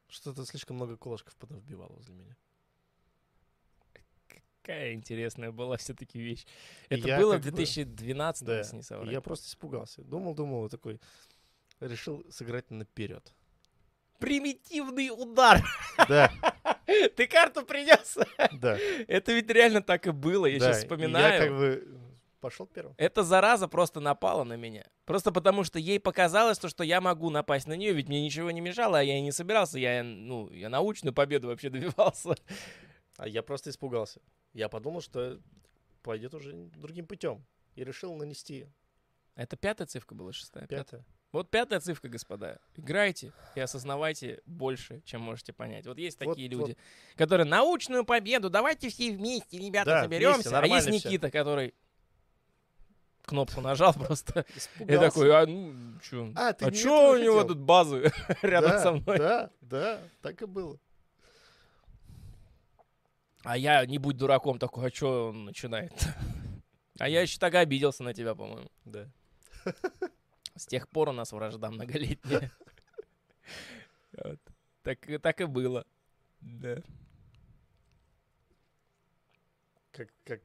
[0.08, 2.36] Что ты слишком много колышков потом вбивал возле меня.
[4.62, 6.46] Какая интересная была все-таки вещь.
[6.88, 9.12] Это я было в как бы- 2012 Да, если не соврать.
[9.12, 10.02] я просто испугался.
[10.02, 11.00] Думал, думал, такой,
[11.80, 13.34] решил сыграть наперед.
[14.18, 15.62] Примитивный удар!
[16.08, 16.32] Да,
[17.16, 18.16] Ты карту принес?
[18.52, 18.78] да.
[19.08, 20.46] Это ведь реально так и было.
[20.46, 21.32] Я да, сейчас вспоминаю.
[21.34, 21.98] Я как бы
[22.44, 22.94] пошел первым.
[22.98, 24.84] Эта зараза просто напала на меня.
[25.06, 28.50] Просто потому, что ей показалось то, что я могу напасть на нее, ведь мне ничего
[28.50, 29.78] не мешало, а я и не собирался.
[29.78, 32.34] Я, ну, я научную победу вообще добивался.
[33.16, 34.20] А я просто испугался.
[34.52, 35.40] Я подумал, что
[36.02, 37.42] пойдет уже другим путем.
[37.76, 38.66] И решил нанести
[39.36, 40.66] Это пятая цифка была, шестая?
[40.66, 41.02] пятое.
[41.32, 42.60] Вот пятая цифка, господа.
[42.76, 45.84] Играйте и осознавайте больше, чем можете понять.
[45.86, 46.68] Вот есть Вот- такие вот.
[46.68, 46.76] люди,
[47.16, 50.50] которые научную победу, давайте все вместе, ребята, Да, соберемся.
[50.50, 50.88] вместе, а есть.
[51.06, 51.74] Никита, который
[53.26, 54.44] кнопку нажал просто.
[54.78, 56.32] И такой, а ну, чё?
[56.36, 57.48] А, ты А не чё у него хотел?
[57.48, 59.18] тут базы рядом да, со мной?
[59.18, 60.78] Да, да, так и было.
[63.42, 65.92] А я, не будь дураком, такой, а чё он начинает?
[67.00, 68.70] А я еще так обиделся на тебя, по-моему.
[68.84, 69.08] Да.
[70.54, 72.52] С тех пор у нас вражда многолетняя.
[74.12, 74.38] Вот.
[74.84, 75.84] Так, так и было.
[76.40, 76.76] Да.
[79.90, 80.40] Как, как,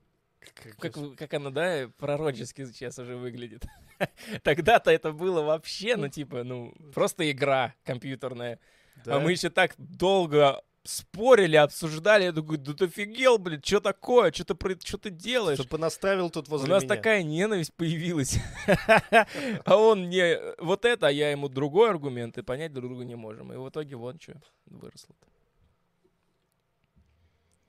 [0.79, 3.65] как, Как, она, да, пророчески сейчас уже выглядит.
[4.43, 8.59] Тогда-то это было вообще, ну, типа, ну, просто игра компьютерная.
[9.05, 9.15] да.
[9.15, 12.23] А мы еще так долго спорили, обсуждали.
[12.23, 14.31] Я такой, да ты офигел, блин, что такое?
[14.31, 15.59] Что ты, что ты делаешь?
[15.59, 16.95] Что понаставил тут У возле нас меня.
[16.95, 18.37] такая ненависть появилась.
[19.65, 23.15] А он мне вот это, а я ему другой аргумент, и понять друг друга не
[23.15, 23.51] можем.
[23.53, 25.15] И в итоге вон что выросло.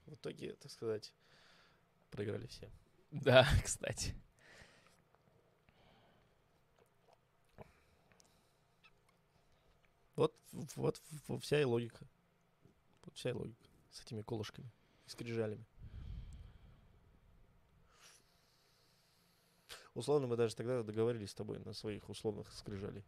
[0.06, 1.12] В итоге, так сказать,
[2.10, 2.70] проиграли все.
[3.10, 4.14] Да, кстати.
[10.16, 10.34] Вот,
[10.76, 12.06] вот в- вся и логика.
[13.04, 13.68] Вот вся и логика.
[13.90, 14.70] С этими колышками
[15.06, 15.64] скрижалями.
[19.94, 23.04] Условно, мы даже тогда договорились с тобой на своих условных скрижалей.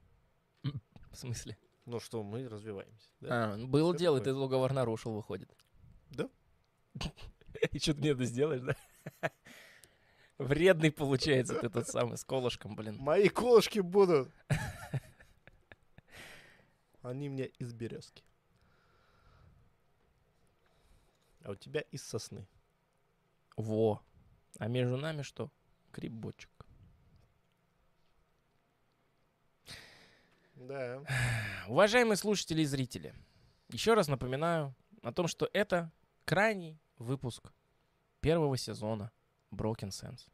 [0.62, 1.56] В смысле?
[1.86, 3.08] Ну что, мы развиваемся.
[3.20, 3.52] Да?
[3.52, 4.34] А, ну, было дело, такое.
[4.34, 5.48] ты договор нарушил, выходит.
[6.10, 6.28] Да.
[7.70, 8.76] И что ты мне это сделаешь, да?
[10.38, 12.96] Вредный получается ты тот самый с колышком, блин.
[12.98, 14.32] Мои колышки будут.
[17.02, 18.24] Они мне из березки.
[21.44, 22.46] А у тебя из сосны.
[23.56, 24.02] Во.
[24.58, 25.50] А между нами что?
[25.92, 26.50] Грибочек.
[30.54, 31.02] Да.
[31.66, 33.14] Уважаемые слушатели и зрители,
[33.68, 35.90] еще раз напоминаю о том, что это
[36.24, 37.52] крайний выпуск
[38.22, 39.10] первого сезона
[39.50, 40.30] Broken Sense.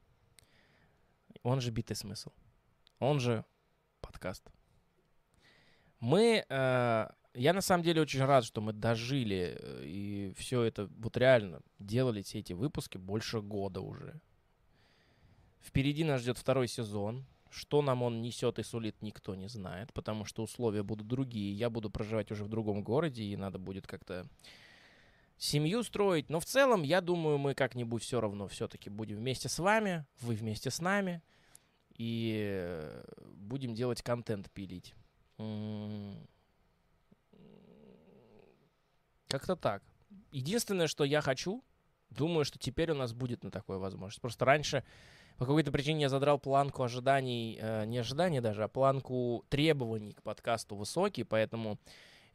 [1.43, 2.31] Он же «Битый смысл».
[3.01, 3.45] Он же
[4.01, 4.49] подкаст.
[6.01, 6.45] Мы...
[6.49, 11.17] э, я на самом деле очень рад, что мы дожили э, и все это вот
[11.17, 14.21] реально делали все эти выпуски больше года уже.
[15.61, 17.27] Впереди нас ждет второй сезон.
[17.51, 21.55] Что нам он несет и сулит, никто не знает, потому что условия будут другие.
[21.55, 24.29] Я буду проживать уже в другом городе, и надо будет как-то
[25.39, 26.29] семью строить.
[26.29, 30.35] Но в целом, я думаю, мы как-нибудь все равно все-таки будем вместе с вами, вы
[30.35, 31.23] вместе с нами,
[31.95, 33.05] и э,
[33.37, 34.95] будем делать контент пилить.
[39.29, 39.83] Как-то так.
[40.33, 41.63] Единственное, что я хочу,
[42.11, 44.21] думаю, что теперь у нас будет на такое возможность.
[44.21, 44.85] Просто раньше
[45.37, 50.23] по какой-то причине я задрал планку ожиданий, э, не ожиданий даже, а планку требований к
[50.23, 51.79] подкасту высокий, поэтому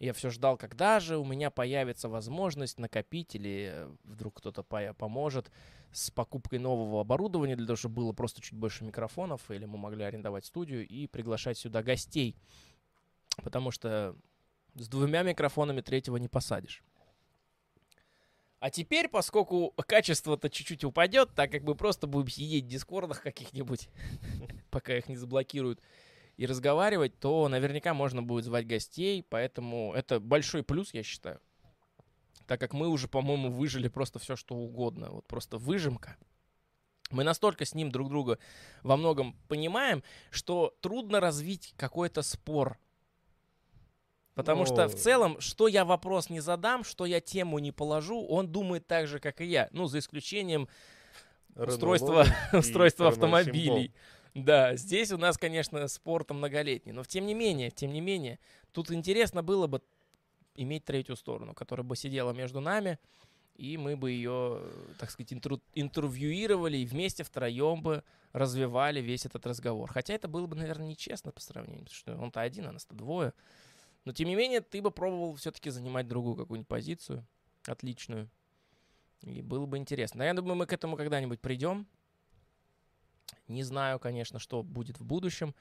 [0.04, 5.50] я все ждал, когда же у меня появится возможность накопить или вдруг кто-то по- поможет
[5.94, 10.04] с покупкой нового оборудования для того, чтобы было просто чуть больше микрофонов, или мы могли
[10.04, 12.36] арендовать студию и приглашать сюда гостей.
[13.44, 14.16] Потому что
[14.76, 16.84] с двумя микрофонами третьего не посадишь.
[18.60, 23.88] А теперь, поскольку качество-то чуть-чуть упадет, так как мы просто будем сидеть в дискордах каких-нибудь,
[24.70, 25.82] пока их не заблокируют,
[26.38, 31.40] и разговаривать, то наверняка можно будет звать гостей, поэтому это большой плюс, я считаю.
[32.48, 35.10] Так как мы уже, по-моему, выжили просто все, что угодно.
[35.12, 36.18] Вот просто выжимка.
[37.12, 38.40] Мы настолько с ним друг друга
[38.82, 42.80] во многом понимаем, что трудно развить какой-то спор.
[44.34, 48.48] Потому что в целом, что я вопрос не задам, что я тему не положу, он
[48.48, 49.70] думает так же, как и я.
[49.72, 50.68] Ну, за исключением
[51.56, 53.94] устройства, устройства автомобилей.
[54.36, 58.40] Да, здесь у нас, конечно, спорт многолетний, но тем не менее, тем не менее,
[58.72, 59.82] тут интересно было бы
[60.56, 62.98] иметь третью сторону, которая бы сидела между нами,
[63.56, 64.62] и мы бы ее,
[64.98, 69.92] так сказать, интеру- интервьюировали и вместе втроем бы развивали весь этот разговор.
[69.92, 73.34] Хотя это было бы, наверное, нечестно по сравнению, потому что он-то один, а нас-то двое.
[74.06, 77.26] Но, тем не менее, ты бы пробовал все-таки занимать другую какую-нибудь позицию,
[77.68, 78.28] отличную.
[79.22, 80.20] И было бы интересно.
[80.20, 81.88] Но я думаю, мы к этому когда-нибудь придем.
[83.48, 85.54] Не знаю, конечно, что будет в будущем,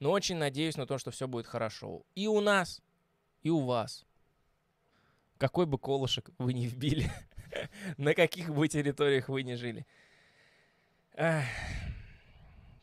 [0.00, 2.04] но очень надеюсь на то, что все будет хорошо.
[2.14, 2.82] И у нас,
[3.42, 4.04] и у вас.
[5.38, 7.10] Какой бы колышек вы не вбили,
[7.96, 9.86] на каких бы территориях вы не жили.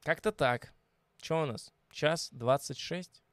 [0.04, 0.74] Как-то так.
[1.22, 1.74] Что у нас?
[1.90, 3.24] Час 26?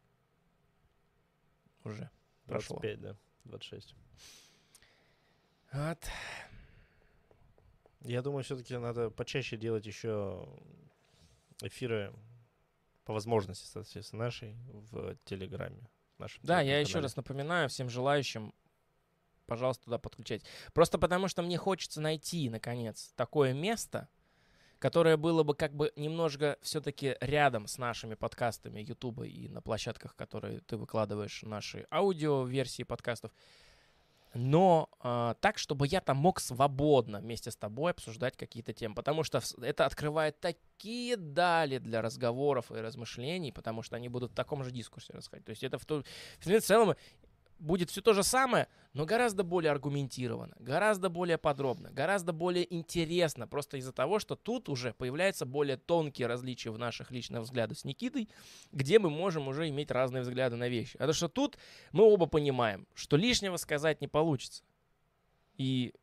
[1.84, 2.10] Уже
[2.46, 2.78] прошло.
[2.80, 3.16] 25, да.
[3.44, 3.94] 26.
[5.72, 5.98] Вот.
[8.02, 10.48] Я думаю, все-таки надо почаще делать еще
[11.62, 12.12] эфиры
[13.04, 15.88] по возможности, соответственно, нашей в Телеграме.
[16.18, 17.02] нашем Да, я еще телеграм-канале.
[17.02, 18.54] раз напоминаю всем желающим,
[19.46, 20.44] пожалуйста, туда подключать.
[20.72, 24.08] Просто потому, что мне хочется найти, наконец, такое место,
[24.78, 30.16] которое было бы как бы немножко все-таки рядом с нашими подкастами Ютуба и на площадках,
[30.16, 33.32] которые ты выкладываешь наши аудио-версии подкастов.
[34.34, 38.94] Но а, так, чтобы я там мог свободно вместе с тобой обсуждать какие-то темы.
[38.94, 44.34] Потому что это открывает такие дали для разговоров и размышлений, потому что они будут в
[44.34, 45.44] таком же дискурсе расходить.
[45.44, 46.02] То есть это в, то-
[46.40, 46.96] в целом
[47.62, 53.46] будет все то же самое, но гораздо более аргументированно, гораздо более подробно, гораздо более интересно.
[53.46, 57.84] Просто из-за того, что тут уже появляются более тонкие различия в наших личных взглядах с
[57.84, 58.28] Никитой,
[58.72, 60.98] где мы можем уже иметь разные взгляды на вещи.
[60.98, 61.56] То, что тут
[61.92, 64.64] мы оба понимаем, что лишнего сказать не получится.
[65.56, 65.94] И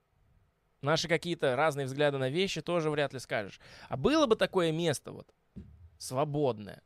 [0.82, 3.60] наши какие-то разные взгляды на вещи тоже вряд ли скажешь.
[3.90, 5.28] А было бы такое место вот,
[5.98, 6.82] свободное,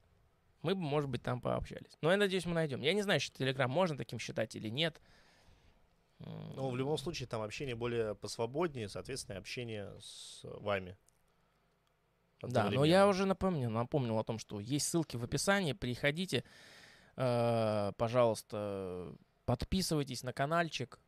[0.63, 1.97] мы бы, может быть, там пообщались.
[2.01, 2.81] Но я надеюсь, мы найдем.
[2.81, 4.99] Я не знаю, что Телеграм можно таким считать или нет.
[6.19, 10.97] Ну, в любом случае, там общение более посвободнее, соответственно, общение с вами.
[12.41, 15.73] Да, но я уже напомню, напомнил о том, что есть ссылки в описании.
[15.73, 16.43] Приходите,
[17.15, 19.13] э, пожалуйста,
[19.45, 20.99] подписывайтесь на каналчик,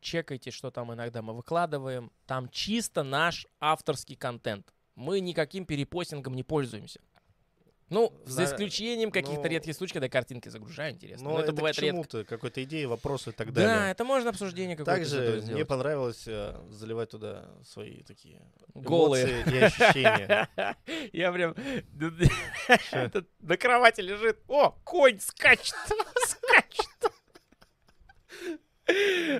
[0.00, 2.10] чекайте, что там иногда мы выкладываем.
[2.26, 4.74] Там чисто наш авторский контент.
[4.94, 7.00] Мы никаким перепостингом не пользуемся.
[7.90, 11.24] Ну, за Да, исключением каких-то ну, редких случаев, когда я картинки загружаю, интересно.
[11.24, 12.24] Но Но, это, это, бывает к редко.
[12.24, 13.90] какой-то идеи, вопросы и так Да, далее.
[13.90, 18.40] это можно обсуждение какое-то Также мне понравилось э, заливать туда свои такие
[18.74, 19.42] Голые.
[19.42, 20.48] эмоции и ощущения.
[21.12, 21.54] Я прям
[23.40, 24.38] на кровати лежит.
[24.46, 25.74] О, конь скачет,
[26.26, 26.86] скачет.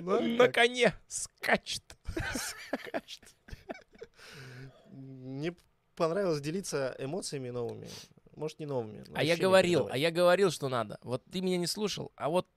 [0.01, 1.83] Ну, На коне скачет.
[4.91, 5.55] Мне
[5.95, 7.87] понравилось делиться эмоциями новыми.
[8.41, 9.03] Может, не новыми.
[9.07, 10.97] но А я говорил, а я говорил, что надо.
[11.03, 12.47] Вот ты меня не слушал, а вот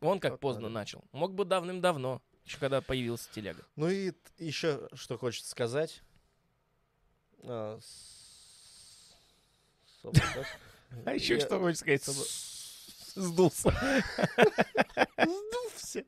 [0.00, 0.74] он как Как поздно надо.
[0.74, 1.04] начал.
[1.10, 3.66] Мог бы давным-давно, еще когда появился телега.
[3.74, 6.00] Ну и еще что хочется сказать.
[7.42, 9.16] А, с-?
[11.06, 12.02] А еще Я- что хочешь сказать?
[12.02, 13.70] Собо- Сдулся.
[15.18, 16.04] Сдулся.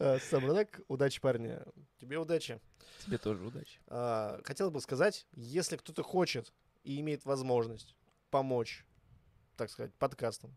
[0.00, 1.56] А, Соболак, удачи, парни.
[2.00, 2.60] Тебе удачи.
[3.06, 3.78] Тебе тоже удачи.
[3.86, 6.52] А, Хотел бы сказать, если кто-то хочет
[6.82, 7.94] и имеет возможность
[8.32, 8.84] помочь,
[9.56, 10.56] так сказать, подкастам,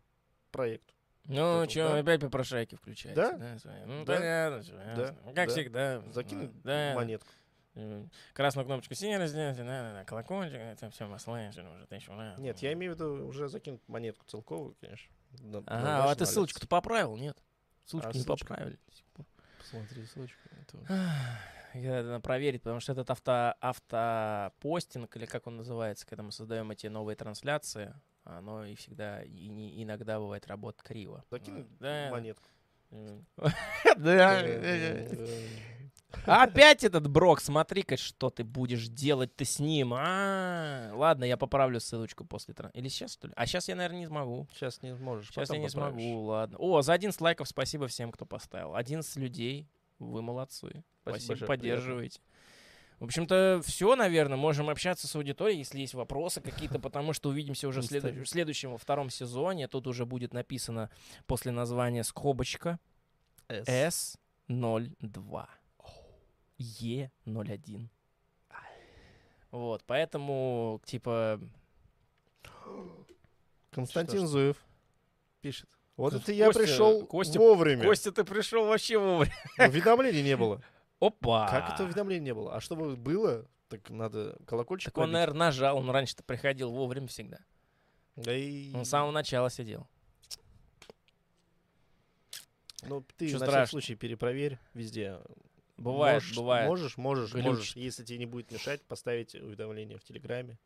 [0.50, 0.92] проекту.
[1.26, 1.98] Ну, Поэтому, что, да.
[1.98, 3.14] опять попрошайки включаете?
[3.36, 3.58] Да?
[3.58, 3.84] свои?
[3.84, 4.14] Ну, Да.
[4.16, 5.16] понятно, всё ясно.
[5.34, 5.52] Как Да.
[5.52, 6.02] всегда.
[6.12, 6.92] Закинь Да.
[6.96, 7.28] монетку.
[7.74, 12.12] М, Красную кнопочку синий разделите, да, да, да, колокольчик, это все масла, всё уже тысячу,
[12.16, 12.34] да.
[12.38, 15.14] Нет, я имею в виду уже закинуть монетку целковую, конечно.
[15.40, 17.36] На Ага, а ты ссылочку-то поправил, нет?
[17.84, 18.46] Ссылочку А не ссылочку?
[18.48, 18.78] поправили.
[19.58, 20.38] Посмотри ссылочку.
[21.82, 26.86] Надо проверить, потому что этот авто, автопостинг, или как он называется, когда мы создаем эти
[26.86, 27.94] новые трансляции,
[28.24, 31.24] оно и всегда, и не- иногда бывает работает криво.
[31.30, 32.08] Закинь Да.
[32.10, 32.48] монетку.
[33.96, 34.42] Да.
[36.24, 39.92] Опять этот Брок, смотри-ка, что ты будешь делать-то с ним.
[39.94, 42.70] А, ладно, я поправлю ссылочку после тран.
[42.72, 43.34] Или сейчас, что ли?
[43.36, 44.48] А сейчас я, наверное, не смогу.
[44.54, 45.28] Сейчас не сможешь.
[45.28, 46.00] Сейчас я не поправишь.
[46.02, 46.56] смогу, ладно.
[46.58, 48.74] О, за 11 лайков спасибо всем, кто поставил.
[48.76, 50.84] 11 людей, вы молодцы.
[51.02, 52.20] Спасибо, большое, поддерживаете.
[52.98, 54.36] В общем-то, все, наверное.
[54.38, 58.24] Можем общаться с аудиторией, если есть вопросы какие-то, потому что увидимся уже в, Инстаграм.
[58.24, 59.68] в следующем, во втором сезоне.
[59.68, 60.90] Тут уже будет написано
[61.26, 62.78] после названия скобочка
[63.48, 64.16] С.
[64.48, 65.46] S02.
[66.58, 67.88] E01.
[69.50, 71.40] Вот, поэтому, типа,
[73.70, 74.26] Константин Что.
[74.26, 74.64] Зуев
[75.40, 75.68] пишет.
[75.96, 77.84] Вот Костя- это я пришел Костя- вовремя.
[77.84, 79.34] Костя, ты пришел вообще вовремя.
[79.58, 80.62] Уведомлений не было.
[81.00, 81.48] Опа!
[81.48, 82.54] Как это уведомлений не было?
[82.54, 85.78] А чтобы было, так надо колокольчик Так он, наверное, нажал.
[85.78, 87.38] Он раньше-то приходил вовремя всегда.
[88.16, 88.72] Да и...
[88.74, 89.86] Он с самого начала сидел.
[92.82, 93.52] Ну, ты Чё на страшно?
[93.66, 95.18] всякий случай перепроверь везде.
[95.76, 96.68] Бывает, можешь, бывает.
[96.68, 97.48] Можешь, можешь, Глючит.
[97.50, 97.76] можешь.
[97.76, 100.58] Если тебе не будет мешать, поставить уведомление в Телеграме,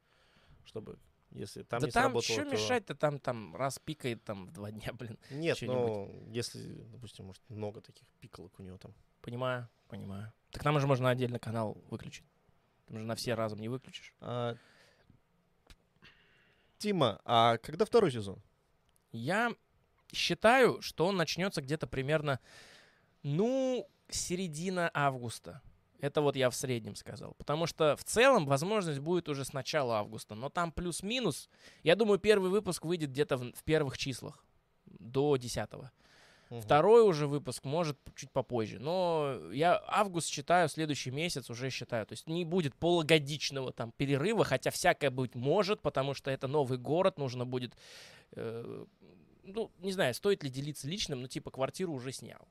[0.65, 0.98] чтобы,
[1.31, 4.52] если там да не там сработало, что то- мешать-то там, там раз пикает там в
[4.52, 5.19] два дня, блин.
[5.31, 6.61] Нет, ну, если,
[6.93, 8.94] допустим, может, много таких пикалок у него там.
[9.23, 10.32] Понимаю, понимаю.
[10.51, 12.24] Так нам же можно отдельно канал выключить.
[12.86, 14.15] Там же на все разом не выключишь.
[14.20, 14.57] А,
[16.78, 18.43] Тима, а когда второй сезон?
[19.12, 19.55] Я
[20.12, 22.40] считаю, что он начнется где-то примерно,
[23.23, 25.61] ну, середина августа.
[26.01, 27.35] Это вот я в среднем сказал.
[27.35, 30.35] Потому что в целом возможность будет уже с начала августа.
[30.35, 31.48] Но там плюс-минус.
[31.82, 34.44] Я думаю, первый выпуск выйдет где-то в, в первых числах.
[34.86, 35.68] До 10
[36.51, 36.62] Мгм.
[36.62, 38.81] Второй уже выпуск может чуть попозже.
[38.81, 42.06] Но я август считаю, следующий месяц уже считаю.
[42.06, 46.77] То есть не будет полугодичного там перерыва, хотя всякое быть может, потому что это новый
[46.78, 47.77] город, нужно будет...
[48.32, 48.85] э,
[49.44, 52.48] ну, не знаю, стоит ли делиться личным, но типа квартиру уже снял.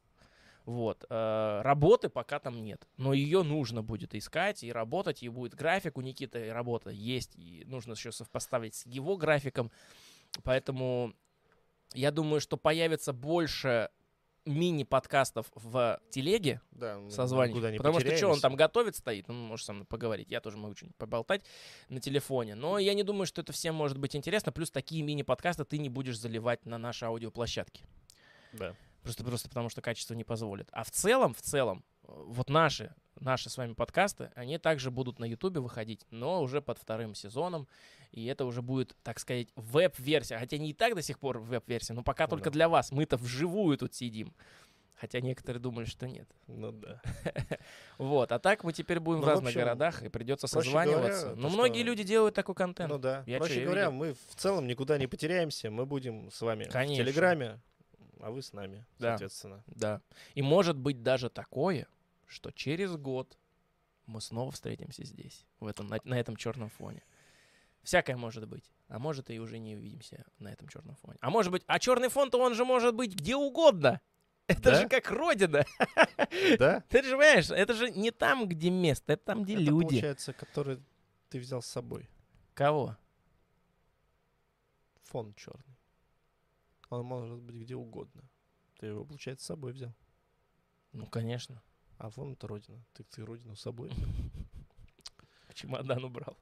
[0.70, 1.04] Вот.
[1.10, 2.88] э, работы пока там нет.
[2.98, 5.24] Но ее нужно будет искать и работать.
[5.24, 7.36] И будет график у Никиты, и работа есть.
[7.36, 9.72] И нужно еще совпоставить с его графиком.
[10.44, 11.16] Поэтому
[11.96, 13.90] я думаю, что появится больше
[14.46, 17.78] мини-подкастов в телеге Да, созванивать.
[17.78, 20.30] Потому что что, он там готовит, стоит, он может со мной поговорить.
[20.30, 21.44] Я тоже могу что-нибудь поболтать
[21.90, 22.54] на телефоне.
[22.54, 24.52] Но я не думаю, что это всем может быть интересно.
[24.52, 27.86] Плюс такие мини-подкасты ты не будешь заливать на наши аудиоплощадки.
[28.54, 28.76] Да.
[29.04, 30.68] Просто, просто потому что качество не позволит.
[30.72, 35.20] А в целом, в целом, э, вот наши, наши с вами подкасты, они также будут
[35.20, 37.68] на Ютубе выходить, но уже под вторым сезоном.
[38.12, 40.38] И это уже будет, так сказать, веб-версия.
[40.38, 42.52] Хотя не и так до сих пор веб-версия, но пока только Да.
[42.52, 42.92] для вас.
[42.92, 44.34] Мы-то вживую тут сидим.
[44.96, 46.28] Хотя некоторые думали, что нет.
[46.48, 47.02] Ну да.
[47.98, 51.28] Вот, а так мы теперь будем Ну, в разных общем, городах, и придется созваниваться.
[51.28, 52.90] говоря, Но многие что- люди делают такой контент.
[52.90, 53.24] Ну да.
[53.26, 53.94] Я Проще я говоря, видел.
[53.98, 55.70] мы в целом никуда не потеряемся.
[55.72, 57.04] Мы будем с вами Конечно.
[57.04, 57.60] в Телеграме,
[58.20, 59.10] а вы с нами, Да.
[59.12, 59.64] соответственно.
[59.68, 60.02] Да.
[60.36, 61.88] И может быть даже такое,
[62.26, 63.38] что через год
[64.06, 67.04] мы снова встретимся здесь, в этом, на, на этом черном фоне.
[67.84, 68.72] Всякое может быть.
[68.88, 71.18] А может и уже не увидимся на этом черном фоне.
[71.22, 74.02] А может быть, а черный фон-то он же может быть где угодно.
[74.48, 74.82] Это Да?
[74.82, 75.64] же как родина.
[76.60, 76.82] Да?
[76.90, 79.88] Ты же понимаешь, это же не там, где место, это там, где Это, люди.
[79.88, 80.80] получается, который
[81.30, 82.10] ты взял с собой.
[82.56, 82.98] Кого?
[85.04, 85.69] Фон черный.
[86.90, 88.24] Он может быть где угодно.
[88.80, 89.94] Ты его, получается, с собой взял.
[90.94, 91.62] Ну, конечно.
[91.98, 92.84] А фон это родина.
[92.94, 93.92] Ты, ты родину с собой.
[95.50, 96.38] В чемодан убрал.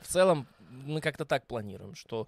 [0.00, 2.26] В целом, мы как-то так планируем, что...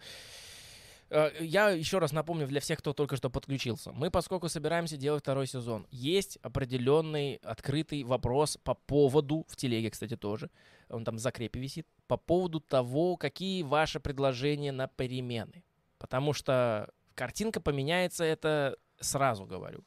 [1.11, 3.91] э, Я еще раз напомню для всех, кто только что подключился.
[3.93, 10.17] Мы, поскольку собираемся делать второй сезон, есть определенный открытый вопрос по поводу, в телеге, кстати,
[10.17, 10.51] тоже,
[10.89, 15.65] он там в закрепе висит, по поводу того, какие ваши предложения на перемены.
[16.05, 19.87] Потому что картинка поменяется, это сразу говорю.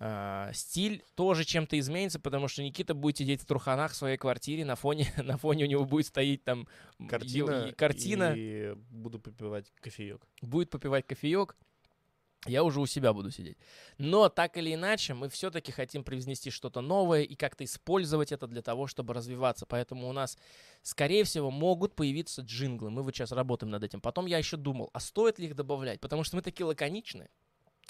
[0.00, 4.64] А, стиль тоже чем-то изменится, потому что Никита будет сидеть в труханах в своей квартире,
[4.64, 6.66] на фоне, на фоне у него будет стоять там
[7.08, 7.50] Картина.
[7.52, 10.26] ё- и- картина И буду попивать кофеек.
[10.42, 11.54] будет попивать кофеек,
[12.48, 13.56] я уже у себя буду сидеть.
[13.98, 18.62] Но так или иначе, мы все-таки хотим привнести что-то новое и как-то использовать это для
[18.62, 19.66] того, чтобы развиваться.
[19.66, 20.38] Поэтому у нас,
[20.82, 22.90] скорее всего, могут появиться джинглы.
[22.90, 24.00] Мы вот сейчас работаем над этим.
[24.00, 26.00] Потом я еще думал, а стоит ли их добавлять?
[26.00, 27.30] Потому что мы такие лаконичные,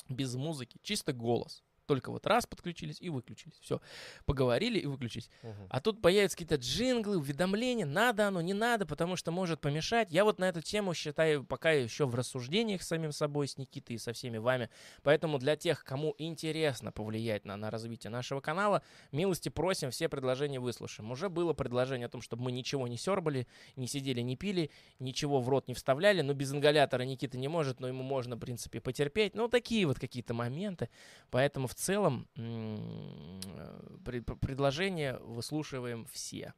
[0.08, 1.62] без музыки, чисто голос.
[1.86, 3.58] Только вот раз подключились и выключились.
[3.60, 3.80] Все,
[4.24, 5.30] поговорили и выключились.
[5.42, 5.66] Мгм.
[5.70, 10.10] А тут появятся какие-то джинглы, уведомления, надо оно, не надо, потому что может помешать.
[10.10, 13.96] Я вот на эту тему считаю пока еще в рассуждениях с самим собой, с Никитой
[13.96, 14.68] и со всеми вами.
[15.02, 18.82] Поэтому для тех, кому интересно повлиять на, на развитие нашего канала,
[19.12, 21.10] милости просим, все предложения выслушаем.
[21.10, 23.46] Уже было предложение о том, чтобы мы ничего не сербали,
[23.76, 27.80] не сидели, не пили, ничего в рот не вставляли, но без ингалятора Никита не может,
[27.80, 29.34] но ему можно, в принципе, потерпеть.
[29.34, 30.88] Ну, такие вот какие-то моменты.
[31.30, 36.54] Поэтому в целом э, пред- пр- предложения выслушиваем все.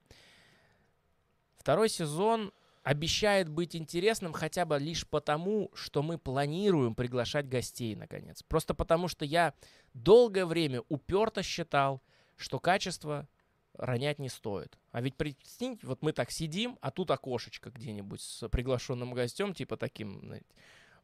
[1.59, 8.43] Второй сезон обещает быть интересным хотя бы лишь потому, что мы планируем приглашать гостей, наконец.
[8.43, 9.53] Просто потому, что я
[9.93, 12.01] долгое время уперто считал,
[12.37, 13.29] что качество
[13.75, 14.79] ронять не стоит.
[14.91, 19.77] А ведь представьте, вот мы так сидим, а тут окошечко где-нибудь с приглашенным гостем, типа
[19.77, 20.47] таким знаете,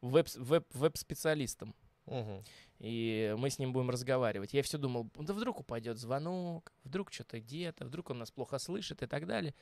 [0.01, 0.73] веб- веб-
[2.06, 2.44] Мгм.
[2.81, 4.52] И мы с ним будем разговаривать.
[4.52, 9.02] Я все думал, да вдруг упадет звонок, вдруг что-то где-то, вдруг он нас плохо слышит
[9.02, 9.55] и так далее.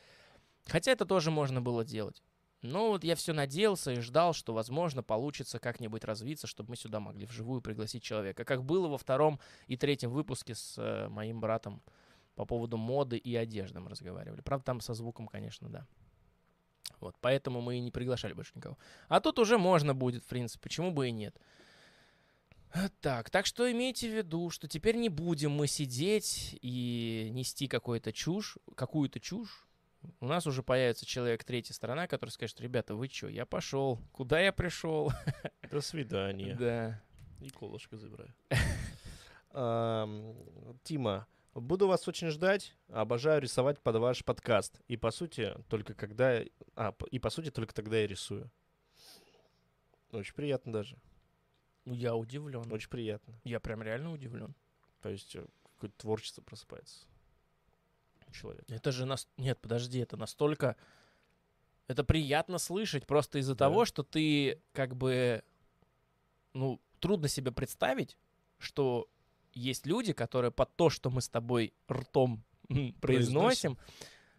[0.67, 2.23] Хотя это тоже можно было делать.
[2.63, 7.01] Но вот я все надеялся и ждал, что, возможно, получится как-нибудь развиться, чтобы мы сюда
[7.01, 8.45] могли вживую пригласить человека.
[8.45, 11.83] Как было во втором и третьем выпуске с э, моим братом
[12.37, 14.41] по поводу моды и одежды мы разговаривали.
[14.41, 15.87] Правда, там со звуком, конечно, да.
[17.01, 18.79] Вот, поэтому мы и не приглашали больше никого.
[19.09, 21.37] А тут уже можно будет, в принципе, почему бы и нет.
[22.75, 27.69] Вот Так, так что имейте в виду, что теперь не будем мы сидеть и нести
[27.69, 29.67] какую-то чушь, какую-то чушь.
[30.21, 34.41] У нас уже появится человек третья сторона, который скажет, ребята, вы что, я пошел, куда
[34.41, 35.13] я пришел?
[35.71, 36.57] До свидания.
[36.57, 37.03] Да.
[37.41, 38.35] И колышко забираю.
[40.83, 42.75] Тима, буду вас очень ждать.
[42.89, 44.81] Обожаю рисовать под ваш подкаст.
[44.89, 46.41] И по сути, только когда...
[46.75, 48.51] А, и по сути, только тогда я рисую.
[50.11, 50.97] Очень приятно даже.
[51.85, 52.71] Ну, я удивлен.
[52.73, 53.35] Очень приятно.
[53.45, 54.55] Я прям реально удивлен.
[55.01, 55.45] То есть э,
[55.75, 57.07] какое-то творчество просыпается.
[58.29, 58.73] у человека.
[58.73, 59.29] Это же нас...
[59.37, 60.77] Нет, подожди, это настолько...
[61.89, 63.67] Это приятно слышать просто из-за Да.
[63.67, 65.43] того, что ты как бы...
[66.55, 68.17] Ну, трудно себе представить,
[68.59, 69.09] что
[69.55, 73.77] есть люди, которые под то, что мы с тобой ртом м, произносим,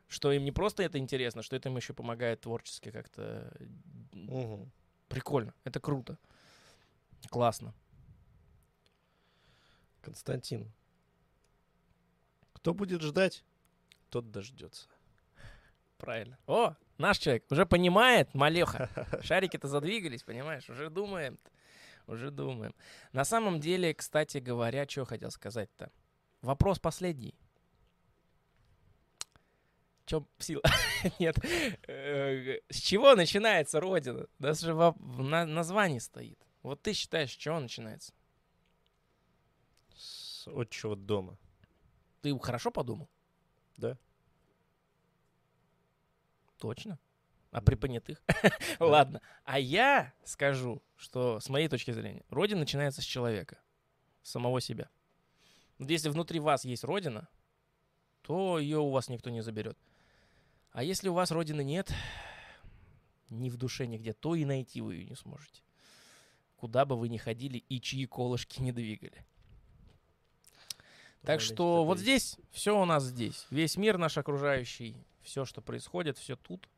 [0.08, 3.52] что им не просто это интересно, что это им еще помогает творчески как-то...
[4.14, 4.72] Мгм.
[5.10, 6.18] Прикольно, это круто.
[7.30, 7.74] Классно.
[10.02, 10.72] Константин.
[12.54, 13.44] Кто будет ждать,
[14.10, 14.88] тот дождется.
[15.98, 16.38] Правильно.
[16.48, 18.90] О, наш человек уже понимает, малеха.
[19.24, 20.70] Шарики-то задвигались, понимаешь?
[20.70, 21.40] Уже думаем.
[22.08, 22.76] Уже думаем.
[23.14, 25.90] На самом деле, кстати говоря, что хотел сказать-то?
[26.42, 27.34] Вопрос последний.
[30.06, 30.62] Чем сила?
[31.20, 31.38] Нет.
[31.88, 34.28] Э, С чего начинается Родина?
[34.40, 34.94] Даже в
[35.24, 36.38] на- названии стоит.
[36.64, 38.14] Вот ты считаешь, с чего начинается?
[39.96, 41.38] С отчего дома.
[42.22, 43.10] Ты хорошо подумал?
[43.76, 43.98] Да.
[46.58, 46.98] Точно?
[47.52, 48.24] А при понятых?
[48.80, 49.22] Ладно.
[49.44, 53.60] А я скажу, что с моей точки зрения, родина начинается с человека,
[54.22, 54.90] с самого себя.
[55.78, 57.28] Вот если внутри вас есть родина,
[58.22, 59.78] то ее у вас никто не заберет.
[60.72, 61.94] А если у вас родины нет,
[63.30, 65.62] ни в душе нигде, то и найти вы ее не сможете.
[66.64, 69.26] Куда бы вы ни ходили и чьи колышки не двигали.
[71.22, 73.46] Так что вот здесь, все у нас здесь.
[73.50, 76.70] Весь мир наш окружающий, все, что происходит, все тут.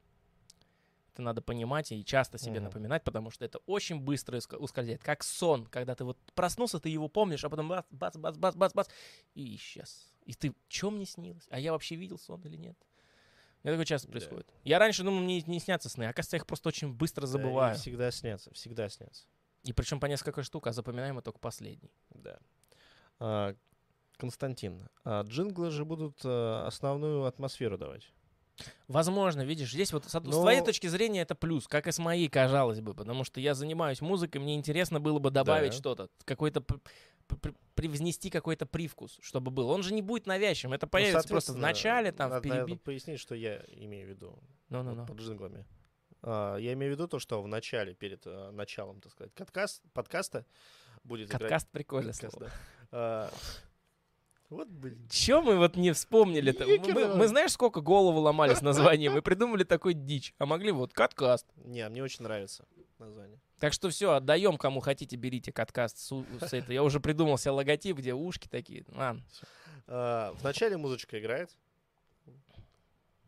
[1.14, 2.64] Это надо понимать и часто себе Мгм.
[2.64, 5.04] напоминать, потому что это очень быстро ускользает.
[5.04, 8.56] Как сон, когда ты вот проснулся, ты его помнишь, а потом бац, бац, бац, бац,
[8.56, 8.88] бац, бац,
[9.36, 10.12] и исчез.
[10.26, 11.46] И ты, что мне снилось?
[11.52, 12.76] А я вообще видел сон или нет?
[13.62, 14.14] Это такое часто Да.
[14.14, 14.52] происходит.
[14.64, 17.28] Я раньше думал, мне не снятся сны, а оказывается, я их просто очень быстро Да,
[17.28, 17.78] забываю.
[17.78, 19.26] всегда снятся, всегда снятся.
[19.66, 21.92] И причем по несколько штук, а запоминаем мы только последний.
[22.12, 22.38] Да.
[23.20, 23.56] А,
[24.18, 28.14] Константин, а джинглы же будут э, основную атмосферу давать.
[28.88, 31.92] Возможно, видишь, здесь вот с, од- с Но- твоей точки зрения это плюс, как и
[31.92, 35.78] с моей, казалось бы, потому что я занимаюсь музыкой, мне интересно было бы добавить Да.
[35.78, 36.64] что-то, какой-то
[37.74, 39.70] привнести какой-то привкус, чтобы был.
[39.70, 42.80] Он же не будет навязчивым, это появится просто в Ну, начале, там, надо, наверное, переби...
[42.82, 44.40] пояснить, что я имею в виду
[44.70, 45.00] Ну-ну-ну.
[45.02, 45.66] вот под джинглами.
[46.28, 49.84] А, я имею в виду то, что в начале, перед э, началом, так сказать, подкаст,
[49.94, 50.44] подкаста
[51.04, 51.42] будет играть...
[51.44, 52.52] Каткаст прикольно Каткаст, слово.
[52.52, 52.58] да.
[52.92, 53.32] А,
[54.50, 55.08] вот, блин.
[55.10, 56.66] Чё мы вот не вспомнили-то?
[56.94, 59.14] Мы, мы знаешь, сколько голову ломали с названием?
[59.14, 61.46] Мы придумали такой дичь, а могли вот Каткаст.
[61.58, 62.66] Не, мне очень нравится
[62.98, 63.40] название.
[63.60, 66.74] Так что все, отдаем, кому хотите, берите Каткаст с, с этой.
[66.74, 68.84] Я уже придумал себе логотип, где ушки такие.
[68.90, 69.24] Ладно.
[69.88, 71.56] А, в начале музычка играет.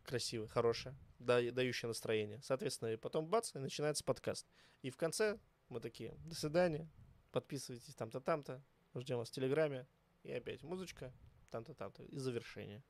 [0.04, 2.40] Красивая, хорошая, да, дающая настроение.
[2.42, 4.46] Соответственно, и потом бац, и начинается подкаст.
[4.82, 5.38] И в конце
[5.68, 6.88] мы такие, до свидания,
[7.32, 8.62] подписывайтесь там-то, там-то,
[8.94, 9.86] ждем вас в Телеграме.
[10.22, 11.12] И опять музычка,
[11.50, 12.82] там-то, там-то, и завершение.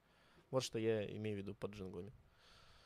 [0.50, 2.12] Вот что я имею в виду под джинглами.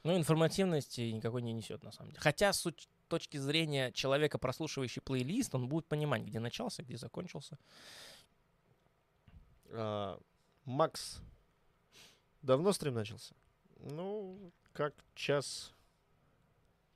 [0.03, 2.21] Ну, информативности никакой не несет, на самом деле.
[2.21, 2.67] Хотя с
[3.07, 7.57] точки зрения человека, прослушивающий плейлист, он будет понимать, где начался, где закончился.
[9.67, 10.21] А,
[10.65, 11.21] Макс,
[12.43, 13.35] давно стрим начался?
[13.83, 15.73] Ну, как час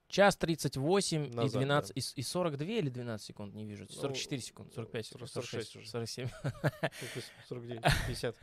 [0.08, 3.86] Час 38 и Назад, 12, и, с- и 42 или 12 секунд, не вижу.
[3.88, 5.90] Ну, 44 секунды, 45 секунд, 46 46, уже.
[5.90, 6.28] 47.
[6.28, 8.36] сколько, 49, 50.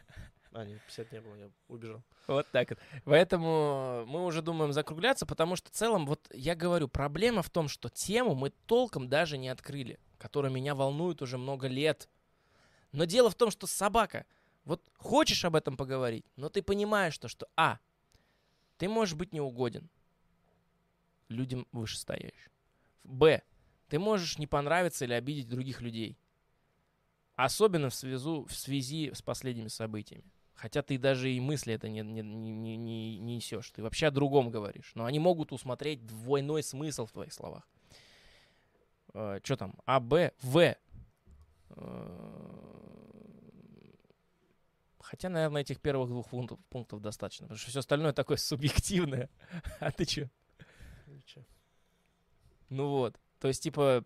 [0.51, 2.03] А, нет, 50 не было, я убежал.
[2.27, 2.79] Вот так вот.
[3.05, 7.69] Поэтому мы уже думаем закругляться, потому что в целом, вот я говорю, проблема в том,
[7.69, 12.09] что тему мы толком даже не открыли, которая меня волнует уже много лет.
[12.91, 14.25] Но дело в том, что собака,
[14.65, 17.79] вот хочешь об этом поговорить, но ты понимаешь то, что А,
[18.77, 19.89] ты можешь быть неугоден
[21.29, 22.51] людям вышестоящим.
[23.03, 23.41] Б,
[23.89, 26.17] ты можешь не понравиться или обидеть других людей.
[27.35, 30.31] Особенно в, связу, в связи с последними событиями.
[30.53, 32.77] Хотя ты даже и мысли это не, не, не, не-
[33.17, 33.71] не несешь.
[33.71, 34.91] Ты вообще о другом говоришь.
[34.93, 37.67] Но они могут усмотреть двойной смысл в твоих словах.
[39.11, 39.75] Что там?
[39.85, 40.75] А, Б, В.
[41.75, 42.92] Э,
[45.13, 47.45] Хотя, наверное, этих первых двух пунктов, пунктов достаточно.
[47.45, 49.29] Потому что все остальное такое субъективное.
[49.79, 50.27] А ты что?
[51.05, 51.45] короче.
[52.69, 53.19] Ну вот.
[53.39, 54.03] То есть, типа,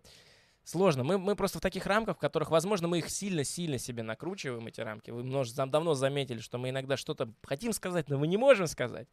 [0.65, 1.05] сложно.
[1.05, 4.81] Мы, мы просто в таких рамках, в которых, возможно, мы их сильно-сильно себе накручиваем, эти
[4.81, 5.09] рамки.
[5.09, 5.49] Вы множ...
[5.53, 9.07] давно заметили, что мы иногда что-то хотим сказать, но мы не можем сказать.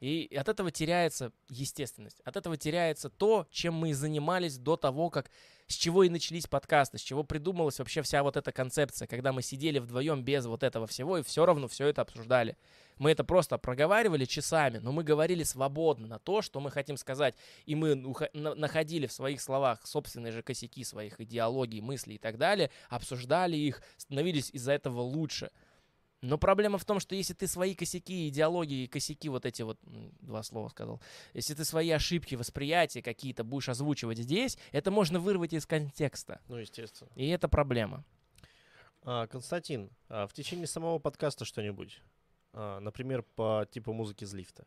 [0.00, 2.20] И от этого теряется естественность.
[2.26, 5.30] От этого теряется то, чем мы занимались до того, как
[5.68, 9.42] с чего и начались подкасты, с чего придумалась вообще вся вот эта концепция, когда мы
[9.42, 12.56] сидели вдвоем без вот этого всего и все равно все это обсуждали.
[12.96, 17.34] Мы это просто проговаривали часами, но мы говорили свободно на то, что мы хотим сказать.
[17.64, 17.94] И мы
[18.34, 23.82] находили в своих словах собственные же косяки своих идеологий, мыслей и так далее, обсуждали их,
[23.98, 25.50] становились из-за этого лучше.
[26.20, 29.78] Но проблема в том, что если ты свои косяки, идеологии, косяки, вот эти вот,
[30.20, 31.00] два слова сказал,
[31.32, 36.40] если ты свои ошибки, восприятия какие-то будешь озвучивать здесь, это можно вырвать из контекста.
[36.48, 37.10] Ну, естественно.
[37.14, 38.04] И это проблема.
[39.02, 42.02] А, Константин, а в течение самого подкаста что-нибудь?
[42.52, 44.66] А, например, по типу музыки из лифта.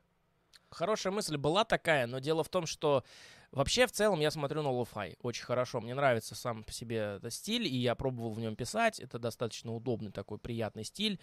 [0.70, 3.04] Хорошая мысль была такая, но дело в том, что
[3.52, 5.82] вообще в целом я смотрю на lo-fi очень хорошо.
[5.82, 9.00] Мне нравится сам по себе этот стиль, и я пробовал в нем писать.
[9.00, 11.20] Это достаточно удобный такой приятный стиль.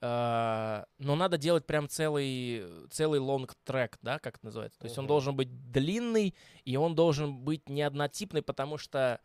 [0.00, 4.78] А, но надо делать прям целый, целый long track, да, как это называется.
[4.78, 5.00] То есть uh-huh.
[5.00, 9.20] он должен быть длинный, и он должен быть не однотипный, потому что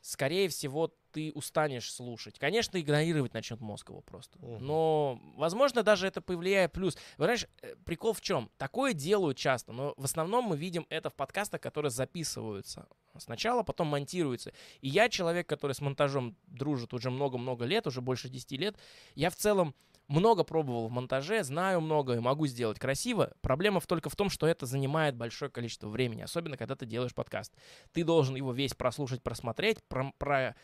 [0.00, 2.38] скорее всего, ты устанешь слушать.
[2.38, 4.38] Конечно, игнорировать начнет мозг его просто.
[4.38, 4.58] Угу.
[4.58, 6.94] Но, возможно, даже это повлияет плюс.
[7.16, 8.50] Вы знаешь, э, прикол в чем?
[8.58, 12.86] Такое делают часто, но в основном мы видим это в подкастах, которые записываются
[13.16, 14.52] сначала, потом монтируются.
[14.82, 18.76] И я человек, который с монтажом дружит уже много-много лет, уже больше 10 лет.
[19.14, 19.74] Я в целом
[20.08, 23.32] много пробовал в монтаже, знаю много и могу сделать красиво.
[23.40, 27.52] Проблема только в том, что это занимает большое количество времени, особенно когда ты делаешь подкаст.
[27.92, 30.54] Ты должен его весь прослушать, просмотреть, про, про,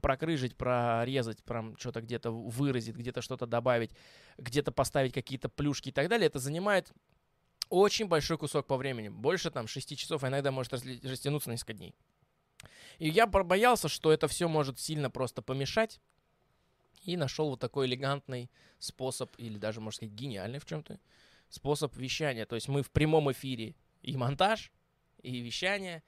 [0.00, 3.90] прокрыжить, прорезать, прям что-то где-то выразить, где-то что-то добавить,
[4.38, 6.26] где-то поставить какие-то плюшки и так далее.
[6.26, 6.92] Это занимает
[7.68, 9.08] очень большой кусок по времени.
[9.08, 11.94] Больше там 6 часов, а иногда может растянуться на несколько дней.
[12.98, 16.00] И я боялся, что это все может сильно просто помешать
[17.02, 20.98] и нашел вот такой элегантный способ, или даже, можно сказать, гениальный в чем-то,
[21.48, 22.46] способ вещания.
[22.46, 24.72] То есть мы в прямом эфире и монтаж,
[25.22, 26.02] и вещание,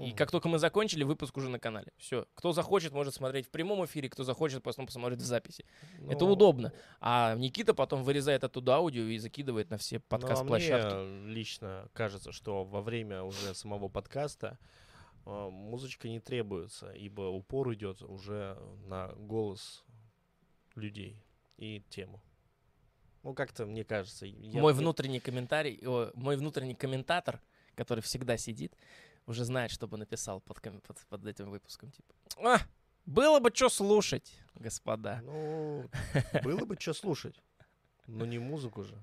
[0.00, 1.92] и как только мы закончили, выпуск уже на канале.
[1.96, 2.26] Все.
[2.34, 5.64] Кто захочет, может смотреть в прямом эфире, кто захочет, потом посмотрит в записи.
[6.00, 6.72] Ну, Это удобно.
[7.00, 10.94] А Никита потом вырезает оттуда аудио и закидывает на все подкаст-площадки.
[10.94, 14.58] Ну, а мне лично кажется, что во время уже самого подкаста
[15.26, 19.84] э, музычка не требуется, ибо упор идет уже на голос
[20.74, 21.22] людей
[21.56, 22.20] и тему.
[23.22, 24.26] Ну, как-то, мне кажется...
[24.26, 24.60] Я...
[24.60, 27.40] Мой внутренний комментарий, о, мой внутренний комментатор,
[27.74, 28.76] который всегда сидит,
[29.26, 31.90] уже знает, что бы написал под, под, под этим выпуском.
[31.90, 32.58] Типа, а,
[33.06, 35.20] было бы что слушать, господа.
[35.22, 35.88] Ну,
[36.42, 37.36] было бы что слушать,
[38.06, 38.94] но не музыку же.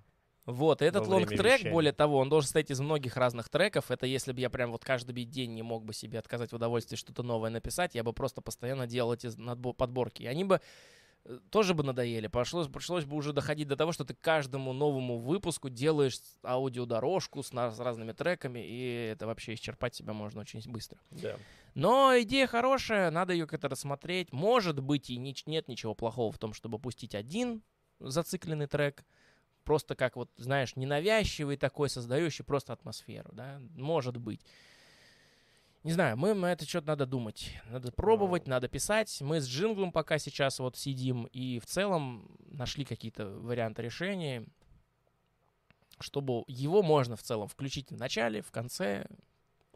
[0.45, 3.91] Вот, этот лонг-трек, более того, он должен состоять из многих разных треков.
[3.91, 6.95] Это если бы я прям вот каждый день не мог бы себе отказать в удовольствии
[6.95, 9.30] что-то новое написать, я бы просто постоянно делал эти
[9.73, 10.23] подборки.
[10.23, 10.60] И они бы
[11.49, 12.27] тоже бы надоели.
[12.27, 17.49] Пришлось, пришлось бы уже доходить до того, что ты каждому новому выпуску делаешь аудиодорожку с,
[17.49, 20.99] с разными треками, и это вообще исчерпать себя можно очень быстро.
[21.11, 21.35] Да.
[21.76, 24.34] Но идея хорошая, надо ее как-то рассмотреть.
[24.34, 27.61] Может быть, и ни, нет ничего плохого в том, чтобы пустить один
[27.99, 29.06] зацикленный трек,
[29.64, 34.41] просто как вот, знаешь, ненавязчивый такой, создающий просто атмосферу, да, может быть.
[35.83, 37.51] Не знаю, мы на это что-то надо думать.
[37.69, 39.19] Надо пробовать, надо писать.
[39.21, 44.45] Мы с джинглом пока сейчас вот сидим и в целом нашли какие-то варианты решения,
[45.99, 49.07] чтобы его можно в целом включить в начале, в конце,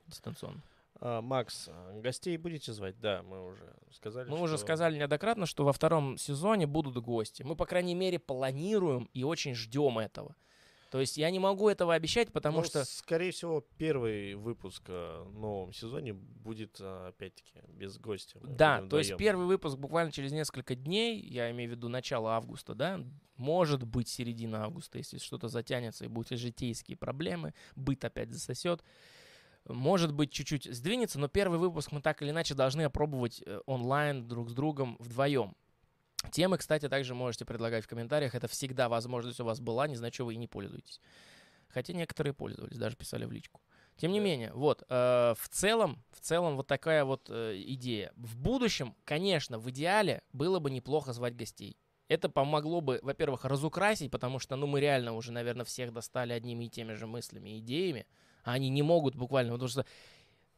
[0.06, 0.62] дистанционно.
[1.02, 3.00] А, Макс, гостей будете звать?
[3.00, 4.30] Да, мы уже сказали.
[4.30, 4.44] Мы что...
[4.44, 7.42] уже сказали неоднократно, что во втором сезоне будут гости.
[7.42, 10.36] Мы, по крайней мере, планируем и очень ждем этого.
[10.96, 12.86] То есть я не могу этого обещать, потому ну, что...
[12.86, 18.40] Скорее всего, первый выпуск э, в новом сезоне будет, э, опять-таки, без гостя.
[18.42, 22.76] Да, то есть первый выпуск буквально через несколько дней, я имею в виду начало августа,
[22.76, 23.02] да,
[23.36, 28.82] может быть середина августа, если что-то затянется и будут житейские проблемы, быт опять засосет.
[29.68, 34.30] Может быть, чуть-чуть сдвинется, но первый выпуск мы так или иначе должны опробовать э, онлайн
[34.30, 35.58] друг с другом вдвоем.
[36.32, 38.36] Темы, кстати, также можете предлагать в комментариях.
[38.36, 41.02] Это всегда возможность у вас была, не значит, вы и не пользуетесь.
[41.70, 43.62] Хотя некоторые пользовались, даже писали в личку.
[43.98, 48.12] Тем не менее, вот, э, в целом, в целом вот такая вот э, идея.
[48.16, 51.78] В будущем, конечно, в идеале было бы неплохо звать гостей.
[52.08, 56.66] Это помогло бы, во-первых, разукрасить, потому что, ну, мы реально уже, наверное, всех достали одними
[56.66, 58.06] и теми же мыслями и идеями,
[58.44, 59.86] а они не могут буквально, потому что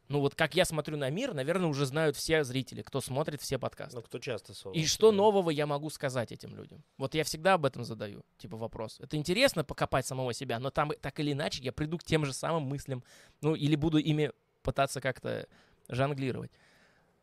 [0.09, 3.59] Ну вот как я смотрю на мир, наверное, уже знают все зрители, кто смотрит все
[3.59, 3.97] подкасты.
[3.97, 6.83] Ну, кто часто И ссорится, что нового я могу сказать этим людям?
[6.97, 8.99] Вот я всегда об этом задаю, типа вопрос.
[8.99, 12.33] Это интересно покопать самого себя, но там так или иначе я приду к тем же
[12.33, 13.03] самым мыслям,
[13.41, 14.31] ну или буду ими
[14.61, 15.47] пытаться как-то
[15.89, 16.51] жонглировать.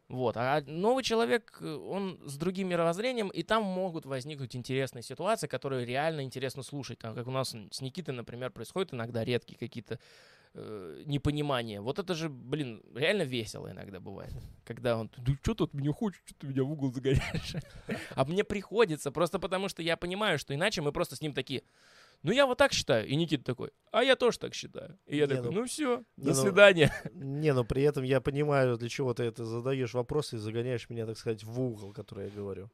[0.08, 0.36] Вот.
[0.36, 6.22] А новый человек, он с другим мировоззрением, и там могут возникнуть интересные ситуации, которые реально
[6.22, 6.98] интересно слушать.
[6.98, 9.98] Там, как у нас с Никитой, например, происходят иногда редкие какие-то
[10.54, 11.80] э, непонимания.
[11.80, 14.32] Вот это же, блин, реально весело иногда бывает.
[14.64, 17.54] Когда он, да что тут мне хочешь, что ты меня в угол загоняешь?
[18.16, 21.62] А мне приходится, просто потому что я понимаю, что иначе мы просто с ним такие,
[22.22, 23.06] ну я вот так считаю.
[23.06, 24.98] И Никита такой, а я тоже так считаю.
[25.06, 26.92] И я Не, такой, ну, ну все, не, до ну, свидания.
[27.12, 31.06] Не, но при этом я понимаю, для чего ты это задаешь вопросы и загоняешь меня,
[31.06, 32.70] так сказать, в угол, который я говорю.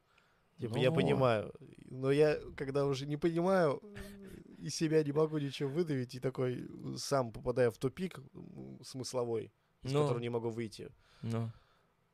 [0.59, 0.95] Типа, я Ну.
[0.95, 1.51] понимаю.
[1.89, 3.81] Но я, когда уже не понимаю,
[4.61, 6.67] из себя не могу ничего выдавить, и такой
[6.97, 8.19] сам попадаю в тупик
[8.83, 9.51] смысловой,
[9.83, 10.01] из Ну.
[10.01, 11.51] которого не могу выйти, Ну,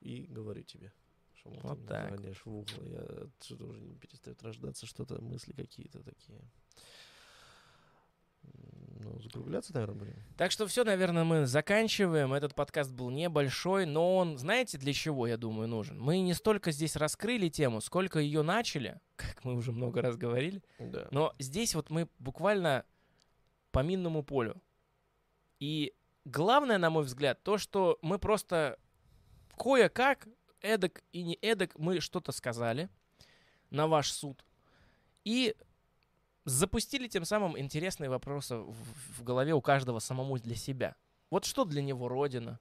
[0.01, 0.93] и говорю тебе.
[1.33, 2.19] Что, мол, Вот так.
[2.19, 2.83] в угол.
[2.83, 3.01] Я
[3.37, 6.39] отсюда уже не перестает рождаться что-то, мысли какие-то такие.
[8.99, 10.13] Ну, закругляться, наверное, будем.
[10.37, 12.33] Так что все, наверное, мы заканчиваем.
[12.33, 15.99] Этот подкаст был небольшой, но он, знаете, для чего, я думаю, нужен?
[15.99, 20.61] Мы не столько здесь раскрыли тему, сколько ее начали, как мы уже много раз говорили.
[20.79, 21.07] Да.
[21.11, 22.85] Но здесь вот мы буквально
[23.71, 24.61] по минному полю.
[25.59, 25.93] И
[26.25, 28.77] главное, на мой взгляд, то, что мы просто
[29.57, 30.27] кое-как,
[30.61, 32.89] эдак и не эдак, мы что-то сказали
[33.69, 34.43] на ваш суд.
[35.23, 35.55] И
[36.47, 38.73] запустили тем самым интересные вопросы в,
[39.17, 40.95] в голове у каждого самому для себя.
[41.29, 42.59] Вот что для него Родина?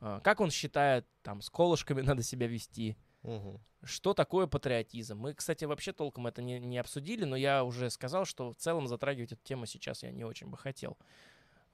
[0.00, 2.96] А, Как он считает, там, с колышками надо себя вести?
[3.22, 3.60] Мгм.
[3.84, 5.18] Что такое патриотизм?
[5.18, 8.88] Мы, кстати, вообще толком это не, не обсудили, но я уже сказал, что в целом
[8.88, 10.96] затрагивать эту тему сейчас я не очень бы хотел.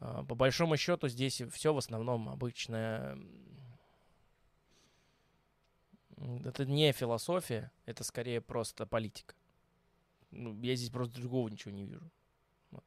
[0.01, 3.13] А, По большому счету здесь все в основном обычная...
[6.17, 9.37] м, Это не философия, это скорее просто политика.
[10.31, 12.11] Ну, я здесь просто другого ничего не вижу.
[12.71, 12.85] Вот.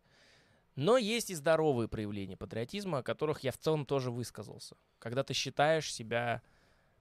[0.75, 4.75] Но есть и здоровые проявления патриотизма, о которых я в целом тоже высказался.
[4.99, 6.41] Когда ты считаешь себя...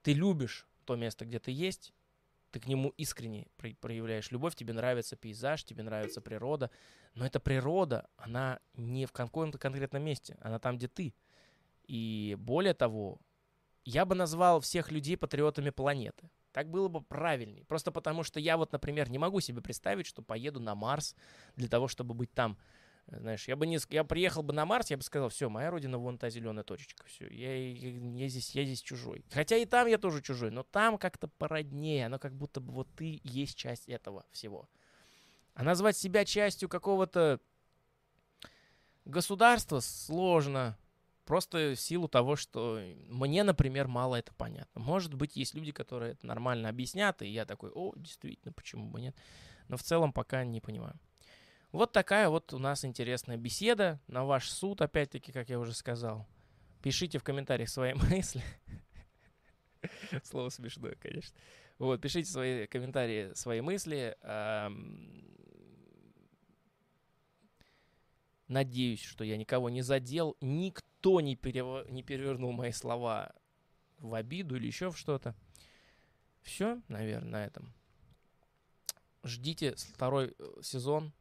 [0.03, 1.93] Ты любишь то место, где ты есть,
[2.51, 6.71] ты к нему искренне про- проявляешь любовь, тебе нравится пейзаж, тебе нравится природа,
[7.15, 11.15] но эта природа, она не в каком-то конкретном месте, она там, где ты.
[11.87, 13.21] И более того,
[13.85, 16.31] я бы назвал всех людей патриотами планеты.
[16.52, 17.64] Так было бы правильней.
[17.64, 21.14] Просто потому, что я вот, например, не могу себе представить, что поеду на Марс
[21.56, 22.59] для того, чтобы быть там.
[23.06, 25.70] Э, Знаешь, я бы не, я приехал бы на Марс, я бы сказал, все, моя
[25.70, 29.24] родина вон та зеленая точечка, все, я, я, я здесь, я здесь чужой.
[29.31, 32.89] Хотя и там я тоже чужой, но там как-то породнее, оно как будто бы вот
[32.97, 34.68] ты есть часть этого всего.
[35.55, 37.40] А назвать себя частью какого-то
[39.05, 40.77] государства сложно.
[41.31, 44.81] Просто в силу того, что мне, например, мало это понятно.
[44.81, 49.01] Может быть, есть люди, которые это нормально объяснят, и я такой, о, действительно, почему бы
[49.01, 49.15] нет.
[49.69, 50.98] Но в целом пока не понимаю.
[51.70, 56.27] Вот такая вот у нас интересная беседа на ваш суд, опять-таки, как я уже сказал.
[56.82, 58.43] Пишите в комментариях свои мысли.
[60.24, 61.39] Слово смешное, конечно.
[61.78, 64.16] Вот, пишите свои комментарии, свои мысли.
[68.48, 70.90] Надеюсь, что я никого не задел, никто
[71.20, 73.32] не, перево- не перевернул мои слова
[73.98, 75.35] в обиду или еще в что-то.
[76.43, 77.72] Все, наверное, на этом.
[79.22, 81.12] Ждите второй э, сезон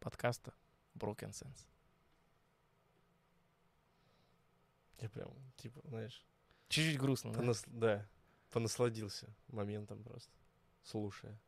[0.00, 0.54] подкаста
[0.94, 1.66] Broken Sense.
[4.98, 6.24] Я прям, типа, знаешь,
[6.68, 7.40] Чуть-чуть грустно, да?
[7.40, 8.08] понас- да,
[8.50, 10.32] понасладился моментом просто,
[10.82, 11.38] слушая.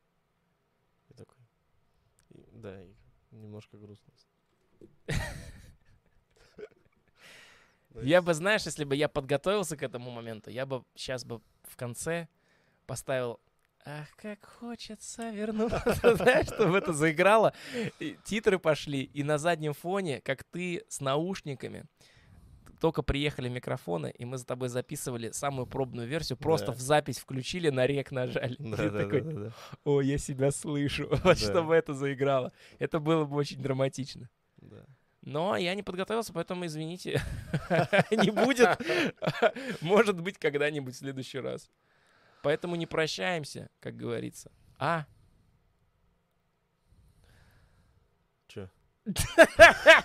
[1.09, 1.39] И такой,
[2.31, 2.95] и- да, и
[3.31, 4.13] немножко грустно.
[8.03, 11.77] Я бы, знаешь, если бы я подготовился к этому моменту, я бы сейчас бы в
[11.77, 12.29] конце
[12.87, 13.41] поставил
[13.85, 15.83] Ах, как хочется вернуться,
[16.17, 17.55] знаешь, чтобы это заиграло.
[18.01, 21.85] И титры пошли, и на заднем фоне, как ты с наушниками,
[22.81, 26.73] только приехали микрофоны, и мы за тобой записывали самую пробную версию, просто Да.
[26.73, 28.57] в запись включили, на рек нажали.
[28.59, 29.53] Да, ты да, такой, да, да, да.
[29.85, 31.35] о, я себя слышу, вот Да.
[31.35, 32.53] чтобы это заиграло.
[32.79, 34.29] Это было бы очень драматично.
[35.29, 37.21] Но я не подготовился, поэтому извините.
[38.11, 38.81] Не будет.
[39.83, 41.71] Может быть, когда-нибудь в следующий раз.
[42.43, 44.51] Поэтому не прощаемся, как говорится.
[44.79, 45.05] А?
[48.47, 48.71] Чё?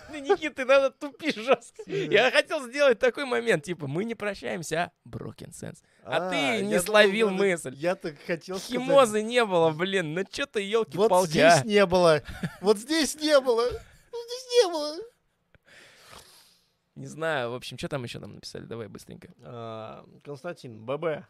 [0.10, 1.84] Ну, Никита, ты надо тупишь жестко.
[1.88, 5.78] Я хотел сделать такой момент, типа, мы не прощаемся, а Broken Sense.
[6.04, 7.74] А ты не словил думал, мысль.
[7.76, 8.72] Я так хотел сказать.
[8.84, 11.64] Химозы не было, блин, ну чё ты, Вот елки-палки, здесь а?
[11.66, 12.22] не было.
[12.60, 13.64] Вот здесь не было.
[13.64, 15.12] Вот здесь не было.
[16.95, 18.65] Не знаю, в общем, что там еще нам написали?
[18.65, 19.34] Давай быстренько.
[19.41, 21.26] А, Константин, ББ.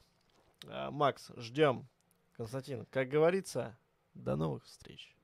[0.68, 1.88] А, Макс, ждем.
[2.36, 3.78] Константин, как говорится,
[4.14, 5.16] до новых встреч.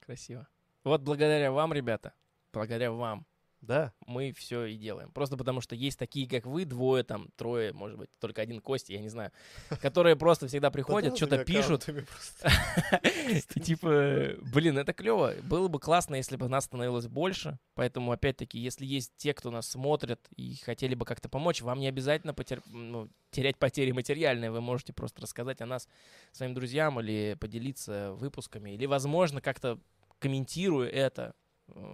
[0.00, 0.46] Красиво.
[0.84, 2.14] Вот благодаря вам, ребята,
[2.52, 3.26] благодаря вам,
[3.66, 3.92] Да?
[4.06, 5.10] мы все и делаем.
[5.10, 8.92] Просто потому что есть такие, как вы, двое, там, трое, может быть, только один Костя,
[8.92, 9.32] я не знаю,
[9.80, 11.86] которые просто всегда приходят, что-то пишут.
[13.64, 15.34] Типа, блин, это клево.
[15.42, 17.58] Было бы классно, если бы нас становилось больше.
[17.74, 21.88] Поэтому, опять-таки, если есть те, кто нас смотрит и хотели бы как-то помочь, вам не
[21.88, 22.34] обязательно
[22.66, 24.50] ну, терять потери материальные.
[24.50, 25.88] Вы можете просто рассказать о нас
[26.32, 28.70] своим друзьям или поделиться выпусками.
[28.70, 29.78] Или, возможно, как-то
[30.18, 31.34] комментируя это,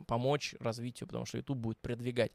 [0.07, 2.33] помочь развитию, потому что YouTube будет продвигать.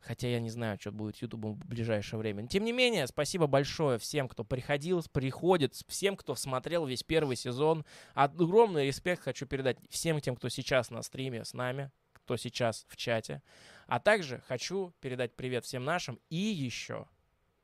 [0.00, 1.22] Хотя я не знаю, что будет с
[1.54, 2.46] в ближайшее время.
[2.46, 7.84] Тем не менее, спасибо большое всем, кто приходил, приходит, всем, кто смотрел весь первый сезон.
[8.14, 12.96] Огромный респект хочу передать всем тем, кто сейчас на стриме с нами, кто сейчас в
[12.96, 13.42] чате.
[13.88, 17.08] А также хочу передать привет всем нашим и еще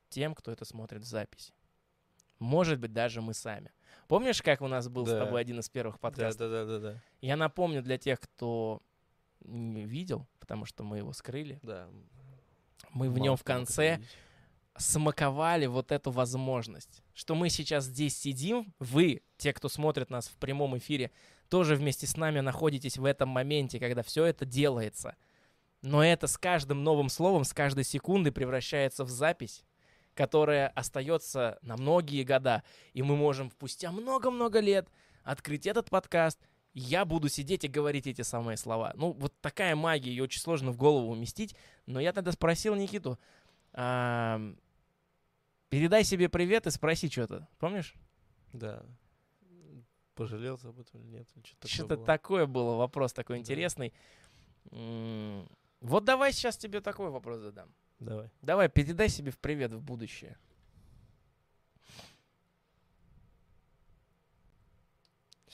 [0.09, 1.52] тем, кто это смотрит в записи.
[2.40, 3.70] Может быть, даже мы сами.
[4.09, 5.20] Помнишь, как у нас был с Да.
[5.24, 6.51] тобой один из первых Да, подкастов?
[6.51, 7.02] да, да, да, да.
[7.20, 8.82] Я напомню для тех, кто
[9.44, 11.60] не видел, потому что мы его скрыли.
[11.62, 11.88] Да.
[12.90, 14.00] Мы в нем в конце
[14.76, 20.36] смаковали вот эту возможность, что мы сейчас здесь сидим, вы, те, кто смотрит нас в
[20.36, 21.12] прямом эфире,
[21.48, 25.16] тоже вместе с нами находитесь в этом моменте, когда все это делается.
[25.82, 29.64] Но это с каждым новым словом, с каждой секундой превращается в запись,
[30.14, 32.62] которая остается на многие года.
[32.94, 34.88] И мы можем спустя много-много лет
[35.22, 36.40] открыть этот подкаст.
[36.74, 38.92] Я буду сидеть и говорить эти самые слова.
[38.96, 41.55] Ну, вот такая магия, ее очень сложно в голову уместить.
[41.86, 43.18] Но я тогда спросил Никиту,
[43.72, 44.59] ам,
[45.68, 47.46] передай себе привет и спроси что-то.
[47.59, 47.94] Помнишь?
[48.52, 48.84] Да.
[50.16, 51.28] Пожалел об этом или нет?
[51.64, 52.06] Что-то, такое было?
[52.06, 53.40] такое было, вопрос такой Да.
[53.40, 53.92] интересный.
[54.70, 57.72] Вот давай сейчас тебе такой вопрос задам.
[58.01, 58.30] Давай.
[58.42, 60.36] Давай, передай себе в привет в будущее.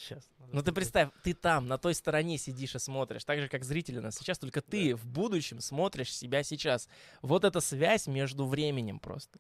[0.01, 0.31] Сейчас.
[0.53, 3.99] Ну ты представь, ты там, на той стороне сидишь и смотришь, так же, как зрители
[3.99, 6.89] нас сейчас, только ты в будущем смотришь себя сейчас.
[7.21, 9.39] Вот эта связь между временем просто.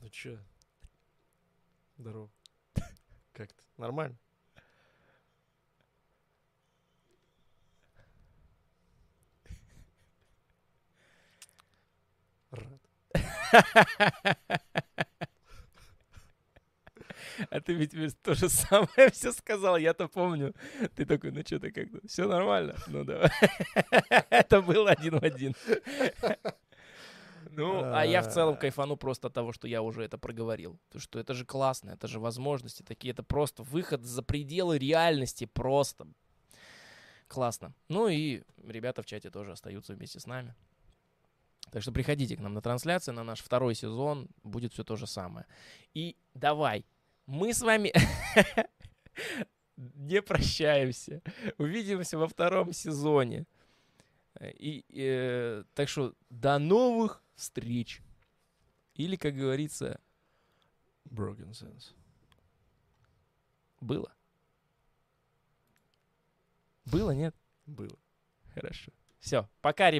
[0.00, 0.38] Ну чё?
[1.98, 2.30] Здорово.
[3.32, 3.64] Как ты?
[3.76, 4.16] Нормально?
[12.52, 12.80] Рад.
[17.50, 20.54] А ты ведь то же самое все сказал, я-то помню.
[20.94, 22.76] Ты такой, ну что ты как-то, все нормально?
[22.86, 23.30] Ну давай.
[24.30, 25.54] Это был один в один.
[27.56, 30.78] Ну, а я в целом кайфану просто от того, что я уже это проговорил.
[30.90, 35.44] То, что это же классно, это же возможности такие, это просто выход за пределы реальности,
[35.46, 36.08] просто
[37.28, 37.72] классно.
[37.88, 40.54] Ну и ребята в чате тоже остаются вместе с нами.
[41.70, 45.06] Так что приходите к нам на трансляции, на наш второй сезон, будет все то же
[45.06, 45.46] самое.
[45.92, 46.84] И давай,
[47.26, 47.92] мы с вами
[49.76, 51.22] не прощаемся.
[51.58, 53.46] Увидимся во втором сезоне.
[54.40, 58.02] И, э, так что до новых встреч.
[58.94, 60.00] Или, как говорится,
[61.04, 61.94] Broken sense.
[63.80, 64.12] было.
[66.84, 67.34] Было, нет?
[67.66, 67.98] Было.
[68.54, 68.92] Хорошо.
[69.20, 69.92] Все, пока, ребята.